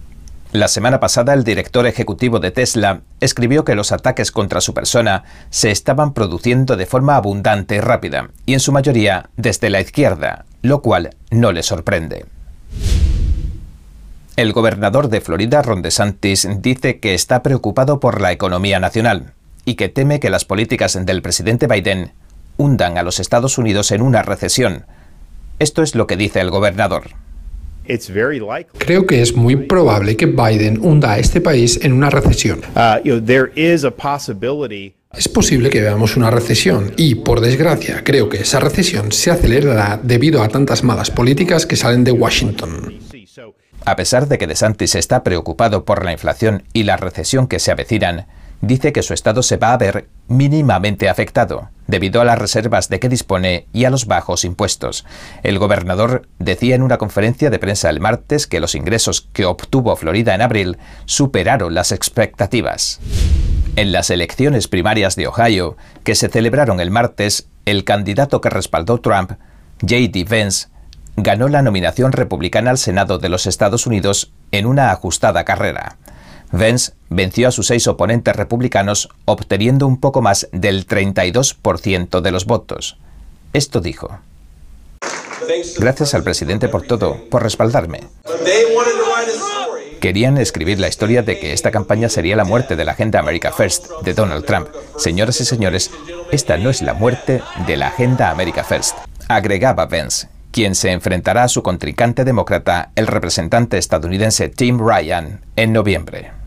La 0.54 0.68
semana 0.68 1.00
pasada 1.00 1.34
el 1.34 1.44
director 1.44 1.86
ejecutivo 1.88 2.40
de 2.40 2.52
Tesla 2.52 3.02
escribió 3.20 3.66
que 3.66 3.76
los 3.76 3.92
ataques 3.92 4.32
contra 4.32 4.62
su 4.62 4.74
persona 4.74 5.24
se 5.50 5.72
estaban 5.72 6.14
produciendo 6.14 6.78
de 6.78 6.86
forma 6.86 7.16
abundante 7.16 7.76
y 7.76 7.80
rápida, 7.80 8.30
y 8.46 8.54
en 8.54 8.60
su 8.60 8.72
mayoría 8.72 9.30
desde 9.38 9.70
la 9.70 9.82
izquierda, 9.82 10.46
lo 10.62 10.82
cual 10.82 11.10
no 11.30 11.52
le 11.52 11.64
sorprende. 11.64 12.26
El 14.36 14.54
gobernador 14.54 15.10
de 15.10 15.22
Florida, 15.22 15.62
Ron 15.62 15.82
DeSantis, 15.82 16.48
dice 16.62 17.00
que 17.00 17.14
está 17.14 17.44
preocupado 17.44 18.00
por 18.00 18.22
la 18.22 18.32
economía 18.32 18.80
nacional 18.80 19.34
y 19.66 19.76
que 19.76 19.90
teme 19.90 20.20
que 20.20 20.30
las 20.30 20.46
políticas 20.46 20.98
del 21.06 21.22
presidente 21.22 21.68
Biden 21.68 22.14
hundan 22.58 22.98
a 22.98 23.04
los 23.04 23.20
Estados 23.20 23.58
Unidos 23.58 23.92
en 23.92 24.02
una 24.02 24.22
recesión. 24.22 24.86
Esto 25.60 25.84
es 25.84 25.96
lo 25.96 26.08
que 26.08 26.18
dice 26.18 26.40
el 26.40 26.50
gobernador. 26.50 27.12
Creo 28.78 29.08
que 29.08 29.22
es 29.22 29.36
muy 29.36 29.56
probable 29.56 30.16
que 30.16 30.28
Biden 30.28 30.80
hunda 30.82 31.14
a 31.14 31.20
este 31.20 31.42
país 31.42 31.80
en 31.82 31.94
una 31.94 32.10
recesión. 32.10 32.62
Uh, 32.76 33.00
es 35.14 35.28
posible 35.28 35.70
que 35.70 35.82
veamos 35.82 36.16
una 36.16 36.32
recesión 36.32 36.94
y, 36.96 37.16
por 37.16 37.42
desgracia, 37.42 38.04
creo 38.04 38.30
que 38.30 38.38
esa 38.38 38.60
recesión 38.60 39.12
se 39.12 39.32
acelerará 39.32 40.00
debido 40.02 40.42
a 40.42 40.48
tantas 40.48 40.84
malas 40.84 41.12
políticas 41.12 41.66
que 41.66 41.76
salen 41.76 42.04
de 42.04 42.12
Washington. 42.12 43.00
A 43.84 43.96
pesar 43.96 44.28
de 44.28 44.38
que 44.38 44.48
DeSantis 44.48 44.96
está 44.96 45.24
preocupado 45.24 45.86
por 45.86 46.06
la 46.06 46.12
inflación 46.12 46.64
y 46.72 46.84
la 46.84 46.98
recesión 46.98 47.48
que 47.48 47.60
se 47.60 47.72
avecinan, 47.72 48.28
dice 48.62 48.94
que 48.94 49.04
su 49.04 49.14
estado 49.14 49.44
se 49.44 49.58
va 49.58 49.74
a 49.74 49.78
ver 49.78 50.08
mínimamente 50.28 51.10
afectado, 51.10 51.70
debido 51.88 52.22
a 52.22 52.26
las 52.26 52.40
reservas 52.40 52.90
de 52.90 53.00
que 53.00 53.10
dispone 53.10 53.68
y 53.74 53.86
a 53.86 53.90
los 53.90 54.06
bajos 54.06 54.46
impuestos. 54.46 55.06
El 55.44 55.60
gobernador 55.60 56.28
decía 56.40 56.76
en 56.76 56.84
una 56.84 56.98
conferencia 56.98 57.50
de 57.50 57.60
prensa 57.60 57.90
el 57.90 58.00
martes 58.00 58.48
que 58.48 58.60
los 58.60 58.76
ingresos 58.76 59.28
que 59.34 59.46
obtuvo 59.46 59.96
Florida 59.96 60.34
en 60.34 60.42
abril 60.42 60.78
superaron 61.06 61.74
las 61.74 61.92
expectativas. 61.92 63.00
En 63.76 63.92
las 63.92 64.10
elecciones 64.10 64.68
primarias 64.68 65.16
de 65.16 65.28
Ohio, 65.28 65.78
que 66.04 66.16
se 66.16 66.30
celebraron 66.30 66.80
el 66.80 66.92
martes, 66.92 67.48
el 67.66 67.84
candidato 67.84 68.42
que 68.42 68.50
respaldó 68.50 69.00
Trump, 69.00 69.32
J.D. 69.82 70.26
Vance, 70.30 70.68
ganó 71.16 71.48
la 71.48 71.62
nominación 71.62 72.12
republicana 72.12 72.72
al 72.72 72.78
Senado 72.78 73.18
de 73.18 73.30
los 73.30 73.46
Estados 73.48 73.88
Unidos 73.88 74.34
en 74.52 74.66
una 74.66 74.92
ajustada 74.92 75.44
carrera. 75.46 75.98
Vance 76.52 76.94
venció 77.10 77.48
a 77.48 77.52
sus 77.52 77.68
seis 77.68 77.88
oponentes 77.88 78.36
republicanos, 78.36 79.10
obteniendo 79.26 79.88
un 79.88 80.00
poco 80.00 80.22
más 80.22 80.50
del 80.52 80.86
32% 80.86 82.22
de 82.22 82.32
los 82.32 82.46
votos. 82.46 82.98
Esto 83.54 83.80
dijo. 83.80 84.20
Gracias 85.80 86.14
al 86.14 86.24
presidente 86.24 86.68
por 86.68 86.84
todo, 86.84 87.18
por 87.30 87.44
respaldarme. 87.44 88.02
Querían 90.00 90.38
escribir 90.38 90.80
la 90.80 90.88
historia 90.88 91.22
de 91.22 91.40
que 91.40 91.54
esta 91.54 91.72
campaña 91.72 92.10
sería 92.10 92.36
la 92.36 92.44
muerte 92.44 92.76
de 92.76 92.86
la 92.86 92.94
Agenda 92.94 93.20
America 93.20 93.52
First 93.52 93.90
de 94.04 94.14
Donald 94.14 94.46
Trump. 94.46 94.68
Señoras 94.98 95.40
y 95.42 95.46
señores, 95.46 95.92
esta 96.32 96.58
no 96.58 96.70
es 96.70 96.82
la 96.82 96.94
muerte 96.94 97.42
de 97.68 97.78
la 97.78 97.88
Agenda 97.88 98.30
America 98.30 98.64
First. 98.64 98.98
Agregaba 99.28 99.86
Vance, 99.86 100.28
quien 100.52 100.76
se 100.76 100.92
enfrentará 100.92 101.44
a 101.44 101.50
su 101.50 101.62
contrincante 101.62 102.26
demócrata, 102.26 102.92
el 102.96 103.08
representante 103.08 103.78
estadounidense 103.78 104.50
Tim 104.50 104.80
Ryan, 104.80 105.42
en 105.56 105.72
noviembre 105.72 106.41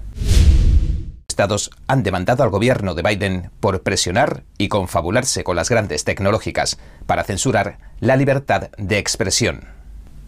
estados 1.35 1.73
han 1.89 2.05
demandado 2.05 2.45
al 2.45 2.51
gobierno 2.51 2.95
de 2.95 3.03
Biden 3.03 3.51
por 3.59 3.83
presionar 3.83 4.45
y 4.57 4.69
confabularse 4.69 5.43
con 5.43 5.57
las 5.57 5.69
grandes 5.69 6.05
tecnológicas 6.05 6.79
para 7.07 7.25
censurar 7.25 7.79
la 7.99 8.15
libertad 8.15 8.71
de 8.79 8.99
expresión. 8.99 9.67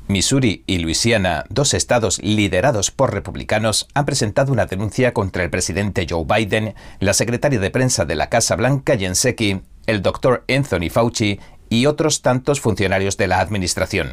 Missouri 0.09 0.65
y 0.67 0.79
Luisiana, 0.79 1.45
dos 1.49 1.75
estados 1.75 2.19
liderados 2.25 2.91
por 2.91 3.15
republicanos, 3.15 3.87
han 3.95 4.05
presentado 4.05 4.53
una 4.53 4.67
denuncia 4.67 5.13
contra 5.13 5.45
el 5.45 5.51
presidente 5.51 6.09
Joe 6.11 6.25
Biden, 6.25 6.75
la 6.99 7.13
secretaria 7.13 7.61
de 7.61 7.71
prensa 7.71 8.05
de 8.05 8.17
la 8.17 8.29
Casa 8.29 8.57
Blanca, 8.57 8.99
Jen 8.99 9.15
Psaki, 9.15 9.61
el 9.87 10.03
doctor 10.03 10.45
Anthony 10.49 10.91
Fauci 10.91 11.39
y 11.69 11.87
otros 11.87 12.23
tantos 12.23 12.61
funcionarios 12.61 13.17
de 13.17 13.27
la 13.29 13.41
administración. 13.41 14.13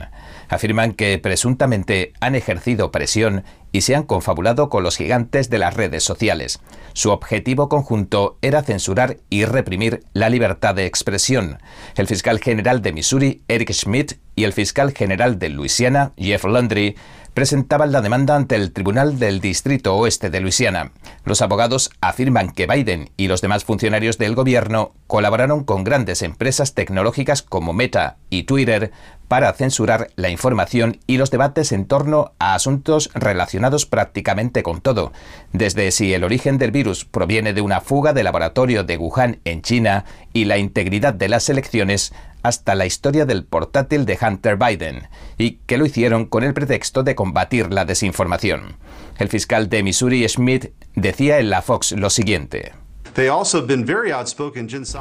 Afirman 0.50 0.94
que 0.94 1.18
presuntamente 1.20 2.14
han 2.20 2.36
ejercido 2.36 2.92
presión 2.92 3.44
y 3.72 3.82
se 3.82 3.96
han 3.96 4.04
confabulado 4.04 4.70
con 4.70 4.84
los 4.84 4.98
gigantes 4.98 5.50
de 5.50 5.58
las 5.58 5.74
redes 5.74 6.04
sociales. 6.04 6.60
Su 6.94 7.12
objetivo 7.12 7.70
conjunto 7.70 8.38
era 8.42 8.62
censurar 8.62 9.18
y 9.30 9.46
reprimir 9.46 10.04
la 10.14 10.30
libertad 10.30 10.76
de 10.76 10.86
expresión. 10.86 11.60
El 11.96 12.08
fiscal 12.08 12.40
general 12.40 12.82
de 12.82 12.94
Missouri, 12.94 13.44
Eric 13.48 13.72
Schmidt, 13.74 14.14
y 14.36 14.46
el 14.46 14.54
fiscal 14.54 14.94
general 14.94 15.38
de 15.38 15.50
Luisiana, 15.50 16.14
Jeff 16.18 16.44
Landry, 16.46 16.96
presentaban 17.34 17.92
la 17.92 18.02
demanda 18.02 18.36
ante 18.36 18.56
el 18.56 18.72
Tribunal 18.72 19.20
del 19.20 19.40
Distrito 19.40 19.96
Oeste 19.96 20.30
de 20.30 20.40
Luisiana. 20.40 20.92
Los 21.26 21.42
abogados 21.42 21.90
afirman 22.02 22.52
que 22.52 22.68
Biden 22.68 23.10
y 23.18 23.28
los 23.28 23.42
demás 23.42 23.64
funcionarios 23.64 24.18
del 24.18 24.36
gobierno 24.36 24.94
colaboraron 25.08 25.64
con 25.64 25.84
grandes 25.84 26.22
empresas 26.22 26.74
tecnológicas 26.74 27.42
como 27.42 27.74
Meta 27.74 28.18
y 28.30 28.44
Twitter 28.44 28.92
para 29.28 29.52
censurar 29.54 30.10
la 30.16 30.30
información 30.30 31.00
y 31.08 31.18
los 31.18 31.32
debates 31.32 31.72
en 31.72 31.86
torno 31.86 32.34
a 32.38 32.54
asuntos 32.54 33.10
relacionados 33.16 33.86
prácticamente 33.88 34.62
con 34.62 34.80
todo, 34.82 35.12
desde 35.54 35.90
si 35.92 36.14
el 36.14 36.24
origen 36.24 36.60
del 36.60 36.72
virus 36.72 37.06
proviene 37.06 37.54
de 37.54 37.62
una 37.62 37.82
fuga 37.82 38.14
de 38.14 38.24
laboratorio 38.24 38.84
de 38.84 38.98
Wuhan 38.98 39.40
en 39.44 39.64
China 39.64 40.06
y 40.34 40.46
la 40.46 40.58
integridad 40.58 41.14
de 41.14 41.30
las 41.30 41.48
elecciones 41.50 42.14
hasta 42.42 42.76
la 42.76 42.86
historia 42.86 43.26
del 43.26 43.46
portátil 43.46 44.06
de 44.06 44.18
Hunter 44.22 44.58
Biden, 44.58 45.08
y 45.38 45.60
que 45.66 45.78
lo 45.78 45.86
hicieron 45.86 46.26
con 46.26 46.44
el 46.44 46.54
pretexto 46.54 47.04
de 47.04 47.16
combatir 47.16 47.72
la 47.72 47.86
desinformación. 47.86 48.76
El 49.18 49.30
fiscal 49.30 49.70
de 49.70 49.84
Missouri, 49.84 50.28
Smith, 50.28 50.72
decía 50.96 51.40
en 51.40 51.50
la 51.50 51.62
Fox 51.62 51.94
lo 51.94 52.10
siguiente. 52.10 52.74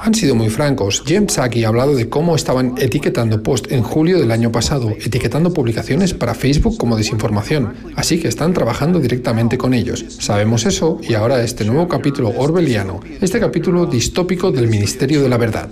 Han 0.03 0.15
sido 0.15 0.35
muy 0.35 0.51
francos. 0.51 1.03
Jim 1.07 1.27
Psaki 1.27 1.65
ha 1.65 1.69
hablado 1.69 1.95
de 1.95 2.09
cómo 2.09 2.37
estaban 2.37 2.75
etiquetando 2.79 3.43
post 3.43 3.73
en 3.73 3.83
julio 3.83 4.19
del 4.19 4.31
año 4.31 4.53
pasado, 4.53 4.91
etiquetando 4.91 5.53
publicaciones 5.53 6.13
para 6.13 6.35
Facebook 6.35 6.77
como 6.77 6.97
desinformación. 6.97 7.75
Así 7.97 8.21
que 8.21 8.29
están 8.29 8.53
trabajando 8.53 9.01
directamente 9.01 9.57
con 9.57 9.75
ellos. 9.75 10.05
Sabemos 10.21 10.67
eso 10.67 10.99
y 11.03 11.15
ahora 11.15 11.43
este 11.43 11.65
nuevo 11.65 11.89
capítulo 11.89 12.33
orwelliano, 12.37 13.01
este 13.21 13.41
capítulo 13.41 13.87
distópico 13.87 14.51
del 14.51 14.69
Ministerio 14.69 15.23
de 15.23 15.29
la 15.29 15.39
Verdad. 15.39 15.71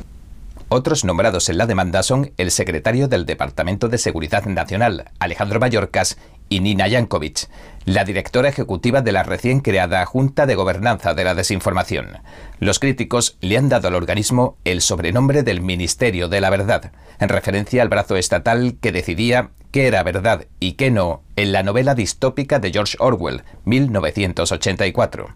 Otros 0.72 1.05
nombrados 1.05 1.49
en 1.49 1.59
la 1.59 1.66
demanda 1.66 2.03
son 2.05 2.30
el 2.36 2.53
secretario 2.53 3.09
del 3.09 3.26
Departamento 3.26 3.88
de 3.88 3.99
Seguridad 3.99 4.45
Nacional, 4.45 5.11
Alejandro 5.18 5.59
Mayorkas, 5.59 6.16
y 6.51 6.61
Nina 6.61 6.86
Yankovic, 6.88 7.48
la 7.86 8.05
directora 8.05 8.51
ejecutiva 8.51 9.01
de 9.01 9.12
la 9.12 9.22
recién 9.22 9.61
creada 9.61 10.05
Junta 10.05 10.44
de 10.44 10.57
Gobernanza 10.57 11.14
de 11.14 11.24
la 11.24 11.34
Desinformación. 11.34 12.18
Los 12.59 12.78
críticos 12.78 13.38
le 13.40 13.57
han 13.57 13.70
dado 13.70 13.88
al 13.88 13.94
organismo 13.94 14.59
el 14.64 14.82
sobrenombre 14.82 15.42
del 15.42 15.62
Ministerio 15.62 16.28
de 16.28 16.42
la 16.42 16.51
Verdad, 16.51 16.92
en 17.18 17.30
referencia 17.30 17.80
al 17.80 17.88
brazo 17.88 18.16
estatal 18.16 18.76
que 18.82 18.92
decidía 18.92 19.51
qué 19.70 19.86
era 19.86 20.03
verdad 20.03 20.46
y 20.59 20.72
qué 20.72 20.90
no 20.90 21.22
en 21.36 21.53
la 21.53 21.62
novela 21.62 21.94
distópica 21.94 22.59
de 22.59 22.72
George 22.72 22.96
Orwell, 22.98 23.44
1984. 23.64 25.28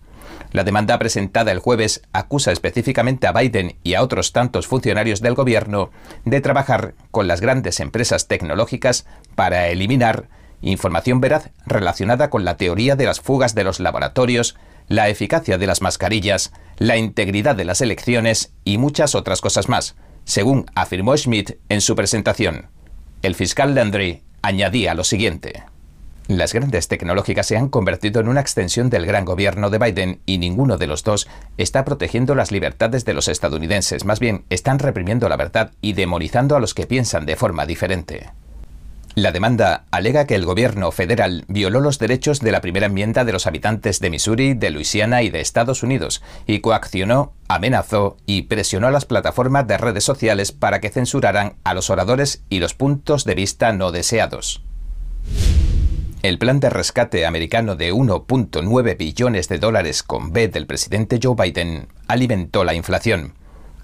La 0.50 0.64
demanda 0.64 0.98
presentada 0.98 1.52
el 1.52 1.58
jueves 1.58 2.02
acusa 2.12 2.52
específicamente 2.52 3.26
a 3.26 3.32
Biden 3.32 3.76
y 3.82 3.94
a 3.94 4.02
otros 4.02 4.32
tantos 4.32 4.66
funcionarios 4.66 5.20
del 5.20 5.34
gobierno 5.34 5.90
de 6.24 6.40
trabajar 6.40 6.94
con 7.10 7.26
las 7.26 7.40
grandes 7.40 7.80
empresas 7.80 8.28
tecnológicas 8.28 9.06
para 9.34 9.68
eliminar 9.68 10.28
información 10.62 11.20
veraz 11.20 11.50
relacionada 11.66 12.30
con 12.30 12.44
la 12.44 12.56
teoría 12.56 12.96
de 12.96 13.06
las 13.06 13.20
fugas 13.20 13.54
de 13.54 13.64
los 13.64 13.80
laboratorios, 13.80 14.56
la 14.88 15.08
eficacia 15.08 15.58
de 15.58 15.66
las 15.66 15.82
mascarillas, 15.82 16.52
la 16.78 16.96
integridad 16.96 17.56
de 17.56 17.64
las 17.64 17.80
elecciones 17.80 18.52
y 18.64 18.78
muchas 18.78 19.14
otras 19.14 19.40
cosas 19.40 19.68
más, 19.68 19.96
según 20.24 20.66
afirmó 20.74 21.16
Schmidt 21.16 21.58
en 21.68 21.80
su 21.80 21.96
presentación. 21.96 22.66
El 23.22 23.34
fiscal 23.34 23.74
Landry 23.74 24.22
añadía 24.42 24.94
lo 24.94 25.04
siguiente. 25.04 25.64
Las 26.26 26.54
grandes 26.54 26.88
tecnológicas 26.88 27.46
se 27.46 27.56
han 27.58 27.68
convertido 27.68 28.18
en 28.20 28.28
una 28.28 28.40
extensión 28.40 28.88
del 28.88 29.04
gran 29.04 29.26
gobierno 29.26 29.68
de 29.68 29.78
Biden 29.78 30.20
y 30.24 30.38
ninguno 30.38 30.78
de 30.78 30.86
los 30.86 31.04
dos 31.04 31.28
está 31.58 31.84
protegiendo 31.84 32.34
las 32.34 32.50
libertades 32.50 33.04
de 33.04 33.12
los 33.12 33.28
estadounidenses, 33.28 34.06
más 34.06 34.20
bien 34.20 34.46
están 34.48 34.78
reprimiendo 34.78 35.28
la 35.28 35.36
verdad 35.36 35.72
y 35.82 35.92
demonizando 35.92 36.56
a 36.56 36.60
los 36.60 36.72
que 36.72 36.86
piensan 36.86 37.26
de 37.26 37.36
forma 37.36 37.66
diferente. 37.66 38.30
La 39.14 39.30
demanda 39.30 39.84
alega 39.92 40.26
que 40.26 40.34
el 40.34 40.44
gobierno 40.44 40.90
federal 40.90 41.44
violó 41.46 41.80
los 41.80 42.00
derechos 42.00 42.40
de 42.40 42.50
la 42.50 42.60
primera 42.60 42.86
enmienda 42.86 43.24
de 43.24 43.32
los 43.32 43.46
habitantes 43.46 44.00
de 44.00 44.10
Missouri, 44.10 44.54
de 44.54 44.70
Luisiana 44.70 45.22
y 45.22 45.30
de 45.30 45.40
Estados 45.40 45.84
Unidos 45.84 46.20
y 46.48 46.58
coaccionó, 46.58 47.32
amenazó 47.46 48.16
y 48.26 48.42
presionó 48.42 48.88
a 48.88 48.90
las 48.90 49.04
plataformas 49.04 49.68
de 49.68 49.78
redes 49.78 50.02
sociales 50.02 50.50
para 50.50 50.80
que 50.80 50.90
censuraran 50.90 51.54
a 51.62 51.74
los 51.74 51.90
oradores 51.90 52.42
y 52.48 52.58
los 52.58 52.74
puntos 52.74 53.24
de 53.24 53.36
vista 53.36 53.72
no 53.72 53.92
deseados. 53.92 54.62
El 56.22 56.38
plan 56.38 56.58
de 56.58 56.70
rescate 56.70 57.24
americano 57.24 57.76
de 57.76 57.92
1.9 57.92 58.96
billones 58.96 59.48
de 59.48 59.58
dólares 59.58 60.02
con 60.02 60.32
B 60.32 60.48
del 60.48 60.66
presidente 60.66 61.20
Joe 61.22 61.36
Biden 61.38 61.86
alimentó 62.08 62.64
la 62.64 62.74
inflación. 62.74 63.34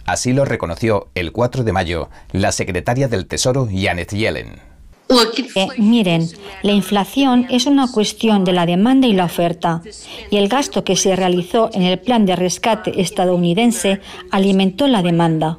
Así 0.06 0.32
lo 0.32 0.44
reconoció 0.44 1.08
el 1.14 1.30
4 1.30 1.62
de 1.62 1.72
mayo 1.72 2.10
la 2.32 2.50
secretaria 2.50 3.06
del 3.06 3.26
Tesoro 3.26 3.68
Janet 3.70 4.12
Yellen. 4.12 4.69
Eh, 5.10 5.66
miren, 5.78 6.28
la 6.62 6.72
inflación 6.72 7.46
es 7.50 7.66
una 7.66 7.90
cuestión 7.90 8.44
de 8.44 8.52
la 8.52 8.64
demanda 8.64 9.08
y 9.08 9.12
la 9.12 9.24
oferta, 9.24 9.82
y 10.30 10.36
el 10.36 10.48
gasto 10.48 10.84
que 10.84 10.94
se 10.94 11.16
realizó 11.16 11.68
en 11.72 11.82
el 11.82 11.98
plan 11.98 12.26
de 12.26 12.36
rescate 12.36 13.00
estadounidense 13.00 14.00
alimentó 14.30 14.86
la 14.86 15.02
demanda. 15.02 15.58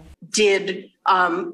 Um, 1.14 1.54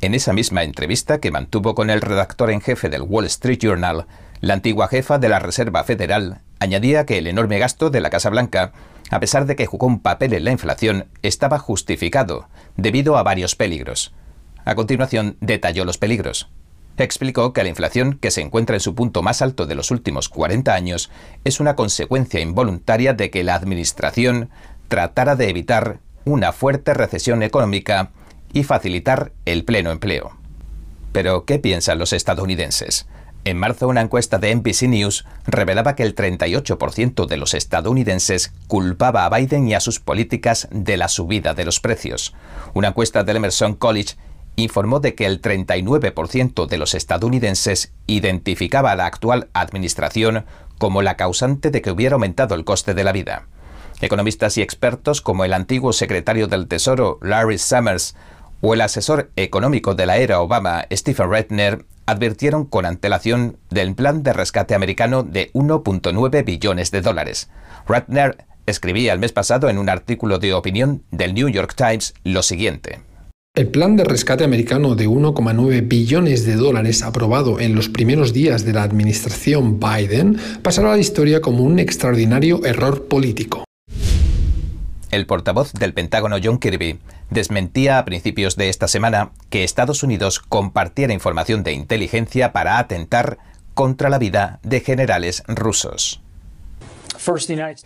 en 0.00 0.14
esa 0.14 0.32
misma 0.32 0.62
entrevista 0.62 1.18
que 1.18 1.32
mantuvo 1.32 1.74
con 1.74 1.90
el 1.90 2.00
redactor 2.00 2.50
en 2.50 2.60
jefe 2.60 2.88
del 2.88 3.02
Wall 3.02 3.24
Street 3.24 3.58
Journal, 3.58 4.06
la 4.40 4.54
antigua 4.54 4.86
jefa 4.86 5.18
de 5.18 5.28
la 5.28 5.40
Reserva 5.40 5.82
Federal 5.82 6.42
añadía 6.60 7.06
que 7.06 7.18
el 7.18 7.26
enorme 7.26 7.58
gasto 7.58 7.90
de 7.90 8.00
la 8.00 8.10
Casa 8.10 8.30
Blanca, 8.30 8.72
a 9.10 9.18
pesar 9.18 9.46
de 9.46 9.56
que 9.56 9.66
jugó 9.66 9.88
un 9.88 9.98
papel 9.98 10.34
en 10.34 10.44
la 10.44 10.52
inflación, 10.52 11.06
estaba 11.22 11.58
justificado 11.58 12.48
debido 12.76 13.16
a 13.16 13.24
varios 13.24 13.56
peligros. 13.56 14.12
A 14.68 14.74
continuación, 14.74 15.38
detalló 15.40 15.86
los 15.86 15.96
peligros. 15.96 16.50
Explicó 16.98 17.54
que 17.54 17.62
la 17.62 17.70
inflación, 17.70 18.18
que 18.20 18.30
se 18.30 18.42
encuentra 18.42 18.76
en 18.76 18.80
su 18.80 18.94
punto 18.94 19.22
más 19.22 19.40
alto 19.40 19.64
de 19.64 19.74
los 19.74 19.90
últimos 19.90 20.28
40 20.28 20.74
años, 20.74 21.10
es 21.44 21.58
una 21.58 21.74
consecuencia 21.74 22.40
involuntaria 22.40 23.14
de 23.14 23.30
que 23.30 23.44
la 23.44 23.54
Administración 23.54 24.50
tratara 24.88 25.36
de 25.36 25.48
evitar 25.48 26.00
una 26.26 26.52
fuerte 26.52 26.92
recesión 26.92 27.42
económica 27.42 28.10
y 28.52 28.62
facilitar 28.62 29.32
el 29.46 29.64
pleno 29.64 29.90
empleo. 29.90 30.36
Pero, 31.12 31.46
¿qué 31.46 31.58
piensan 31.58 31.98
los 31.98 32.12
estadounidenses? 32.12 33.06
En 33.44 33.56
marzo 33.56 33.88
una 33.88 34.02
encuesta 34.02 34.38
de 34.38 34.54
NBC 34.54 34.82
News 34.82 35.24
revelaba 35.46 35.96
que 35.96 36.02
el 36.02 36.14
38% 36.14 37.26
de 37.26 37.36
los 37.38 37.54
estadounidenses 37.54 38.52
culpaba 38.66 39.24
a 39.24 39.30
Biden 39.30 39.66
y 39.66 39.72
a 39.72 39.80
sus 39.80 40.00
políticas 40.00 40.68
de 40.70 40.98
la 40.98 41.08
subida 41.08 41.54
de 41.54 41.64
los 41.64 41.80
precios. 41.80 42.34
Una 42.74 42.88
encuesta 42.88 43.24
del 43.24 43.36
Emerson 43.36 43.74
College 43.74 44.16
informó 44.62 45.00
de 45.00 45.14
que 45.14 45.26
el 45.26 45.40
39% 45.40 46.66
de 46.66 46.78
los 46.78 46.94
estadounidenses 46.94 47.92
identificaba 48.06 48.92
a 48.92 48.96
la 48.96 49.06
actual 49.06 49.48
administración 49.52 50.44
como 50.78 51.02
la 51.02 51.16
causante 51.16 51.70
de 51.70 51.80
que 51.82 51.90
hubiera 51.90 52.14
aumentado 52.14 52.54
el 52.54 52.64
coste 52.64 52.94
de 52.94 53.04
la 53.04 53.12
vida. 53.12 53.46
Economistas 54.00 54.58
y 54.58 54.62
expertos 54.62 55.20
como 55.20 55.44
el 55.44 55.52
antiguo 55.52 55.92
secretario 55.92 56.46
del 56.46 56.68
Tesoro 56.68 57.18
Larry 57.22 57.58
Summers 57.58 58.14
o 58.60 58.74
el 58.74 58.80
asesor 58.80 59.30
económico 59.36 59.94
de 59.94 60.06
la 60.06 60.16
era 60.16 60.40
Obama, 60.40 60.86
Stephen 60.92 61.30
Redner, 61.30 61.84
advirtieron 62.06 62.64
con 62.64 62.86
antelación 62.86 63.58
del 63.70 63.94
plan 63.94 64.22
de 64.22 64.32
rescate 64.32 64.74
americano 64.74 65.22
de 65.22 65.52
1.9 65.52 66.44
billones 66.44 66.90
de 66.90 67.00
dólares. 67.00 67.48
Redner 67.86 68.46
escribía 68.66 69.12
el 69.12 69.18
mes 69.18 69.32
pasado 69.32 69.68
en 69.68 69.78
un 69.78 69.88
artículo 69.88 70.38
de 70.38 70.54
opinión 70.54 71.04
del 71.10 71.34
New 71.34 71.48
York 71.48 71.74
Times 71.76 72.14
lo 72.24 72.42
siguiente. 72.42 73.07
El 73.58 73.66
plan 73.66 73.96
de 73.96 74.04
rescate 74.04 74.44
americano 74.44 74.94
de 74.94 75.08
1,9 75.08 75.88
billones 75.88 76.46
de 76.46 76.54
dólares 76.54 77.02
aprobado 77.02 77.58
en 77.58 77.74
los 77.74 77.88
primeros 77.88 78.32
días 78.32 78.64
de 78.64 78.72
la 78.72 78.84
administración 78.84 79.80
Biden 79.80 80.38
pasará 80.62 80.92
a 80.92 80.94
la 80.94 81.00
historia 81.00 81.40
como 81.40 81.64
un 81.64 81.80
extraordinario 81.80 82.64
error 82.64 83.08
político. 83.08 83.64
El 85.10 85.26
portavoz 85.26 85.72
del 85.72 85.92
Pentágono 85.92 86.36
John 86.40 86.60
Kirby 86.60 87.00
desmentía 87.30 87.98
a 87.98 88.04
principios 88.04 88.54
de 88.54 88.68
esta 88.68 88.86
semana 88.86 89.32
que 89.50 89.64
Estados 89.64 90.04
Unidos 90.04 90.38
compartiera 90.38 91.12
información 91.12 91.64
de 91.64 91.72
inteligencia 91.72 92.52
para 92.52 92.78
atentar 92.78 93.38
contra 93.74 94.08
la 94.08 94.20
vida 94.20 94.60
de 94.62 94.78
generales 94.78 95.42
rusos. 95.48 96.22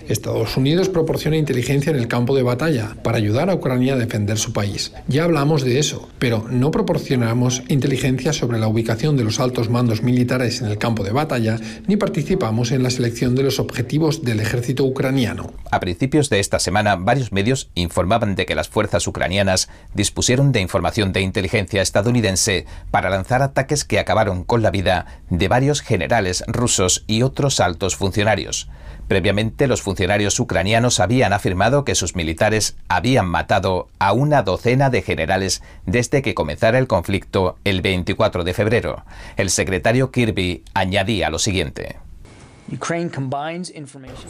Estados 0.09 0.57
Unidos 0.57 0.89
proporciona 0.89 1.37
inteligencia 1.37 1.91
en 1.91 1.97
el 1.97 2.07
campo 2.07 2.37
de 2.37 2.43
batalla 2.43 2.97
para 3.03 3.16
ayudar 3.16 3.51
a 3.51 3.55
Ucrania 3.55 3.95
a 3.95 3.97
defender 3.97 4.39
su 4.39 4.53
país. 4.53 4.93
Ya 5.09 5.24
hablamos 5.24 5.64
de 5.64 5.78
eso, 5.78 6.09
pero 6.18 6.47
no 6.51 6.70
proporcionamos 6.70 7.62
inteligencia 7.68 8.33
sobre 8.33 8.59
la 8.59 8.68
ubicación 8.68 9.16
de 9.16 9.24
los 9.24 9.41
altos 9.41 9.70
mandos 9.70 10.03
militares 10.03 10.61
en 10.61 10.68
el 10.68 10.78
campo 10.78 11.03
de 11.03 11.12
batalla 11.12 11.59
ni 11.87 11.97
participamos 11.97 12.70
en 12.72 12.83
la 12.83 12.91
selección 12.91 13.35
de 13.35 13.43
los 13.43 13.59
objetivos 13.59 14.22
del 14.22 14.41
ejército 14.41 14.85
ucraniano. 14.85 15.53
A 15.70 15.80
principios 15.80 16.28
de 16.30 16.41
esta 16.41 16.59
semana, 16.59 16.97
varios 16.97 17.33
medios 17.33 17.70
informaban 17.74 18.35
de 18.35 18.47
que 18.47 18.55
las 18.55 18.68
fuerzas 18.68 19.07
ucranianas 19.07 19.68
dispusieron 19.95 20.53
de 20.53 20.61
información 20.61 21.12
de 21.12 21.22
inteligencia 21.22 21.83
estadounidense 21.83 22.66
para 22.91 23.11
lanzar 23.11 23.43
ataques 23.43 23.85
que 23.85 23.99
acabaron 23.99 24.45
con 24.45 24.62
la 24.62 24.70
vida 24.70 25.07
de 25.30 25.49
varios 25.49 25.80
generales 25.80 26.45
rusos 26.47 27.05
y 27.07 27.22
otros 27.22 27.61
altos 27.61 27.97
funcionarios. 27.97 28.68
Previamente, 29.09 29.67
los 29.67 29.83
funcionarios 29.83 30.39
ucranianos 30.41 31.01
habían 31.01 31.33
afirmado 31.33 31.85
que 31.85 31.95
sus 31.95 32.17
militares 32.17 32.77
habían 32.89 33.27
matado 33.27 33.89
a 33.99 34.13
una 34.13 34.43
docena 34.43 34.91
de 34.91 35.03
generales 35.03 35.63
desde 35.87 36.23
que 36.23 36.35
comenzara 36.35 36.79
el 36.79 36.87
conflicto 36.87 37.57
el 37.65 37.83
24 37.83 38.45
de 38.45 38.55
febrero. 38.55 39.05
El 39.37 39.51
secretario 39.51 40.11
Kirby 40.11 40.63
añadía 40.75 41.31
lo 41.31 41.39
siguiente. 41.39 41.97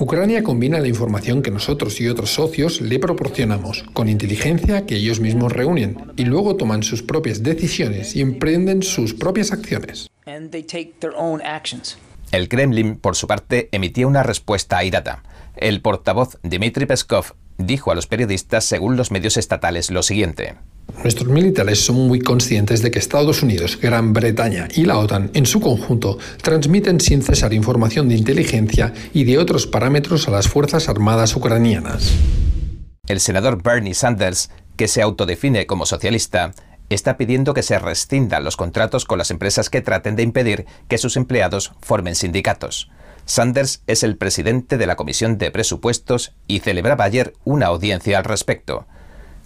Ucrania 0.01 0.43
combina 0.43 0.81
la 0.81 0.89
información 0.89 1.43
que 1.43 1.51
nosotros 1.51 2.01
y 2.01 2.09
otros 2.09 2.31
socios 2.31 2.81
le 2.81 2.99
proporcionamos 2.99 3.85
con 3.93 4.09
inteligencia 4.09 4.85
que 4.85 4.97
ellos 4.97 5.21
mismos 5.21 5.53
reúnen 5.53 5.97
y 6.17 6.25
luego 6.25 6.57
toman 6.57 6.83
sus 6.83 7.03
propias 7.03 7.43
decisiones 7.43 8.17
y 8.17 8.21
emprenden 8.21 8.83
sus 8.83 9.15
propias 9.15 9.53
acciones. 9.53 10.11
El 12.33 12.49
Kremlin, 12.49 12.97
por 12.97 13.15
su 13.15 13.27
parte, 13.27 13.69
emitía 13.73 14.07
una 14.07 14.23
respuesta 14.23 14.79
airada. 14.79 15.23
El 15.55 15.83
portavoz 15.83 16.39
Dmitry 16.43 16.87
Peskov 16.87 17.35
dijo 17.59 17.93
a 17.93 17.95
los 17.95 18.07
periodistas, 18.07 18.65
según 18.65 18.97
los 18.97 19.11
medios 19.11 19.37
estatales, 19.37 19.91
lo 19.91 20.03
siguiente. 20.03 20.55
Nuestros 21.03 21.29
militares 21.29 21.85
son 21.85 22.09
muy 22.09 22.21
conscientes 22.21 22.81
de 22.81 22.91
que 22.91 22.99
Estados 22.99 23.43
Unidos, 23.43 23.79
Gran 23.79 24.15
Bretaña 24.15 24.67
y 24.75 24.87
la 24.87 24.99
OTAN 24.99 25.31
en 25.35 25.45
su 25.45 25.61
conjunto 25.61 26.19
transmiten 26.43 27.01
sin 27.01 27.23
cesar 27.23 27.53
información 27.53 28.09
de 28.09 28.17
inteligencia 28.17 28.95
y 29.13 29.25
de 29.25 29.37
otros 29.37 29.67
parámetros 29.67 30.27
a 30.27 30.31
las 30.31 30.49
Fuerzas 30.49 30.89
Armadas 30.89 31.37
ucranianas. 31.37 32.15
El 33.09 33.21
senador 33.21 33.63
Bernie 33.63 33.95
Sanders, 33.95 34.51
que 34.77 34.89
se 34.89 35.03
autodefine 35.03 35.67
como 35.67 35.85
socialista, 35.85 36.55
está 36.95 37.17
pidiendo 37.17 37.55
que 37.55 37.63
se 37.63 37.79
rescindan 37.79 38.45
los 38.45 38.57
contratos 38.57 39.05
con 39.05 39.19
las 39.19 39.31
empresas 39.31 39.71
que 39.71 39.81
traten 39.81 40.17
de 40.17 40.23
impedir 40.23 40.67
que 40.89 40.99
sus 40.99 41.17
empleados 41.17 41.73
formen 41.81 42.15
sindicatos. 42.15 42.91
Sanders 43.25 43.83
es 43.87 44.03
el 44.03 44.17
presidente 44.17 44.79
de 44.79 44.87
la 44.87 44.97
Comisión 44.97 45.39
de 45.39 45.51
Presupuestos 45.51 46.35
y 46.47 46.61
celebraba 46.61 47.05
ayer 47.05 47.35
una 47.45 47.67
audiencia 47.67 48.19
al 48.19 48.25
respecto. 48.25 48.87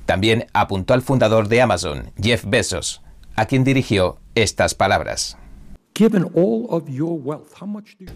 También 0.06 0.46
apuntó 0.52 0.94
al 0.94 1.02
fundador 1.02 1.48
de 1.48 1.60
Amazon, 1.60 2.12
Jeff 2.20 2.44
Bezos, 2.46 3.02
a 3.34 3.46
quien 3.46 3.64
dirigió 3.64 4.18
estas 4.34 4.74
palabras. 4.74 5.36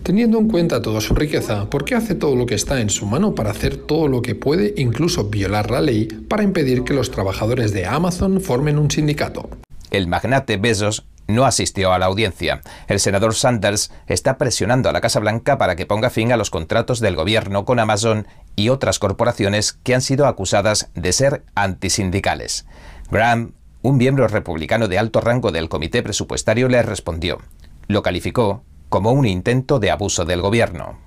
Teniendo 0.03 0.39
en 0.39 0.49
cuenta 0.49 0.83
toda 0.83 1.01
su 1.01 1.15
riqueza, 1.15 1.71
¿por 1.71 1.87
qué 1.87 1.95
hace 1.95 2.15
todo 2.15 2.37
lo 2.37 2.45
que 2.45 2.55
está 2.55 2.79
en 2.83 2.91
su 2.91 3.07
mano 3.07 3.35
para 3.35 3.53
hacer 3.53 3.79
todo 3.79 4.07
lo 4.07 4.21
que 4.21 4.35
puede, 4.35 4.75
incluso 4.77 5.31
violar 5.31 5.71
la 5.71 5.81
ley, 5.81 6.05
para 6.05 6.43
impedir 6.43 6.85
que 6.85 6.93
los 6.93 7.11
trabajadores 7.11 7.73
de 7.73 7.87
Amazon 7.87 8.43
formen 8.43 8.79
un 8.79 8.91
sindicato? 8.91 9.49
El 9.91 10.09
magnate 10.09 10.59
Bezos 10.59 11.07
no 11.27 11.47
asistió 11.47 11.95
a 11.95 11.99
la 11.99 12.05
audiencia. 12.05 12.61
El 12.87 13.01
senador 13.01 13.35
Sanders 13.35 13.91
está 14.09 14.37
presionando 14.37 14.91
a 14.91 14.93
la 14.93 15.01
Casa 15.01 15.21
Blanca 15.21 15.57
para 15.57 15.75
que 15.75 15.87
ponga 15.87 16.11
fin 16.11 16.33
a 16.33 16.37
los 16.37 16.51
contratos 16.51 17.01
del 17.01 17.17
gobierno 17.17 17.65
con 17.65 17.79
Amazon 17.79 18.27
y 18.57 18.69
otras 18.69 18.99
corporaciones 18.99 19.73
que 19.73 19.95
han 19.95 20.03
sido 20.03 20.27
acusadas 20.27 20.91
de 20.95 21.15
ser 21.15 21.45
antisindicales. 21.55 22.67
Graham, 23.11 23.55
un 23.81 23.97
miembro 23.97 24.29
republicano 24.29 24.87
de 24.87 24.99
alto 24.99 25.23
rango 25.23 25.51
del 25.51 25.71
comité 25.71 26.03
presupuestario, 26.03 26.69
le 26.69 26.83
respondió 26.83 27.39
lo 27.91 28.03
calificó 28.03 28.63
como 28.89 29.13
un 29.13 29.27
intento 29.27 29.79
de 29.79 29.91
abuso 29.91 30.25
del 30.25 30.41
gobierno. 30.41 30.99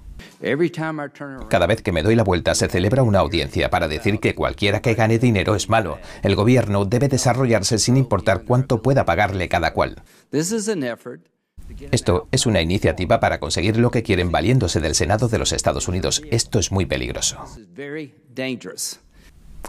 Cada 1.50 1.68
vez 1.68 1.82
que 1.82 1.92
me 1.94 2.04
doy 2.04 2.16
la 2.16 2.24
vuelta 2.24 2.54
se 2.56 2.68
celebra 2.68 3.04
una 3.04 3.20
audiencia 3.20 3.70
para 3.70 3.88
decir 3.88 4.20
que 4.20 4.36
cualquiera 4.36 4.82
que 4.82 4.94
gane 4.94 5.20
dinero 5.20 5.56
es 5.56 5.70
malo. 5.70 6.00
El 6.22 6.36
gobierno 6.36 6.86
debe 6.86 7.08
desarrollarse 7.08 7.78
sin 7.80 7.96
importar 7.96 8.44
cuánto 8.44 8.82
pueda 8.82 9.06
pagarle 9.06 9.48
cada 9.48 9.74
cual. 9.74 10.02
Esto 11.92 12.28
es 12.32 12.46
una 12.46 12.62
iniciativa 12.62 13.22
para 13.22 13.40
conseguir 13.40 13.78
lo 13.78 13.90
que 13.90 14.04
quieren 14.04 14.32
valiéndose 14.32 14.82
del 14.82 14.96
Senado 14.96 15.30
de 15.30 15.38
los 15.38 15.54
Estados 15.54 15.88
Unidos. 15.88 16.22
Esto 16.30 16.60
es 16.60 16.72
muy 16.72 16.86
peligroso. 16.86 17.38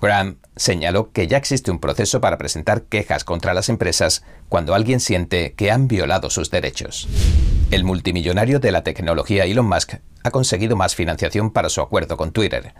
Graham 0.00 0.38
señaló 0.56 1.12
que 1.12 1.26
ya 1.26 1.36
existe 1.36 1.70
un 1.70 1.78
proceso 1.78 2.20
para 2.20 2.38
presentar 2.38 2.82
quejas 2.82 3.24
contra 3.24 3.54
las 3.54 3.68
empresas 3.68 4.24
cuando 4.48 4.74
alguien 4.74 5.00
siente 5.00 5.54
que 5.54 5.70
han 5.70 5.88
violado 5.88 6.30
sus 6.30 6.50
derechos. 6.50 7.08
El 7.70 7.84
multimillonario 7.84 8.60
de 8.60 8.72
la 8.72 8.84
tecnología 8.84 9.44
Elon 9.44 9.66
Musk 9.66 9.94
ha 10.22 10.30
conseguido 10.30 10.76
más 10.76 10.94
financiación 10.94 11.50
para 11.50 11.68
su 11.68 11.80
acuerdo 11.80 12.16
con 12.16 12.32
Twitter. 12.32 12.74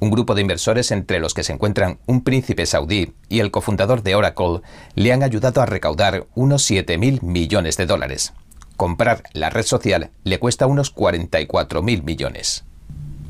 Un 0.00 0.10
grupo 0.10 0.34
de 0.34 0.40
inversores 0.40 0.90
entre 0.90 1.20
los 1.20 1.34
que 1.34 1.44
se 1.44 1.52
encuentran 1.52 1.98
un 2.06 2.24
príncipe 2.24 2.64
saudí 2.64 3.12
y 3.28 3.40
el 3.40 3.50
cofundador 3.50 4.02
de 4.02 4.14
Oracle 4.14 4.62
le 4.94 5.12
han 5.12 5.22
ayudado 5.22 5.60
a 5.60 5.66
recaudar 5.66 6.26
unos 6.34 6.68
7.000 6.70 7.22
millones 7.22 7.76
de 7.76 7.86
dólares. 7.86 8.32
Comprar 8.76 9.24
la 9.34 9.50
red 9.50 9.64
social 9.64 10.10
le 10.24 10.38
cuesta 10.38 10.66
unos 10.66 10.94
44.000 10.94 12.02
millones. 12.02 12.64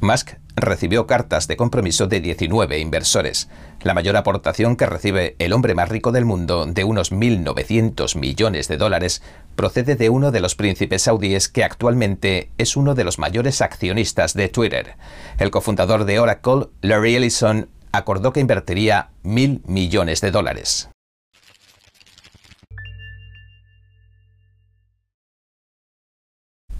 Musk 0.00 0.34
recibió 0.60 1.06
cartas 1.06 1.48
de 1.48 1.56
compromiso 1.56 2.06
de 2.06 2.20
19 2.20 2.78
inversores, 2.78 3.48
la 3.82 3.94
mayor 3.94 4.16
aportación 4.16 4.76
que 4.76 4.86
recibe 4.86 5.36
el 5.38 5.52
hombre 5.52 5.74
más 5.74 5.88
rico 5.88 6.12
del 6.12 6.24
mundo 6.24 6.66
de 6.66 6.84
unos 6.84 7.12
1.900 7.12 8.16
millones 8.16 8.68
de 8.68 8.76
dólares 8.76 9.22
procede 9.56 9.96
de 9.96 10.10
uno 10.10 10.30
de 10.30 10.40
los 10.40 10.54
príncipes 10.54 11.02
saudíes 11.02 11.48
que 11.48 11.64
actualmente 11.64 12.50
es 12.58 12.76
uno 12.76 12.94
de 12.94 13.04
los 13.04 13.18
mayores 13.18 13.60
accionistas 13.60 14.34
de 14.34 14.48
Twitter. 14.48 14.96
El 15.38 15.50
cofundador 15.50 16.04
de 16.04 16.18
Oracle, 16.18 16.68
Larry 16.82 17.16
Ellison, 17.16 17.68
acordó 17.92 18.32
que 18.32 18.40
invertiría 18.40 19.10
mil 19.22 19.62
millones 19.66 20.20
de 20.20 20.30
dólares. 20.30 20.88